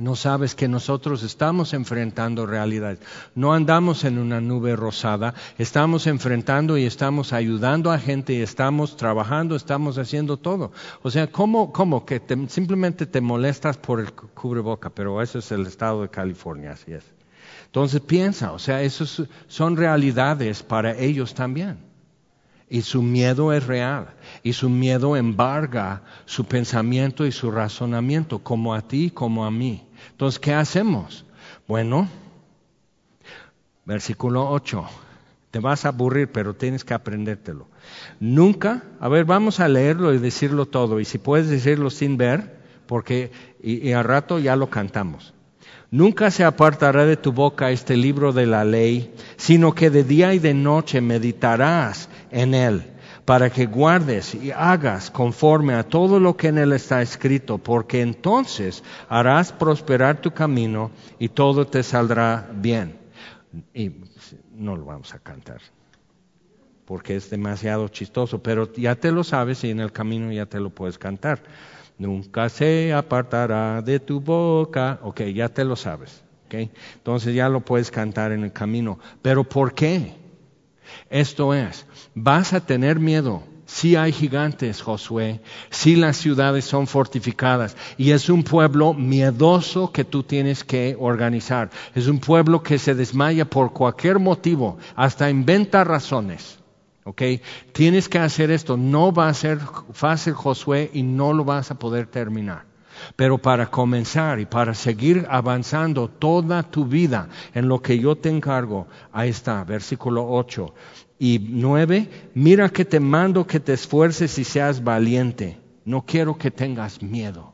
No 0.00 0.16
sabes 0.16 0.54
que 0.54 0.66
nosotros 0.66 1.22
estamos 1.22 1.74
enfrentando 1.74 2.46
realidades. 2.46 3.00
No 3.34 3.52
andamos 3.52 4.04
en 4.04 4.16
una 4.18 4.40
nube 4.40 4.74
rosada, 4.74 5.34
estamos 5.58 6.06
enfrentando 6.06 6.78
y 6.78 6.86
estamos 6.86 7.34
ayudando 7.34 7.92
a 7.92 7.98
gente 7.98 8.32
y 8.32 8.40
estamos 8.40 8.96
trabajando, 8.96 9.56
estamos 9.56 9.98
haciendo 9.98 10.38
todo. 10.38 10.72
O 11.02 11.10
sea, 11.10 11.26
¿cómo, 11.30 11.70
cómo 11.70 12.06
que 12.06 12.22
simplemente 12.48 13.04
te 13.04 13.20
molestas 13.20 13.76
por 13.76 14.00
el 14.00 14.10
cubreboca? 14.12 14.88
Pero 14.88 15.20
eso 15.20 15.38
es 15.38 15.52
el 15.52 15.66
estado 15.66 16.00
de 16.00 16.08
California, 16.08 16.72
así 16.72 16.92
es. 16.92 17.04
Entonces 17.66 18.00
piensa, 18.00 18.52
o 18.52 18.58
sea, 18.58 18.80
esas 18.80 19.24
son 19.48 19.76
realidades 19.76 20.62
para 20.62 20.96
ellos 20.96 21.34
también. 21.34 21.90
Y 22.70 22.82
su 22.82 23.02
miedo 23.02 23.52
es 23.52 23.66
real. 23.66 24.14
Y 24.44 24.54
su 24.54 24.70
miedo 24.70 25.16
embarga 25.16 26.04
su 26.24 26.44
pensamiento 26.44 27.26
y 27.26 27.32
su 27.32 27.50
razonamiento, 27.50 28.38
como 28.38 28.72
a 28.72 28.80
ti, 28.80 29.10
como 29.10 29.44
a 29.44 29.50
mí. 29.50 29.89
Entonces, 30.10 30.38
¿qué 30.38 30.52
hacemos? 30.52 31.24
Bueno, 31.66 32.08
versículo 33.84 34.50
8. 34.50 34.84
Te 35.50 35.58
vas 35.58 35.84
a 35.84 35.88
aburrir, 35.88 36.30
pero 36.30 36.54
tienes 36.54 36.84
que 36.84 36.94
aprendértelo. 36.94 37.66
Nunca, 38.20 38.84
a 39.00 39.08
ver, 39.08 39.24
vamos 39.24 39.58
a 39.58 39.68
leerlo 39.68 40.14
y 40.14 40.18
decirlo 40.18 40.66
todo. 40.66 41.00
Y 41.00 41.04
si 41.04 41.18
puedes 41.18 41.48
decirlo 41.48 41.90
sin 41.90 42.16
ver, 42.16 42.60
porque 42.86 43.32
y, 43.62 43.88
y 43.88 43.92
al 43.92 44.04
rato 44.04 44.38
ya 44.38 44.54
lo 44.54 44.70
cantamos. 44.70 45.34
Nunca 45.90 46.30
se 46.30 46.44
apartará 46.44 47.04
de 47.04 47.16
tu 47.16 47.32
boca 47.32 47.72
este 47.72 47.96
libro 47.96 48.32
de 48.32 48.46
la 48.46 48.64
ley, 48.64 49.12
sino 49.36 49.74
que 49.74 49.90
de 49.90 50.04
día 50.04 50.34
y 50.34 50.38
de 50.38 50.54
noche 50.54 51.00
meditarás 51.00 52.08
en 52.30 52.54
él 52.54 52.84
para 53.24 53.50
que 53.50 53.66
guardes 53.66 54.34
y 54.34 54.50
hagas 54.50 55.10
conforme 55.10 55.74
a 55.74 55.82
todo 55.82 56.18
lo 56.20 56.36
que 56.36 56.48
en 56.48 56.58
él 56.58 56.72
está 56.72 57.02
escrito, 57.02 57.58
porque 57.58 58.00
entonces 58.00 58.82
harás 59.08 59.52
prosperar 59.52 60.20
tu 60.20 60.32
camino 60.32 60.90
y 61.18 61.28
todo 61.28 61.66
te 61.66 61.82
saldrá 61.82 62.48
bien. 62.54 62.98
Y 63.74 63.90
no 64.54 64.76
lo 64.76 64.84
vamos 64.84 65.14
a 65.14 65.18
cantar, 65.18 65.60
porque 66.84 67.16
es 67.16 67.30
demasiado 67.30 67.88
chistoso, 67.88 68.42
pero 68.42 68.72
ya 68.72 68.94
te 68.94 69.10
lo 69.10 69.24
sabes 69.24 69.64
y 69.64 69.70
en 69.70 69.80
el 69.80 69.92
camino 69.92 70.30
ya 70.32 70.46
te 70.46 70.60
lo 70.60 70.70
puedes 70.70 70.98
cantar. 70.98 71.42
Nunca 72.00 72.48
se 72.48 72.94
apartará 72.94 73.82
de 73.82 74.00
tu 74.00 74.20
boca. 74.20 74.98
Ok, 75.02 75.20
ya 75.34 75.50
te 75.50 75.64
lo 75.64 75.76
sabes. 75.76 76.24
Okay? 76.46 76.70
Entonces 76.94 77.34
ya 77.34 77.50
lo 77.50 77.60
puedes 77.60 77.90
cantar 77.90 78.32
en 78.32 78.42
el 78.42 78.52
camino. 78.52 78.98
Pero 79.20 79.44
¿por 79.44 79.74
qué? 79.74 80.14
Esto 81.08 81.54
es, 81.54 81.86
vas 82.14 82.52
a 82.52 82.60
tener 82.60 82.98
miedo. 82.98 83.42
Si 83.66 83.94
hay 83.94 84.10
gigantes, 84.10 84.82
Josué, 84.82 85.40
si 85.70 85.94
las 85.94 86.16
ciudades 86.16 86.64
son 86.64 86.88
fortificadas 86.88 87.76
y 87.96 88.10
es 88.10 88.28
un 88.28 88.42
pueblo 88.42 88.94
miedoso 88.94 89.92
que 89.92 90.04
tú 90.04 90.24
tienes 90.24 90.64
que 90.64 90.96
organizar. 90.98 91.70
Es 91.94 92.08
un 92.08 92.18
pueblo 92.18 92.64
que 92.64 92.78
se 92.78 92.96
desmaya 92.96 93.44
por 93.44 93.72
cualquier 93.72 94.18
motivo, 94.18 94.78
hasta 94.96 95.30
inventa 95.30 95.84
razones. 95.84 96.58
¿Ok? 97.04 97.22
Tienes 97.72 98.08
que 98.08 98.18
hacer 98.18 98.50
esto. 98.50 98.76
No 98.76 99.12
va 99.12 99.28
a 99.28 99.34
ser 99.34 99.58
fácil, 99.92 100.34
Josué, 100.34 100.90
y 100.92 101.02
no 101.02 101.32
lo 101.32 101.44
vas 101.44 101.70
a 101.70 101.78
poder 101.78 102.06
terminar. 102.06 102.69
Pero 103.16 103.38
para 103.38 103.70
comenzar 103.70 104.40
y 104.40 104.46
para 104.46 104.74
seguir 104.74 105.26
avanzando 105.30 106.08
toda 106.08 106.62
tu 106.62 106.84
vida 106.84 107.28
en 107.54 107.68
lo 107.68 107.80
que 107.80 107.98
yo 107.98 108.16
te 108.16 108.28
encargo, 108.28 108.86
ahí 109.12 109.30
está, 109.30 109.64
versículo 109.64 110.28
8 110.28 110.74
y 111.18 111.38
9, 111.38 112.30
mira 112.34 112.70
que 112.70 112.84
te 112.86 112.98
mando 112.98 113.46
que 113.46 113.60
te 113.60 113.74
esfuerces 113.74 114.38
y 114.38 114.44
seas 114.44 114.82
valiente. 114.82 115.58
No 115.84 116.06
quiero 116.06 116.38
que 116.38 116.50
tengas 116.50 117.02
miedo. 117.02 117.52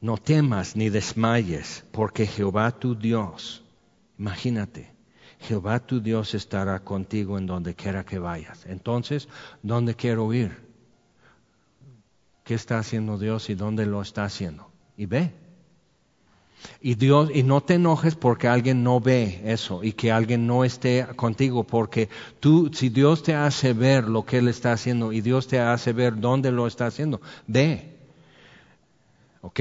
No 0.00 0.16
temas 0.16 0.74
ni 0.74 0.88
desmayes, 0.88 1.84
porque 1.90 2.26
Jehová 2.26 2.70
tu 2.72 2.94
Dios, 2.94 3.62
imagínate, 4.18 4.92
Jehová 5.40 5.80
tu 5.80 6.00
Dios 6.00 6.34
estará 6.34 6.80
contigo 6.80 7.36
en 7.36 7.46
donde 7.46 7.74
quiera 7.74 8.04
que 8.04 8.18
vayas. 8.18 8.64
Entonces, 8.66 9.28
¿dónde 9.62 9.94
quiero 9.94 10.32
ir? 10.32 10.63
Qué 12.44 12.54
está 12.54 12.78
haciendo 12.78 13.18
Dios 13.18 13.50
y 13.50 13.54
dónde 13.54 13.86
lo 13.86 14.02
está 14.02 14.24
haciendo. 14.24 14.68
Y 14.96 15.06
ve. 15.06 15.32
Y 16.80 16.94
Dios, 16.94 17.30
y 17.34 17.42
no 17.42 17.62
te 17.62 17.74
enojes 17.74 18.14
porque 18.14 18.48
alguien 18.48 18.82
no 18.84 19.00
ve 19.00 19.42
eso 19.44 19.82
y 19.82 19.92
que 19.92 20.12
alguien 20.12 20.46
no 20.46 20.64
esté 20.64 21.06
contigo, 21.16 21.64
porque 21.64 22.08
tú, 22.40 22.70
si 22.72 22.88
Dios 22.88 23.22
te 23.22 23.34
hace 23.34 23.72
ver 23.72 24.04
lo 24.04 24.24
que 24.24 24.38
Él 24.38 24.48
está 24.48 24.72
haciendo 24.72 25.12
y 25.12 25.20
Dios 25.20 25.46
te 25.46 25.60
hace 25.60 25.92
ver 25.92 26.20
dónde 26.20 26.52
lo 26.52 26.66
está 26.66 26.86
haciendo, 26.86 27.20
ve. 27.46 27.90
¿Ok? 29.42 29.60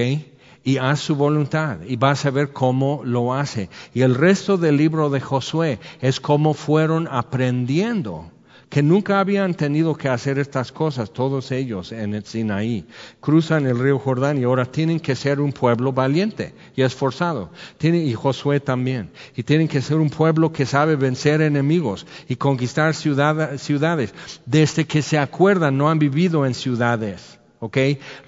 Y 0.65 0.77
haz 0.77 1.01
su 1.01 1.15
voluntad 1.15 1.79
y 1.85 1.97
vas 1.97 2.25
a 2.25 2.31
ver 2.31 2.53
cómo 2.53 3.01
lo 3.03 3.33
hace. 3.33 3.69
Y 3.93 4.01
el 4.01 4.15
resto 4.15 4.57
del 4.57 4.77
libro 4.77 5.09
de 5.09 5.19
Josué 5.19 5.79
es 5.99 6.21
cómo 6.21 6.53
fueron 6.53 7.09
aprendiendo 7.11 8.31
que 8.69 8.81
nunca 8.81 9.19
habían 9.19 9.53
tenido 9.53 9.95
que 9.95 10.09
hacer 10.09 10.39
estas 10.39 10.71
cosas, 10.71 11.11
todos 11.11 11.51
ellos 11.51 11.91
en 11.91 12.13
el 12.13 12.25
Sinaí. 12.25 12.85
Cruzan 13.19 13.67
el 13.67 13.79
río 13.79 13.99
Jordán 13.99 14.37
y 14.37 14.43
ahora 14.43 14.65
tienen 14.65 14.99
que 14.99 15.15
ser 15.15 15.39
un 15.39 15.51
pueblo 15.51 15.93
valiente 15.93 16.53
y 16.75 16.81
esforzado. 16.81 17.51
y 17.81 18.13
Josué 18.13 18.59
también. 18.59 19.11
Y 19.35 19.43
tienen 19.43 19.67
que 19.67 19.81
ser 19.81 19.97
un 19.97 20.09
pueblo 20.09 20.51
que 20.51 20.65
sabe 20.65 20.95
vencer 20.95 21.41
enemigos 21.41 22.05
y 22.27 22.35
conquistar 22.35 22.95
ciudades. 22.95 24.13
Desde 24.45 24.85
que 24.85 25.01
se 25.01 25.17
acuerdan, 25.17 25.77
no 25.77 25.89
han 25.89 25.99
vivido 25.99 26.45
en 26.45 26.53
ciudades. 26.53 27.39
¿ok? 27.63 27.77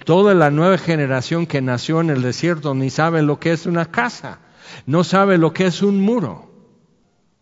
Toda 0.04 0.32
la 0.32 0.50
nueva 0.50 0.78
generación 0.78 1.46
que 1.46 1.60
nació 1.60 2.00
en 2.00 2.08
el 2.08 2.22
desierto 2.22 2.74
ni 2.74 2.88
sabe 2.88 3.20
lo 3.20 3.38
que 3.38 3.52
es 3.52 3.66
una 3.66 3.84
casa, 3.84 4.38
no 4.86 5.04
sabe 5.04 5.36
lo 5.36 5.52
que 5.52 5.66
es 5.66 5.82
un 5.82 6.00
muro. 6.00 6.50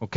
¿Ok? 0.01 0.17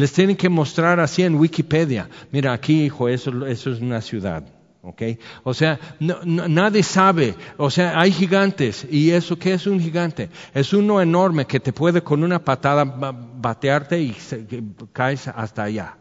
Les 0.00 0.14
tienen 0.14 0.34
que 0.34 0.48
mostrar 0.48 0.98
así 0.98 1.22
en 1.22 1.34
Wikipedia. 1.34 2.08
Mira, 2.32 2.54
aquí, 2.54 2.84
hijo, 2.84 3.06
eso, 3.06 3.46
eso 3.46 3.70
es 3.70 3.82
una 3.82 4.00
ciudad. 4.00 4.42
¿Ok? 4.80 5.02
O 5.44 5.52
sea, 5.52 5.78
nadie 5.98 6.82
sabe. 6.82 7.34
O 7.58 7.68
sea, 7.68 8.00
hay 8.00 8.10
gigantes. 8.10 8.86
¿Y 8.90 9.10
eso 9.10 9.38
qué 9.38 9.52
es 9.52 9.66
un 9.66 9.78
gigante? 9.78 10.30
Es 10.54 10.72
uno 10.72 11.02
enorme 11.02 11.44
que 11.44 11.60
te 11.60 11.74
puede 11.74 12.02
con 12.02 12.24
una 12.24 12.42
patada 12.42 12.84
batearte 12.84 14.00
y 14.00 14.16
caes 14.94 15.28
hasta 15.28 15.64
allá. 15.64 15.98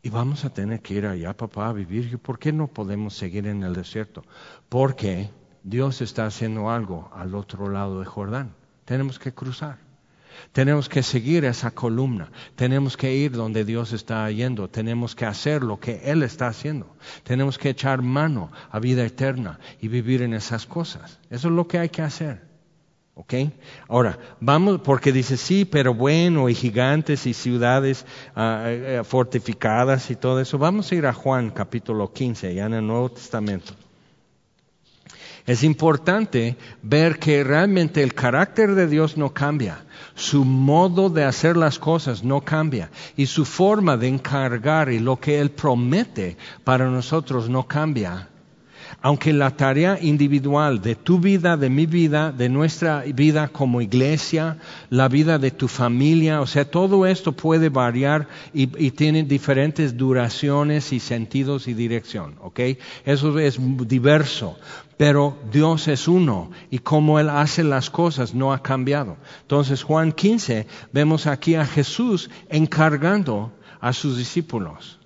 Y 0.00 0.10
vamos 0.10 0.44
a 0.44 0.50
tener 0.50 0.80
que 0.80 0.94
ir 0.94 1.06
allá, 1.06 1.36
papá, 1.36 1.70
a 1.70 1.72
vivir. 1.72 2.16
¿Por 2.20 2.38
qué 2.38 2.52
no 2.52 2.68
podemos 2.68 3.14
seguir 3.14 3.48
en 3.48 3.64
el 3.64 3.74
desierto? 3.74 4.22
Porque 4.68 5.30
Dios 5.64 6.00
está 6.00 6.26
haciendo 6.26 6.70
algo 6.70 7.10
al 7.12 7.34
otro 7.34 7.68
lado 7.68 7.98
de 7.98 8.06
Jordán. 8.06 8.54
Tenemos 8.84 9.18
que 9.18 9.34
cruzar. 9.34 9.78
Tenemos 10.52 10.88
que 10.88 11.02
seguir 11.02 11.44
esa 11.44 11.70
columna, 11.70 12.30
tenemos 12.56 12.96
que 12.96 13.14
ir 13.14 13.32
donde 13.32 13.64
Dios 13.64 13.92
está 13.92 14.30
yendo, 14.30 14.68
tenemos 14.68 15.14
que 15.14 15.26
hacer 15.26 15.62
lo 15.62 15.78
que 15.80 16.00
Él 16.04 16.22
está 16.22 16.48
haciendo, 16.48 16.96
tenemos 17.22 17.58
que 17.58 17.70
echar 17.70 18.02
mano 18.02 18.50
a 18.70 18.78
vida 18.78 19.04
eterna 19.04 19.58
y 19.80 19.88
vivir 19.88 20.22
en 20.22 20.34
esas 20.34 20.66
cosas. 20.66 21.18
Eso 21.30 21.48
es 21.48 21.54
lo 21.54 21.66
que 21.66 21.78
hay 21.78 21.88
que 21.88 22.02
hacer. 22.02 22.54
¿Ok? 23.16 23.34
Ahora, 23.86 24.18
vamos, 24.40 24.80
porque 24.80 25.12
dice, 25.12 25.36
sí, 25.36 25.64
pero 25.64 25.94
bueno, 25.94 26.48
y 26.48 26.54
gigantes 26.54 27.26
y 27.26 27.34
ciudades 27.34 28.04
eh, 28.36 29.02
fortificadas 29.04 30.10
y 30.10 30.16
todo 30.16 30.40
eso. 30.40 30.58
Vamos 30.58 30.90
a 30.90 30.94
ir 30.96 31.06
a 31.06 31.12
Juan 31.12 31.50
capítulo 31.50 32.12
15, 32.12 32.54
ya 32.54 32.66
en 32.66 32.74
el 32.74 32.86
Nuevo 32.86 33.10
Testamento. 33.12 33.74
Es 35.46 35.62
importante 35.62 36.56
ver 36.82 37.18
que 37.18 37.44
realmente 37.44 38.02
el 38.02 38.14
carácter 38.14 38.74
de 38.74 38.86
Dios 38.86 39.18
no 39.18 39.34
cambia, 39.34 39.84
su 40.14 40.42
modo 40.44 41.10
de 41.10 41.24
hacer 41.24 41.56
las 41.56 41.78
cosas 41.78 42.24
no 42.24 42.40
cambia 42.40 42.90
y 43.14 43.26
su 43.26 43.44
forma 43.44 43.98
de 43.98 44.08
encargar 44.08 44.90
y 44.90 45.00
lo 45.00 45.20
que 45.20 45.40
Él 45.40 45.50
promete 45.50 46.38
para 46.64 46.88
nosotros 46.88 47.50
no 47.50 47.68
cambia. 47.68 48.30
Aunque 49.02 49.34
la 49.34 49.50
tarea 49.50 49.98
individual 50.00 50.80
de 50.80 50.94
tu 50.94 51.18
vida, 51.18 51.58
de 51.58 51.68
mi 51.68 51.84
vida, 51.84 52.32
de 52.32 52.48
nuestra 52.48 53.02
vida 53.02 53.48
como 53.48 53.82
iglesia, 53.82 54.56
la 54.88 55.08
vida 55.08 55.38
de 55.38 55.50
tu 55.50 55.68
familia, 55.68 56.40
o 56.40 56.46
sea, 56.46 56.64
todo 56.64 57.06
esto 57.06 57.32
puede 57.32 57.68
variar 57.68 58.28
y, 58.54 58.66
tiene 58.92 59.24
diferentes 59.24 59.96
duraciones 59.96 60.92
y 60.92 61.00
sentidos 61.00 61.68
y 61.68 61.74
dirección, 61.74 62.36
¿ok? 62.40 62.60
Eso 63.04 63.38
es 63.38 63.58
diverso 63.86 64.56
pero 64.96 65.36
Dios 65.50 65.88
es 65.88 66.08
uno 66.08 66.50
y 66.70 66.78
como 66.78 67.18
Él 67.18 67.28
hace 67.28 67.64
las 67.64 67.90
cosas 67.90 68.34
no 68.34 68.52
ha 68.52 68.62
cambiado. 68.62 69.16
Entonces 69.42 69.82
Juan 69.82 70.12
15 70.12 70.66
vemos 70.92 71.26
aquí 71.26 71.54
a 71.54 71.66
Jesús 71.66 72.30
encargando 72.48 73.52
a 73.80 73.92
sus 73.92 74.16
discípulos 74.16 74.98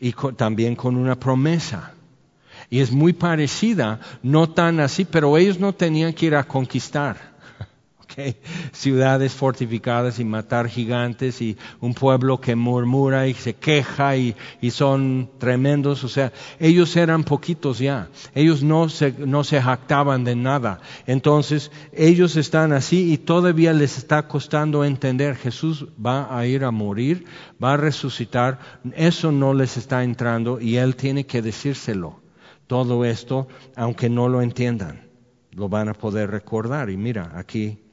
y 0.00 0.12
también 0.36 0.76
con 0.76 0.96
una 0.96 1.18
promesa. 1.18 1.92
Y 2.70 2.80
es 2.80 2.92
muy 2.92 3.12
parecida, 3.12 4.00
no 4.22 4.48
tan 4.48 4.80
así, 4.80 5.04
pero 5.04 5.36
ellos 5.36 5.60
no 5.60 5.74
tenían 5.74 6.12
que 6.12 6.26
ir 6.26 6.34
a 6.34 6.44
conquistar 6.44 7.33
ciudades 8.72 9.32
fortificadas 9.32 10.18
y 10.18 10.24
matar 10.24 10.68
gigantes 10.68 11.40
y 11.40 11.56
un 11.80 11.94
pueblo 11.94 12.40
que 12.40 12.56
murmura 12.56 13.26
y 13.26 13.34
se 13.34 13.54
queja 13.54 14.16
y, 14.16 14.34
son 14.70 15.30
tremendos. 15.38 16.02
O 16.04 16.08
sea, 16.08 16.32
ellos 16.58 16.96
eran 16.96 17.24
poquitos 17.24 17.78
ya. 17.78 18.08
Ellos 18.34 18.62
no 18.62 18.88
se, 18.88 19.12
no 19.18 19.44
se 19.44 19.60
jactaban 19.60 20.24
de 20.24 20.34
nada. 20.34 20.80
Entonces, 21.06 21.70
ellos 21.92 22.36
están 22.36 22.72
así 22.72 23.12
y 23.12 23.18
todavía 23.18 23.72
les 23.72 23.98
está 23.98 24.26
costando 24.26 24.84
entender. 24.84 25.36
Jesús 25.36 25.86
va 26.04 26.36
a 26.36 26.46
ir 26.46 26.64
a 26.64 26.70
morir, 26.70 27.24
va 27.62 27.74
a 27.74 27.76
resucitar. 27.76 28.58
Eso 28.96 29.30
no 29.32 29.54
les 29.54 29.76
está 29.76 30.02
entrando 30.02 30.60
y 30.60 30.76
Él 30.76 30.96
tiene 30.96 31.26
que 31.26 31.42
decírselo. 31.42 32.20
Todo 32.66 33.04
esto, 33.04 33.46
aunque 33.76 34.08
no 34.08 34.28
lo 34.28 34.40
entiendan, 34.40 35.08
lo 35.52 35.68
van 35.68 35.88
a 35.88 35.94
poder 35.94 36.30
recordar. 36.30 36.90
Y 36.90 36.96
mira, 36.96 37.32
aquí 37.34 37.83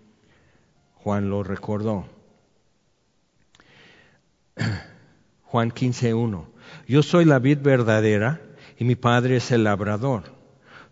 Juan 1.04 1.30
lo 1.30 1.44
recordó. 1.44 2.06
Juan 5.44 5.72
15.1. 5.72 6.46
Yo 6.88 7.04
soy 7.04 7.26
la 7.26 7.40
vid 7.40 7.60
verdadera 7.62 8.42
y 8.78 8.86
mi 8.86 8.96
Padre 8.96 9.38
es 9.38 9.52
el 9.52 9.64
labrador. 9.64 10.24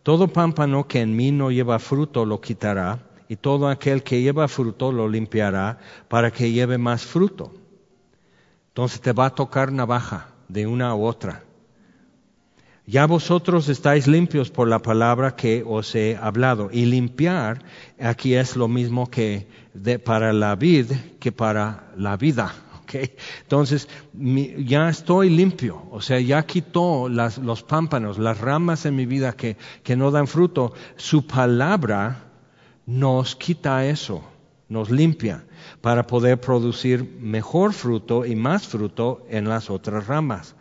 Todo 0.03 0.28
pámpano 0.28 0.88
que 0.88 1.01
en 1.01 1.16
mí 1.16 1.32
no 1.32 1.51
lleva 1.51 1.80
fruto 1.80 2.26
lo 2.26 2.41
quitará 2.41 2.99
y 3.28 3.36
todo 3.36 3.68
aquel 3.68 4.01
que 4.01 4.22
lleva 4.22 4.47
fruto 4.47 4.91
lo 4.91 5.07
limpiará 5.07 5.78
para 6.07 6.32
que 6.32 6.51
lleve 6.51 6.78
más 6.78 7.05
fruto. 7.05 7.53
Entonces 8.70 9.01
te 9.01 9.14
va 9.14 9.28
a 9.28 9.36
tocar 9.36 9.72
navaja 9.72 10.30
de 10.47 10.66
una 10.66 10.95
u 10.95 11.05
otra. 11.05 11.43
Ya 12.89 13.05
vosotros 13.05 13.69
estáis 13.69 14.07
limpios 14.07 14.49
por 14.49 14.67
la 14.67 14.81
palabra 14.81 15.35
que 15.35 15.63
os 15.63 15.93
he 15.93 16.17
hablado. 16.17 16.69
Y 16.71 16.85
limpiar 16.85 17.61
aquí 17.99 18.33
es 18.33 18.55
lo 18.55 18.67
mismo 18.67 19.11
que 19.11 19.47
para 20.03 20.33
la 20.33 20.55
vid 20.55 20.91
que 21.19 21.31
para 21.31 21.91
la 21.95 22.17
vida. 22.17 22.51
Entonces, 23.43 23.87
ya 24.15 24.89
estoy 24.89 25.29
limpio, 25.29 25.83
o 25.91 26.01
sea, 26.01 26.19
ya 26.19 26.43
quitó 26.47 27.07
los 27.09 27.61
pámpanos, 27.61 28.17
las 28.17 28.39
ramas 28.39 28.87
en 28.87 28.95
mi 28.95 29.05
vida 29.05 29.33
que, 29.33 29.57
que 29.83 29.95
no 29.95 30.09
dan 30.09 30.25
fruto. 30.25 30.73
Su 30.95 31.27
palabra 31.27 32.23
nos 32.87 33.35
quita 33.35 33.85
eso, 33.85 34.23
nos 34.67 34.89
limpia 34.89 35.45
para 35.81 36.07
poder 36.07 36.41
producir 36.41 37.19
mejor 37.19 37.73
fruto 37.73 38.25
y 38.25 38.35
más 38.35 38.67
fruto 38.67 39.27
en 39.29 39.47
las 39.47 39.69
otras 39.69 40.07
ramas. 40.07 40.55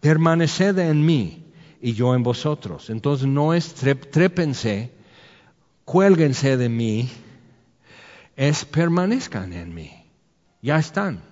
Permaneced 0.00 0.78
en 0.78 1.04
mí 1.04 1.42
y 1.82 1.94
yo 1.94 2.14
en 2.14 2.22
vosotros. 2.22 2.88
Entonces 2.88 3.26
no 3.26 3.52
es 3.52 3.74
trépense, 3.74 4.92
cuélguense 5.84 6.56
de 6.56 6.68
mí, 6.68 7.10
es 8.36 8.64
permanezcan 8.64 9.52
en 9.52 9.74
mí. 9.74 9.90
Ya 10.62 10.78
están. 10.78 11.31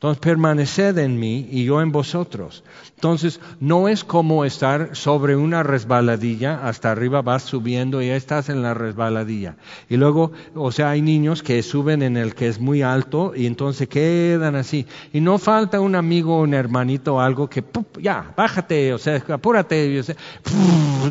Entonces 0.00 0.20
permaneced 0.22 0.96
en 0.96 1.20
mí 1.20 1.46
y 1.50 1.64
yo 1.64 1.82
en 1.82 1.92
vosotros. 1.92 2.64
Entonces 2.94 3.38
no 3.60 3.86
es 3.86 4.02
como 4.02 4.46
estar 4.46 4.96
sobre 4.96 5.36
una 5.36 5.62
resbaladilla, 5.62 6.66
hasta 6.66 6.90
arriba 6.90 7.20
vas 7.20 7.42
subiendo 7.42 8.00
y 8.00 8.06
ya 8.06 8.16
estás 8.16 8.48
en 8.48 8.62
la 8.62 8.72
resbaladilla. 8.72 9.56
Y 9.90 9.98
luego, 9.98 10.32
o 10.54 10.72
sea, 10.72 10.88
hay 10.88 11.02
niños 11.02 11.42
que 11.42 11.62
suben 11.62 12.00
en 12.00 12.16
el 12.16 12.34
que 12.34 12.48
es 12.48 12.58
muy 12.58 12.80
alto 12.80 13.34
y 13.36 13.44
entonces 13.44 13.88
quedan 13.88 14.56
así. 14.56 14.86
Y 15.12 15.20
no 15.20 15.36
falta 15.36 15.80
un 15.80 15.94
amigo, 15.94 16.40
un 16.40 16.54
hermanito 16.54 17.16
o 17.16 17.20
algo 17.20 17.50
que, 17.50 17.62
ya, 18.00 18.32
bájate, 18.34 18.94
o 18.94 18.98
sea, 18.98 19.22
apúrate, 19.28 20.02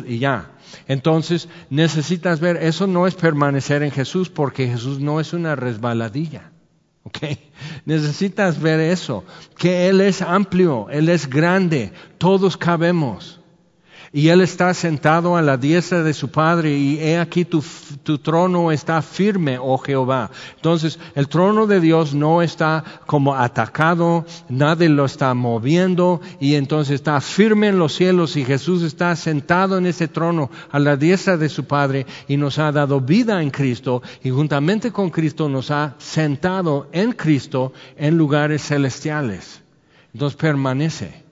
y 0.04 0.18
ya. 0.18 0.50
Entonces 0.88 1.48
necesitas 1.70 2.40
ver, 2.40 2.56
eso 2.56 2.88
no 2.88 3.06
es 3.06 3.14
permanecer 3.14 3.84
en 3.84 3.92
Jesús 3.92 4.30
porque 4.30 4.66
Jesús 4.66 4.98
no 4.98 5.20
es 5.20 5.32
una 5.32 5.54
resbaladilla. 5.54 6.50
Okay. 7.04 7.38
Necesitas 7.86 8.60
ver 8.60 8.78
eso, 8.80 9.24
que 9.56 9.88
Él 9.88 10.00
es 10.00 10.20
amplio, 10.20 10.88
Él 10.90 11.08
es 11.08 11.28
grande, 11.28 11.92
todos 12.18 12.56
cabemos. 12.56 13.39
Y 14.12 14.28
Él 14.28 14.40
está 14.40 14.74
sentado 14.74 15.36
a 15.36 15.42
la 15.42 15.56
diestra 15.56 16.02
de 16.02 16.14
su 16.14 16.32
Padre 16.32 16.76
y 16.76 16.98
he 16.98 17.16
aquí 17.16 17.44
tu, 17.44 17.62
trono 18.18 18.72
está 18.72 19.02
firme, 19.02 19.56
oh 19.56 19.78
Jehová. 19.78 20.32
Entonces, 20.56 20.98
el 21.14 21.28
trono 21.28 21.68
de 21.68 21.80
Dios 21.80 22.12
no 22.12 22.42
está 22.42 22.82
como 23.06 23.36
atacado, 23.36 24.26
nadie 24.48 24.88
lo 24.88 25.04
está 25.04 25.32
moviendo 25.34 26.20
y 26.40 26.56
entonces 26.56 26.96
está 26.96 27.20
firme 27.20 27.68
en 27.68 27.78
los 27.78 27.94
cielos 27.94 28.36
y 28.36 28.44
Jesús 28.44 28.82
está 28.82 29.14
sentado 29.14 29.78
en 29.78 29.86
ese 29.86 30.08
trono 30.08 30.50
a 30.72 30.80
la 30.80 30.96
diestra 30.96 31.36
de 31.36 31.48
su 31.48 31.66
Padre 31.66 32.04
y 32.26 32.36
nos 32.36 32.58
ha 32.58 32.72
dado 32.72 33.00
vida 33.00 33.40
en 33.40 33.50
Cristo 33.50 34.02
y 34.24 34.30
juntamente 34.30 34.90
con 34.90 35.10
Cristo 35.10 35.48
nos 35.48 35.70
ha 35.70 35.94
sentado 35.98 36.88
en 36.90 37.12
Cristo 37.12 37.72
en 37.96 38.18
lugares 38.18 38.62
celestiales. 38.62 39.62
Entonces 40.12 40.36
permanece. 40.36 41.29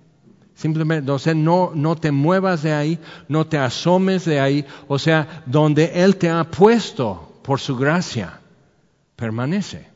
Simplemente, 0.59 1.34
no, 1.36 1.70
no 1.72 1.94
te 1.94 2.11
muevas 2.11 2.64
de 2.64 2.72
ahí, 2.72 2.98
no 3.28 3.46
te 3.46 3.59
asomes 3.59 4.24
de 4.24 4.40
ahí, 4.40 4.66
o 4.88 4.98
sea, 4.98 5.44
donde 5.46 6.02
Él 6.02 6.16
te 6.16 6.28
ha 6.28 6.42
puesto 6.42 7.38
por 7.42 7.61
su 7.61 7.76
gracia, 7.76 8.40
permanece. 9.14 9.86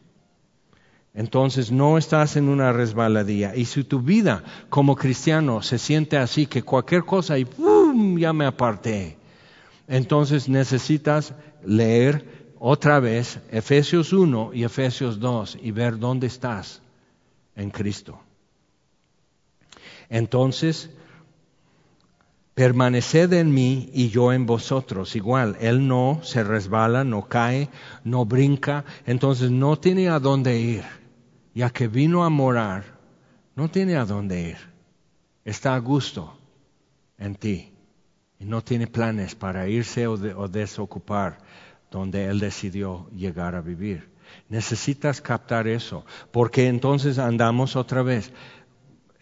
Entonces 1.15 1.73
no 1.73 1.99
estás 1.99 2.37
en 2.37 2.49
una 2.49 2.73
resbaladilla. 2.73 3.57
Y 3.57 3.65
si 3.65 3.83
tu 3.83 3.99
vida 3.99 4.45
como 4.69 4.95
cristiano 4.95 5.63
se 5.63 5.79
siente 5.81 6.17
así, 6.17 6.47
que 6.47 6.63
cualquier 6.63 7.03
cosa 7.03 7.37
y 7.37 7.45
¡pum! 7.45 8.17
ya 8.17 8.33
me 8.33 8.47
aparté, 8.47 9.19
entonces 9.89 10.49
necesitas 10.49 11.35
leer 11.65 12.53
otra 12.61 13.01
vez 13.01 13.41
Efesios 13.51 14.13
1 14.13 14.53
y 14.55 14.63
Efesios 14.63 15.19
2 15.19 15.59
y 15.61 15.73
ver 15.73 15.99
dónde 15.99 16.29
estás 16.29 16.83
en 17.57 17.71
Cristo. 17.71 18.21
Entonces, 20.13 20.91
permaneced 22.55 23.33
en 23.33 23.55
mí 23.55 23.89
y 23.95 24.11
yo 24.11 24.35
en 24.35 24.45
vosotros. 24.45 25.17
Igual, 25.17 25.57
Él 25.59 25.89
no 25.89 26.21
se 26.23 26.45
resbala, 26.45 27.03
no 27.03 27.29
cae, 27.29 27.71
no 28.05 28.27
brinca, 28.27 28.85
entonces 29.07 29.51
no 29.51 29.79
tiene 29.79 30.11
a 30.11 30.21
dónde 30.21 30.61
ir. 30.61 30.85
ya 31.55 31.71
que 31.71 31.89
vino 31.89 32.25
a 32.25 32.31
morar, 32.31 32.85
no 33.57 33.71
tiene 33.71 33.97
a 33.97 34.05
dónde 34.05 34.51
ir. 34.51 34.59
Está 35.47 35.75
a 35.75 35.79
gusto 35.79 36.39
en 37.19 37.35
ti 37.35 37.73
y 38.39 38.45
no 38.45 38.63
tiene 38.63 38.87
planes 38.87 39.35
para 39.35 39.67
irse 39.67 40.07
o, 40.07 40.13
o 40.13 40.47
desocupar 40.47 41.39
donde 41.91 42.27
Él 42.27 42.39
decidió 42.39 43.09
llegar 43.17 43.55
a 43.55 43.63
vivir. 43.63 44.11
Necesitas 44.49 45.21
captar 45.21 45.69
eso, 45.69 46.05
porque 46.31 46.69
entonces 46.69 47.19
andamos 47.19 47.77
otra 47.77 48.03
vez. 48.03 48.33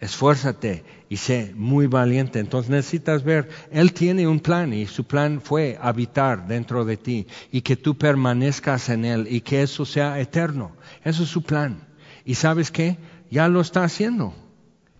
Esfuérzate 0.01 0.83
y 1.09 1.17
sé 1.17 1.53
muy 1.55 1.85
valiente. 1.85 2.39
Entonces 2.39 2.71
necesitas 2.71 3.23
ver, 3.23 3.49
Él 3.71 3.93
tiene 3.93 4.27
un 4.27 4.39
plan 4.39 4.73
y 4.73 4.87
su 4.87 5.03
plan 5.03 5.39
fue 5.39 5.77
habitar 5.79 6.47
dentro 6.47 6.83
de 6.85 6.97
ti 6.97 7.27
y 7.51 7.61
que 7.61 7.75
tú 7.75 7.95
permanezcas 7.95 8.89
en 8.89 9.05
Él 9.05 9.27
y 9.29 9.41
que 9.41 9.61
eso 9.61 9.85
sea 9.85 10.19
eterno. 10.19 10.71
Eso 11.03 11.21
es 11.21 11.29
su 11.29 11.43
plan. 11.43 11.87
¿Y 12.25 12.33
sabes 12.33 12.71
qué? 12.71 12.97
Ya 13.29 13.47
lo 13.47 13.61
está 13.61 13.83
haciendo. 13.83 14.33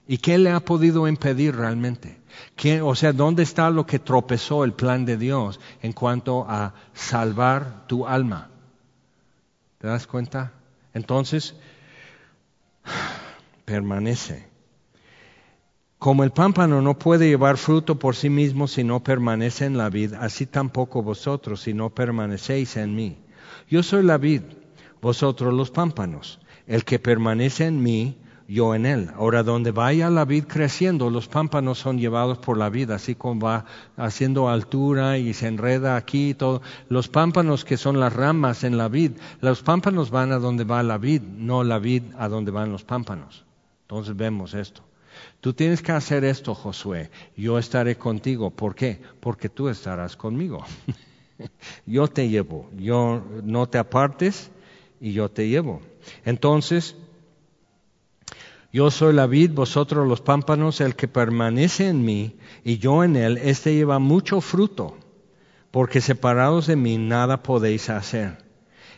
¿Y 0.07 0.19
qué 0.19 0.37
le 0.37 0.51
ha 0.51 0.59
podido 0.59 1.07
impedir 1.07 1.55
realmente? 1.55 2.21
o 2.83 2.95
sea, 2.95 3.11
¿dónde 3.11 3.41
está 3.41 3.71
lo 3.71 3.87
que 3.87 3.97
tropezó 3.97 4.63
el 4.63 4.73
plan 4.73 5.03
de 5.03 5.17
Dios 5.17 5.59
en 5.81 5.93
cuanto 5.93 6.45
a 6.47 6.75
salvar 6.93 7.87
tu 7.87 8.05
alma? 8.05 8.49
¿Te 9.79 9.87
das 9.87 10.05
cuenta? 10.05 10.51
Entonces, 10.93 11.55
permanece. 13.65 14.50
Como 16.01 16.23
el 16.23 16.31
pámpano 16.31 16.81
no 16.81 16.97
puede 16.97 17.27
llevar 17.27 17.57
fruto 17.57 17.99
por 17.99 18.15
sí 18.15 18.31
mismo 18.31 18.67
si 18.67 18.83
no 18.83 19.03
permanece 19.03 19.65
en 19.65 19.77
la 19.77 19.91
vid, 19.91 20.15
así 20.15 20.47
tampoco 20.47 21.03
vosotros 21.03 21.61
si 21.61 21.75
no 21.75 21.91
permanecéis 21.91 22.75
en 22.77 22.95
mí. 22.95 23.17
Yo 23.69 23.83
soy 23.83 24.01
la 24.01 24.17
vid, 24.17 24.41
vosotros 24.99 25.53
los 25.53 25.69
pámpanos. 25.69 26.39
El 26.65 26.85
que 26.85 26.97
permanece 26.97 27.67
en 27.67 27.83
mí 27.83 28.17
yo 28.47 28.73
en 28.73 28.87
él. 28.87 29.11
Ahora, 29.15 29.43
donde 29.43 29.69
vaya 29.69 30.09
la 30.09 30.25
vid 30.25 30.45
creciendo, 30.45 31.11
los 31.11 31.27
pámpanos 31.27 31.77
son 31.77 31.99
llevados 31.99 32.39
por 32.39 32.57
la 32.57 32.71
vida, 32.71 32.95
así 32.95 33.13
como 33.13 33.39
va 33.39 33.65
haciendo 33.95 34.49
altura 34.49 35.19
y 35.19 35.35
se 35.35 35.49
enreda 35.49 35.97
aquí 35.97 36.29
y 36.29 36.33
todo. 36.33 36.63
Los 36.89 37.09
pámpanos 37.09 37.63
que 37.63 37.77
son 37.77 37.99
las 37.99 38.11
ramas 38.11 38.63
en 38.63 38.75
la 38.75 38.87
vid, 38.87 39.11
los 39.39 39.61
pámpanos 39.61 40.09
van 40.09 40.31
a 40.31 40.39
donde 40.39 40.63
va 40.63 40.81
la 40.81 40.97
vid, 40.97 41.21
no 41.21 41.63
la 41.63 41.77
vid 41.77 42.01
a 42.17 42.27
donde 42.27 42.49
van 42.49 42.71
los 42.71 42.83
pámpanos. 42.83 43.45
Entonces 43.83 44.15
vemos 44.17 44.55
esto. 44.55 44.81
Tú 45.41 45.53
tienes 45.53 45.81
que 45.81 45.91
hacer 45.91 46.23
esto, 46.23 46.53
Josué. 46.53 47.09
Yo 47.35 47.57
estaré 47.57 47.97
contigo. 47.97 48.51
¿Por 48.51 48.75
qué? 48.75 49.01
Porque 49.19 49.49
tú 49.49 49.69
estarás 49.69 50.15
conmigo. 50.15 50.63
yo 51.87 52.07
te 52.07 52.29
llevo. 52.29 52.69
Yo 52.77 53.23
no 53.43 53.67
te 53.67 53.79
apartes 53.79 54.51
y 54.99 55.13
yo 55.13 55.29
te 55.29 55.49
llevo. 55.49 55.81
Entonces, 56.25 56.95
yo 58.71 58.91
soy 58.91 59.13
la 59.13 59.25
vid, 59.25 59.51
vosotros 59.51 60.07
los 60.07 60.21
pámpanos, 60.21 60.79
el 60.79 60.95
que 60.95 61.07
permanece 61.07 61.87
en 61.87 62.05
mí 62.05 62.37
y 62.63 62.77
yo 62.77 63.03
en 63.03 63.15
él, 63.15 63.37
éste 63.37 63.73
lleva 63.73 63.99
mucho 63.99 64.39
fruto, 64.39 64.95
porque 65.71 65.99
separados 65.99 66.67
de 66.67 66.77
mí 66.77 66.97
nada 66.97 67.43
podéis 67.43 67.89
hacer. 67.89 68.37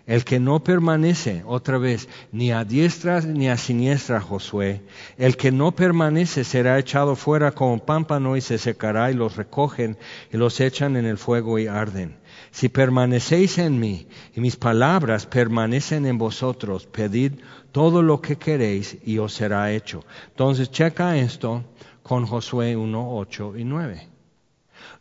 El 0.05 0.25
que 0.25 0.37
no 0.37 0.61
permanece, 0.61 1.43
otra 1.45 1.77
vez, 1.77 2.09
ni 2.33 2.51
a 2.51 2.65
diestra 2.65 3.21
ni 3.21 3.47
a 3.47 3.55
siniestra, 3.55 4.19
Josué, 4.19 4.81
el 5.17 5.37
que 5.37 5.49
no 5.49 5.71
permanece 5.71 6.43
será 6.43 6.77
echado 6.77 7.15
fuera 7.15 7.51
como 7.51 7.79
pámpano 7.79 8.35
y 8.35 8.41
se 8.41 8.57
secará 8.57 9.11
y 9.11 9.13
los 9.13 9.37
recogen 9.37 9.97
y 10.29 10.35
los 10.35 10.59
echan 10.59 10.97
en 10.97 11.05
el 11.05 11.17
fuego 11.17 11.57
y 11.57 11.67
arden. 11.67 12.17
Si 12.51 12.67
permanecéis 12.67 13.57
en 13.59 13.79
mí 13.79 14.07
y 14.35 14.41
mis 14.41 14.57
palabras 14.57 15.25
permanecen 15.25 16.05
en 16.05 16.17
vosotros, 16.17 16.85
pedid 16.85 17.33
todo 17.71 18.01
lo 18.01 18.19
que 18.19 18.35
queréis 18.35 18.97
y 19.05 19.19
os 19.19 19.33
será 19.33 19.71
hecho. 19.71 20.03
Entonces 20.31 20.69
checa 20.69 21.15
esto 21.15 21.63
con 22.01 22.25
Josué 22.25 22.75
1, 22.75 23.15
8 23.15 23.57
y 23.57 23.63
9. 23.63 24.09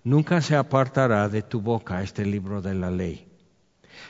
Nunca 0.05 0.41
se 0.41 0.55
apartará 0.55 1.29
de 1.29 1.43
tu 1.43 1.61
boca 1.61 2.05
este 2.05 2.25
libro 2.25 2.63
de 2.63 2.75
la 2.75 2.91
ley. 2.93 3.32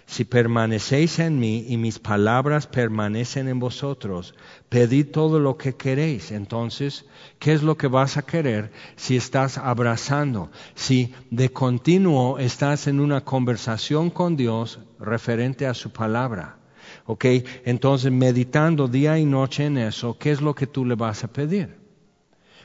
Si 0.07 0.25
permanecéis 0.25 1.19
en 1.19 1.39
mí 1.39 1.65
y 1.69 1.77
mis 1.77 1.99
palabras 1.99 2.67
permanecen 2.67 3.49
en 3.49 3.59
vosotros, 3.59 4.35
pedid 4.69 5.11
todo 5.11 5.39
lo 5.39 5.57
que 5.57 5.75
queréis. 5.75 6.33
Entonces, 6.33 7.07
¿qué 7.39 7.53
es 7.53 7.63
lo 7.63 7.77
que 7.77 7.87
vas 7.87 8.17
a 8.17 8.23
querer 8.23 8.73
si 8.97 9.17
estás 9.17 9.59
abrazando? 9.59 10.51
Si 10.75 11.15
de 11.31 11.51
continuo 11.51 12.39
estás 12.39 12.87
en 12.87 13.01
una 13.01 13.23
conversación 13.23 14.11
con 14.11 14.37
Dios 14.37 14.81
referente 14.99 15.67
a 15.67 15.75
su 15.75 15.93
palabra. 15.93 16.59
¿Ok? 17.07 17.25
Entonces, 17.65 18.13
meditando 18.13 18.89
día 18.89 19.19
y 19.19 19.25
noche 19.25 19.67
en 19.67 19.79
eso, 19.79 20.19
¿qué 20.19 20.31
es 20.31 20.41
lo 20.41 20.55
que 20.55 20.67
tú 20.67 20.85
le 20.85 20.95
vas 20.95 21.25
a 21.25 21.29
pedir? 21.29 21.81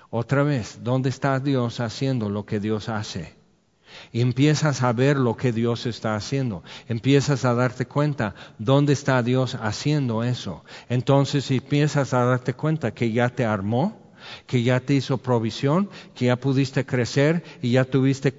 Otra 0.09 0.43
vez, 0.43 0.79
¿dónde 0.83 1.09
está 1.09 1.39
Dios 1.39 1.79
haciendo 1.79 2.29
lo 2.29 2.45
que 2.45 2.59
Dios 2.59 2.89
hace? 2.89 3.36
Y 4.11 4.21
empiezas 4.21 4.83
a 4.83 4.93
ver 4.93 5.17
lo 5.17 5.35
que 5.35 5.51
Dios 5.51 5.85
está 5.85 6.15
haciendo. 6.15 6.63
Empiezas 6.87 7.45
a 7.45 7.53
darte 7.53 7.85
cuenta 7.85 8.35
dónde 8.57 8.93
está 8.93 9.21
Dios 9.23 9.55
haciendo 9.55 10.23
eso. 10.23 10.63
Entonces 10.89 11.49
empiezas 11.51 12.13
a 12.13 12.25
darte 12.25 12.53
cuenta 12.53 12.93
que 12.93 13.11
ya 13.11 13.29
te 13.29 13.45
armó, 13.45 14.07
que 14.45 14.63
ya 14.63 14.79
te 14.79 14.93
hizo 14.93 15.17
provisión, 15.17 15.89
que 16.15 16.25
ya 16.25 16.35
pudiste 16.35 16.85
crecer 16.85 17.43
y 17.61 17.71
ya 17.71 17.85
tuviste 17.85 18.35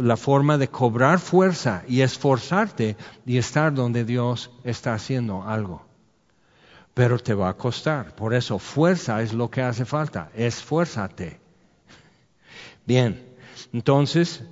la 0.00 0.16
forma 0.16 0.58
de 0.58 0.68
cobrar 0.68 1.18
fuerza 1.18 1.84
y 1.88 2.00
esforzarte 2.00 2.96
y 3.26 3.38
estar 3.38 3.74
donde 3.74 4.04
Dios 4.04 4.50
está 4.64 4.94
haciendo 4.94 5.42
algo. 5.42 5.84
Pero 6.94 7.18
te 7.18 7.34
va 7.34 7.48
a 7.48 7.56
costar. 7.56 8.14
Por 8.14 8.34
eso 8.34 8.58
fuerza 8.58 9.22
es 9.22 9.32
lo 9.32 9.50
que 9.50 9.62
hace 9.62 9.84
falta. 9.84 10.30
Esfuérzate. 10.34 11.40
Bien, 12.84 13.24
entonces, 13.72 14.42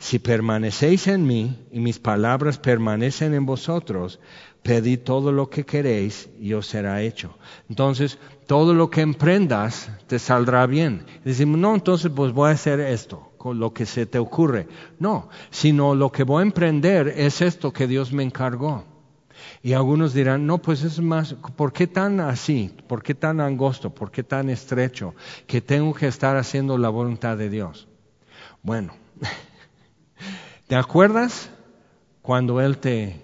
si 0.00 0.18
permanecéis 0.18 1.06
en 1.08 1.26
mí 1.26 1.58
y 1.70 1.78
mis 1.78 1.98
palabras 1.98 2.56
permanecen 2.56 3.34
en 3.34 3.44
vosotros, 3.44 4.18
pedid 4.62 5.00
todo 5.00 5.30
lo 5.30 5.50
que 5.50 5.66
queréis 5.66 6.30
y 6.40 6.54
os 6.54 6.66
será 6.66 7.02
hecho. 7.02 7.36
Entonces, 7.68 8.18
todo 8.46 8.72
lo 8.72 8.88
que 8.88 9.02
emprendas 9.02 9.90
te 10.06 10.18
saldrá 10.18 10.66
bien. 10.66 11.04
Decimos, 11.22 11.58
no, 11.58 11.74
entonces 11.74 12.10
pues 12.16 12.32
voy 12.32 12.48
a 12.48 12.54
hacer 12.54 12.80
esto, 12.80 13.30
con 13.36 13.60
lo 13.60 13.74
que 13.74 13.84
se 13.84 14.06
te 14.06 14.18
ocurre. 14.18 14.68
No, 14.98 15.28
sino 15.50 15.94
lo 15.94 16.10
que 16.10 16.24
voy 16.24 16.40
a 16.40 16.46
emprender 16.46 17.08
es 17.08 17.42
esto 17.42 17.70
que 17.70 17.86
Dios 17.86 18.10
me 18.10 18.22
encargó. 18.22 18.84
Y 19.62 19.74
algunos 19.74 20.14
dirán, 20.14 20.46
no, 20.46 20.62
pues 20.62 20.82
es 20.82 20.98
más, 20.98 21.34
¿por 21.34 21.74
qué 21.74 21.86
tan 21.86 22.20
así? 22.20 22.74
¿Por 22.88 23.02
qué 23.02 23.14
tan 23.14 23.38
angosto? 23.38 23.90
¿Por 23.90 24.10
qué 24.10 24.22
tan 24.22 24.48
estrecho? 24.48 25.14
Que 25.46 25.60
tengo 25.60 25.92
que 25.92 26.06
estar 26.06 26.38
haciendo 26.38 26.78
la 26.78 26.88
voluntad 26.88 27.36
de 27.36 27.50
Dios. 27.50 27.86
Bueno, 28.62 28.94
¿te 30.70 30.76
acuerdas 30.76 31.50
cuando 32.22 32.60
Él 32.60 32.78
te 32.78 33.20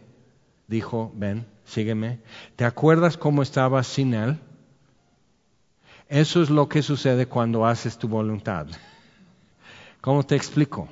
dijo, 0.66 1.12
ven, 1.14 1.46
sígueme. 1.64 2.18
¿Te 2.56 2.64
acuerdas 2.64 3.16
cómo 3.16 3.40
estabas 3.40 3.86
sin 3.86 4.14
Él? 4.14 4.40
Eso 6.08 6.42
es 6.42 6.50
lo 6.50 6.68
que 6.68 6.82
sucede 6.82 7.26
cuando 7.26 7.64
haces 7.64 7.98
tu 7.98 8.08
voluntad. 8.08 8.66
¿Cómo 10.00 10.26
te 10.26 10.34
explico? 10.34 10.88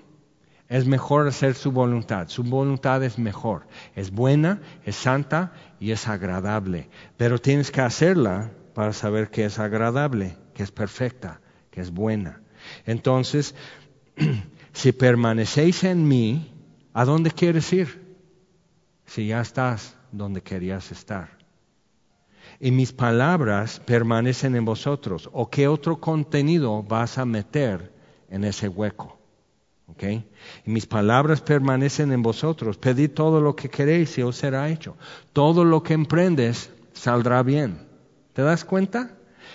Es 0.69 0.87
mejor 0.87 1.27
hacer 1.27 1.57
su 1.57 1.73
voluntad. 1.73 2.29
Su 2.29 2.45
voluntad 2.45 3.03
es 3.03 3.19
mejor. 3.19 3.67
Es 3.97 4.13
buena, 4.13 4.63
es 4.85 4.95
santa 4.95 5.55
y 5.81 5.91
es 5.91 6.07
agradable. 6.07 6.89
Pero 7.17 7.41
tienes 7.41 7.73
que 7.73 7.81
hacerla 7.81 8.53
para 8.75 8.93
saber 8.93 9.29
que 9.29 9.45
es 9.45 9.59
agradable, 9.59 10.37
que 10.55 10.63
es 10.63 10.71
perfecta, 10.71 11.41
que 11.73 11.81
es 11.81 11.91
buena. 11.91 12.43
Entonces, 12.87 13.57
si 14.75 14.93
permanecéis 14.93 15.85
en 15.85 16.07
mí, 16.07 16.53
¿a 16.93 17.07
dónde 17.07 17.31
quieres 17.31 17.73
ir? 17.73 18.05
si 19.07 19.29
ya 19.29 19.41
estás 19.41 19.97
donde 20.13 20.43
querías 20.43 20.91
estar. 20.93 21.39
Y 22.61 22.71
mis 22.71 22.93
palabras 22.93 23.81
permanecen 23.81 24.57
en 24.57 24.65
vosotros. 24.65 25.29
¿O 25.33 25.51
qué 25.51 25.69
otro 25.69 26.01
contenido 26.01 26.83
vas 26.83 27.19
a 27.19 27.25
meter 27.25 27.93
en 28.31 28.45
ese 28.45 28.69
hueco? 28.69 29.19
¿Okay? 29.87 30.29
Y 30.65 30.71
mis 30.71 30.87
palabras 30.87 31.41
permanecen 31.41 32.13
en 32.13 32.23
vosotros. 32.23 32.79
Pedid 32.79 33.11
todo 33.11 33.41
lo 33.41 33.55
que 33.55 33.69
queréis 33.69 34.17
y 34.19 34.23
os 34.23 34.37
será 34.37 34.69
hecho. 34.69 34.97
Todo 35.33 35.65
lo 35.65 35.83
que 35.83 35.95
emprendes 35.95 36.73
saldrá 36.93 37.43
bien. 37.43 37.87
¿Te 38.33 38.43
das 38.43 38.65
cuenta? 38.65 39.14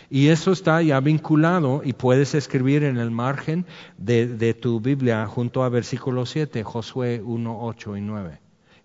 Y 0.10 0.30
eso 0.30 0.51
está 0.51 0.82
ya 0.82 0.99
vinculado 0.99 1.82
y 1.84 1.93
puedes 1.93 2.34
escribir 2.34 2.84
en 2.84 2.97
el 2.97 3.12
margen 3.12 3.66
de, 3.97 4.53
tu 4.60 4.80
Biblia 4.80 5.28
junto 5.28 5.64
a 5.64 5.70
versículo 5.70 6.26
7, 6.26 6.64
Josué 6.64 7.22
1, 7.24 7.57
8 7.62 7.97
y 7.97 8.01
9 8.01 8.39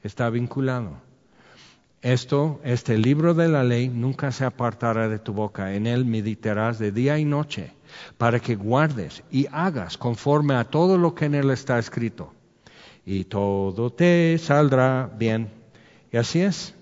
está 0.05 0.31
vinculado. 0.31 0.99
Esto, 2.03 2.61
este 2.63 2.99
libro 2.99 3.33
de 3.33 3.49
la 3.49 3.65
ley 3.65 3.89
nunca 3.89 4.31
se 4.31 4.45
apartará 4.45 5.09
de 5.09 5.19
tu 5.19 5.33
boca, 5.33 5.75
en 5.75 5.87
él 5.87 6.05
meditarás 6.05 6.79
de 6.79 6.93
día 6.93 7.19
y 7.19 7.25
noche, 7.25 7.73
para 8.19 8.39
que 8.39 8.55
guardes 8.55 9.25
y 9.31 9.47
hagas 9.51 9.97
conforme 9.97 10.55
a 10.55 10.65
todo 10.65 10.99
lo 10.99 11.15
que 11.15 11.25
en 11.25 11.35
él 11.35 11.51
está 11.51 11.79
escrito. 11.79 12.35
Y 13.07 13.25
todo 13.25 13.91
te 13.91 14.37
saldrá 14.39 15.11
bien. 15.19 15.51
Y 16.13 16.19
así 16.19 16.41
es. 16.41 16.75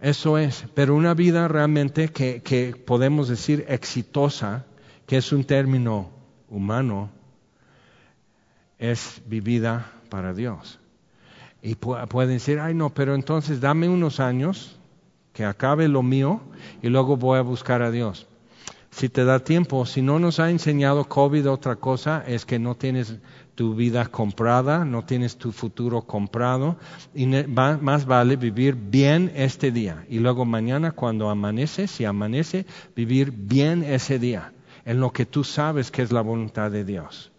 Eso 0.00 0.36
es, 0.36 0.66
pero 0.74 0.94
una 0.94 1.14
vida 1.14 1.48
realmente 1.48 2.08
que, 2.08 2.42
que 2.42 2.74
podemos 2.76 3.28
decir 3.28 3.64
exitosa, 3.68 4.66
que 5.06 5.16
es 5.16 5.32
un 5.32 5.44
término 5.44 6.10
humano, 6.48 7.10
es 8.78 9.22
vivida 9.26 9.90
para 10.10 10.34
Dios. 10.34 10.78
Y 11.62 11.74
pueden 11.76 12.34
decir, 12.34 12.60
ay 12.60 12.74
no, 12.74 12.90
pero 12.90 13.14
entonces 13.14 13.60
dame 13.60 13.88
unos 13.88 14.20
años, 14.20 14.78
que 15.32 15.44
acabe 15.44 15.86
lo 15.86 16.02
mío 16.02 16.40
y 16.80 16.88
luego 16.88 17.16
voy 17.18 17.38
a 17.38 17.42
buscar 17.42 17.82
a 17.82 17.90
Dios. 17.90 18.26
Si 18.90 19.10
te 19.10 19.26
da 19.26 19.40
tiempo, 19.40 19.84
si 19.84 20.00
no 20.00 20.18
nos 20.18 20.40
ha 20.40 20.50
enseñado 20.50 21.04
COVID 21.04 21.50
otra 21.50 21.76
cosa, 21.76 22.24
es 22.26 22.46
que 22.46 22.58
no 22.58 22.74
tienes 22.74 23.16
tu 23.56 23.74
vida 23.74 24.06
comprada, 24.06 24.84
no 24.84 25.04
tienes 25.04 25.36
tu 25.36 25.50
futuro 25.50 26.02
comprado 26.02 26.76
y 27.14 27.26
más 27.26 28.06
vale 28.06 28.36
vivir 28.36 28.76
bien 28.76 29.32
este 29.34 29.72
día 29.72 30.04
y 30.08 30.20
luego 30.20 30.44
mañana 30.44 30.92
cuando 30.92 31.28
amanece, 31.28 31.88
si 31.88 32.04
amanece, 32.04 32.66
vivir 32.94 33.32
bien 33.32 33.82
ese 33.82 34.20
día 34.20 34.52
en 34.84 35.00
lo 35.00 35.12
que 35.12 35.26
tú 35.26 35.42
sabes 35.42 35.90
que 35.90 36.02
es 36.02 36.12
la 36.12 36.20
voluntad 36.20 36.70
de 36.70 36.84
Dios. 36.84 37.32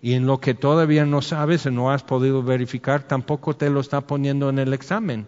Y 0.00 0.14
en 0.14 0.26
lo 0.26 0.40
que 0.40 0.54
todavía 0.54 1.04
no 1.04 1.22
sabes 1.22 1.66
no 1.66 1.90
has 1.90 2.02
podido 2.02 2.42
verificar, 2.42 3.06
tampoco 3.06 3.54
te 3.54 3.70
lo 3.70 3.80
está 3.80 4.00
poniendo 4.00 4.48
en 4.48 4.58
el 4.58 4.72
examen. 4.72 5.26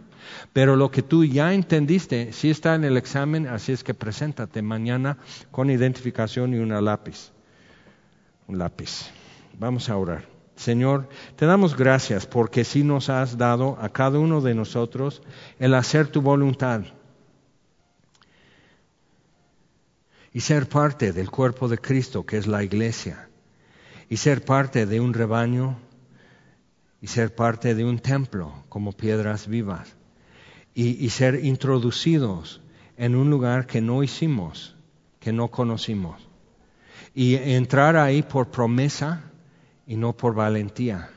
Pero 0.52 0.76
lo 0.76 0.90
que 0.90 1.02
tú 1.02 1.24
ya 1.24 1.52
entendiste, 1.52 2.32
sí 2.32 2.50
está 2.50 2.74
en 2.74 2.84
el 2.84 2.96
examen, 2.96 3.46
así 3.46 3.72
es 3.72 3.84
que 3.84 3.92
preséntate 3.92 4.62
mañana 4.62 5.18
con 5.50 5.70
identificación 5.70 6.54
y 6.54 6.58
una 6.58 6.80
lápiz. 6.80 7.32
Un 8.48 8.58
lápiz. 8.58 9.10
Vamos 9.58 9.88
a 9.88 9.96
orar. 9.96 10.34
Señor, 10.56 11.08
te 11.36 11.46
damos 11.46 11.76
gracias 11.76 12.26
porque 12.26 12.64
sí 12.64 12.84
nos 12.84 13.08
has 13.08 13.36
dado 13.36 13.76
a 13.80 13.88
cada 13.88 14.18
uno 14.18 14.40
de 14.40 14.54
nosotros 14.54 15.22
el 15.58 15.74
hacer 15.74 16.08
tu 16.08 16.22
voluntad 16.22 16.82
y 20.32 20.40
ser 20.40 20.68
parte 20.68 21.12
del 21.12 21.30
cuerpo 21.30 21.68
de 21.68 21.78
Cristo 21.78 22.24
que 22.24 22.36
es 22.36 22.46
la 22.46 22.62
iglesia 22.62 23.28
y 24.08 24.16
ser 24.16 24.44
parte 24.44 24.86
de 24.86 25.00
un 25.00 25.12
rebaño 25.12 25.76
y 27.00 27.08
ser 27.08 27.34
parte 27.34 27.74
de 27.74 27.84
un 27.84 27.98
templo 27.98 28.52
como 28.68 28.92
piedras 28.92 29.48
vivas 29.48 29.96
y, 30.76 31.08
ser 31.10 31.44
introducidos 31.44 32.60
en 32.96 33.14
un 33.14 33.30
lugar 33.30 33.66
que 33.66 33.80
no 33.80 34.02
hicimos, 34.02 34.76
que 35.20 35.32
no 35.32 35.48
conocimos 35.48 36.28
y 37.14 37.36
entrar 37.36 37.96
ahí 37.96 38.22
por 38.22 38.50
promesa 38.50 39.30
y 39.86 39.96
no 39.96 40.16
por 40.16 40.34
valentía. 40.34 41.10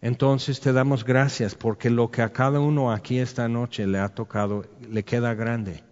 Entonces 0.00 0.60
te 0.60 0.72
damos 0.72 1.04
gracias 1.04 1.54
porque 1.54 1.88
lo 1.88 2.10
que 2.10 2.22
a 2.22 2.32
cada 2.32 2.58
uno 2.58 2.90
aquí 2.90 3.20
esta 3.20 3.48
noche 3.48 3.86
le 3.86 4.00
ha 4.00 4.08
tocado 4.08 4.64
le 4.90 5.04
queda 5.04 5.34
grande. 5.34 5.84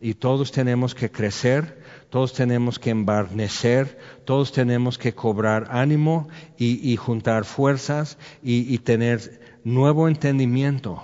Y 0.00 0.14
todos 0.14 0.52
tenemos 0.52 0.94
que 0.94 1.10
crecer, 1.10 1.82
todos 2.10 2.32
tenemos 2.32 2.78
que 2.78 2.90
embarnecer, 2.90 3.98
todos 4.24 4.52
tenemos 4.52 4.96
que 4.96 5.14
cobrar 5.14 5.66
ánimo 5.70 6.28
y, 6.56 6.94
juntar 6.96 7.44
fuerzas 7.44 8.16
y, 8.42 8.78
tener 8.78 9.58
nuevo 9.64 10.06
entendimiento 10.06 11.02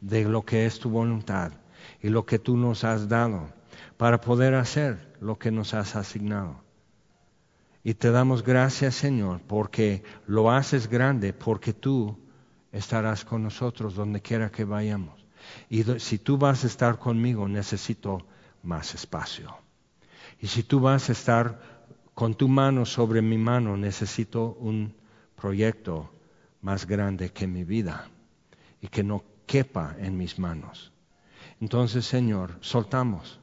de 0.00 0.24
lo 0.24 0.44
que 0.44 0.66
es 0.66 0.78
tu 0.78 0.90
voluntad 0.90 1.52
y 2.02 2.10
lo 2.10 2.26
que 2.26 2.38
tú 2.38 2.58
nos 2.58 2.84
has 2.84 3.08
dado 3.08 3.48
para 3.96 4.20
poder 4.20 4.54
hacer 4.54 5.14
lo 5.20 5.38
que 5.38 5.50
nos 5.50 5.72
has 5.72 5.96
asignado. 5.96 6.65
Y 7.86 7.94
te 7.94 8.10
damos 8.10 8.42
gracias, 8.42 8.96
Señor, 8.96 9.42
porque 9.46 10.02
lo 10.26 10.50
haces 10.50 10.88
grande, 10.88 11.32
porque 11.32 11.72
tú 11.72 12.18
estarás 12.72 13.24
con 13.24 13.44
nosotros 13.44 13.94
donde 13.94 14.20
quiera 14.20 14.50
que 14.50 14.64
vayamos. 14.64 15.24
Y 15.70 15.84
si 16.00 16.18
tú 16.18 16.36
vas 16.36 16.64
a 16.64 16.66
estar 16.66 16.98
conmigo, 16.98 17.46
necesito 17.46 18.26
más 18.64 18.92
espacio. 18.96 19.56
Y 20.40 20.48
si 20.48 20.64
tú 20.64 20.80
vas 20.80 21.10
a 21.10 21.12
estar 21.12 21.86
con 22.12 22.34
tu 22.34 22.48
mano 22.48 22.84
sobre 22.86 23.22
mi 23.22 23.38
mano, 23.38 23.76
necesito 23.76 24.56
un 24.58 24.92
proyecto 25.36 26.10
más 26.62 26.88
grande 26.88 27.30
que 27.30 27.46
mi 27.46 27.62
vida 27.62 28.08
y 28.80 28.88
que 28.88 29.04
no 29.04 29.22
quepa 29.46 29.94
en 30.00 30.16
mis 30.16 30.40
manos. 30.40 30.92
Entonces, 31.60 32.04
Señor, 32.04 32.58
soltamos 32.62 33.38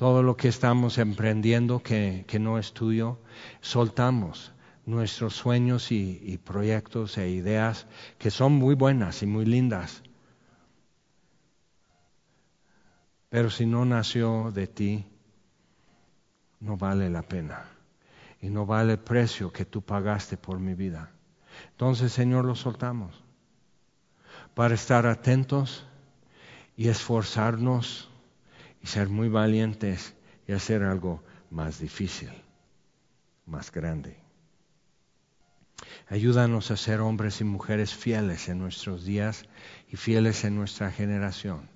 todo 0.00 0.22
lo 0.22 0.34
que 0.34 0.48
estamos 0.48 0.96
emprendiendo 0.96 1.82
que, 1.82 2.24
no 2.40 2.58
es 2.58 2.72
tuyo, 2.72 3.18
soltamos 3.60 4.50
nuestros 4.86 5.34
sueños 5.34 5.92
y, 5.92 6.40
proyectos 6.42 7.18
e 7.18 7.28
ideas 7.28 7.86
que 8.16 8.30
son 8.30 8.52
muy 8.52 8.74
buenas 8.74 9.22
y 9.22 9.26
muy 9.26 9.44
lindas. 9.44 10.02
Pero 13.28 13.50
si 13.50 13.66
no 13.66 13.84
nació 13.84 14.50
de 14.52 14.66
ti, 14.68 15.06
no 16.60 16.78
vale 16.78 17.10
la 17.10 17.20
pena. 17.20 17.66
Y 18.40 18.48
no 18.48 18.64
vale 18.64 18.92
el 18.92 19.00
precio 19.00 19.52
que 19.52 19.66
tú 19.66 19.82
pagaste 19.82 20.38
por 20.38 20.58
mi 20.60 20.72
vida. 20.72 21.10
Entonces, 21.72 22.10
Señor, 22.10 22.46
lo 22.46 22.54
soltamos 22.54 23.22
para 24.54 24.74
estar 24.74 25.04
atentos 25.04 25.84
y 26.74 26.88
esforzarnos 26.88 28.09
y 28.82 28.86
ser 28.86 29.08
muy 29.08 29.28
valientes 29.28 30.14
y 30.46 30.52
hacer 30.52 30.82
algo 30.82 31.22
más 31.50 31.78
difícil, 31.78 32.30
más 33.46 33.70
grande. 33.70 34.18
Ayúdanos 36.08 36.70
a 36.70 36.76
ser 36.76 37.00
hombres 37.00 37.40
y 37.40 37.44
mujeres 37.44 37.94
fieles 37.94 38.48
en 38.48 38.58
nuestros 38.58 39.04
días 39.04 39.44
y 39.88 39.96
fieles 39.96 40.44
en 40.44 40.56
nuestra 40.56 40.90
generación, 40.90 41.68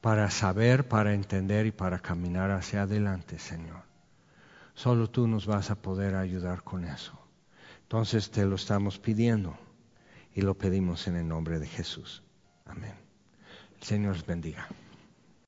para 0.00 0.30
saber, 0.30 0.88
para 0.88 1.14
entender 1.14 1.66
y 1.66 1.72
para 1.72 2.00
caminar 2.00 2.50
hacia 2.50 2.82
adelante, 2.82 3.38
Señor. 3.38 3.82
Solo 4.74 5.08
tú 5.08 5.28
nos 5.28 5.46
vas 5.46 5.70
a 5.70 5.80
poder 5.80 6.16
ayudar 6.16 6.62
con 6.62 6.84
eso. 6.84 7.18
Entonces 7.82 8.30
te 8.30 8.44
lo 8.44 8.56
estamos 8.56 8.98
pidiendo 8.98 9.56
y 10.34 10.42
lo 10.42 10.58
pedimos 10.58 11.06
en 11.06 11.16
el 11.16 11.28
nombre 11.28 11.58
de 11.60 11.68
Jesús. 11.68 12.22
Amén. 12.66 12.94
El 13.78 13.82
Señor 13.86 14.16
os 14.16 14.26
bendiga. 14.26 14.66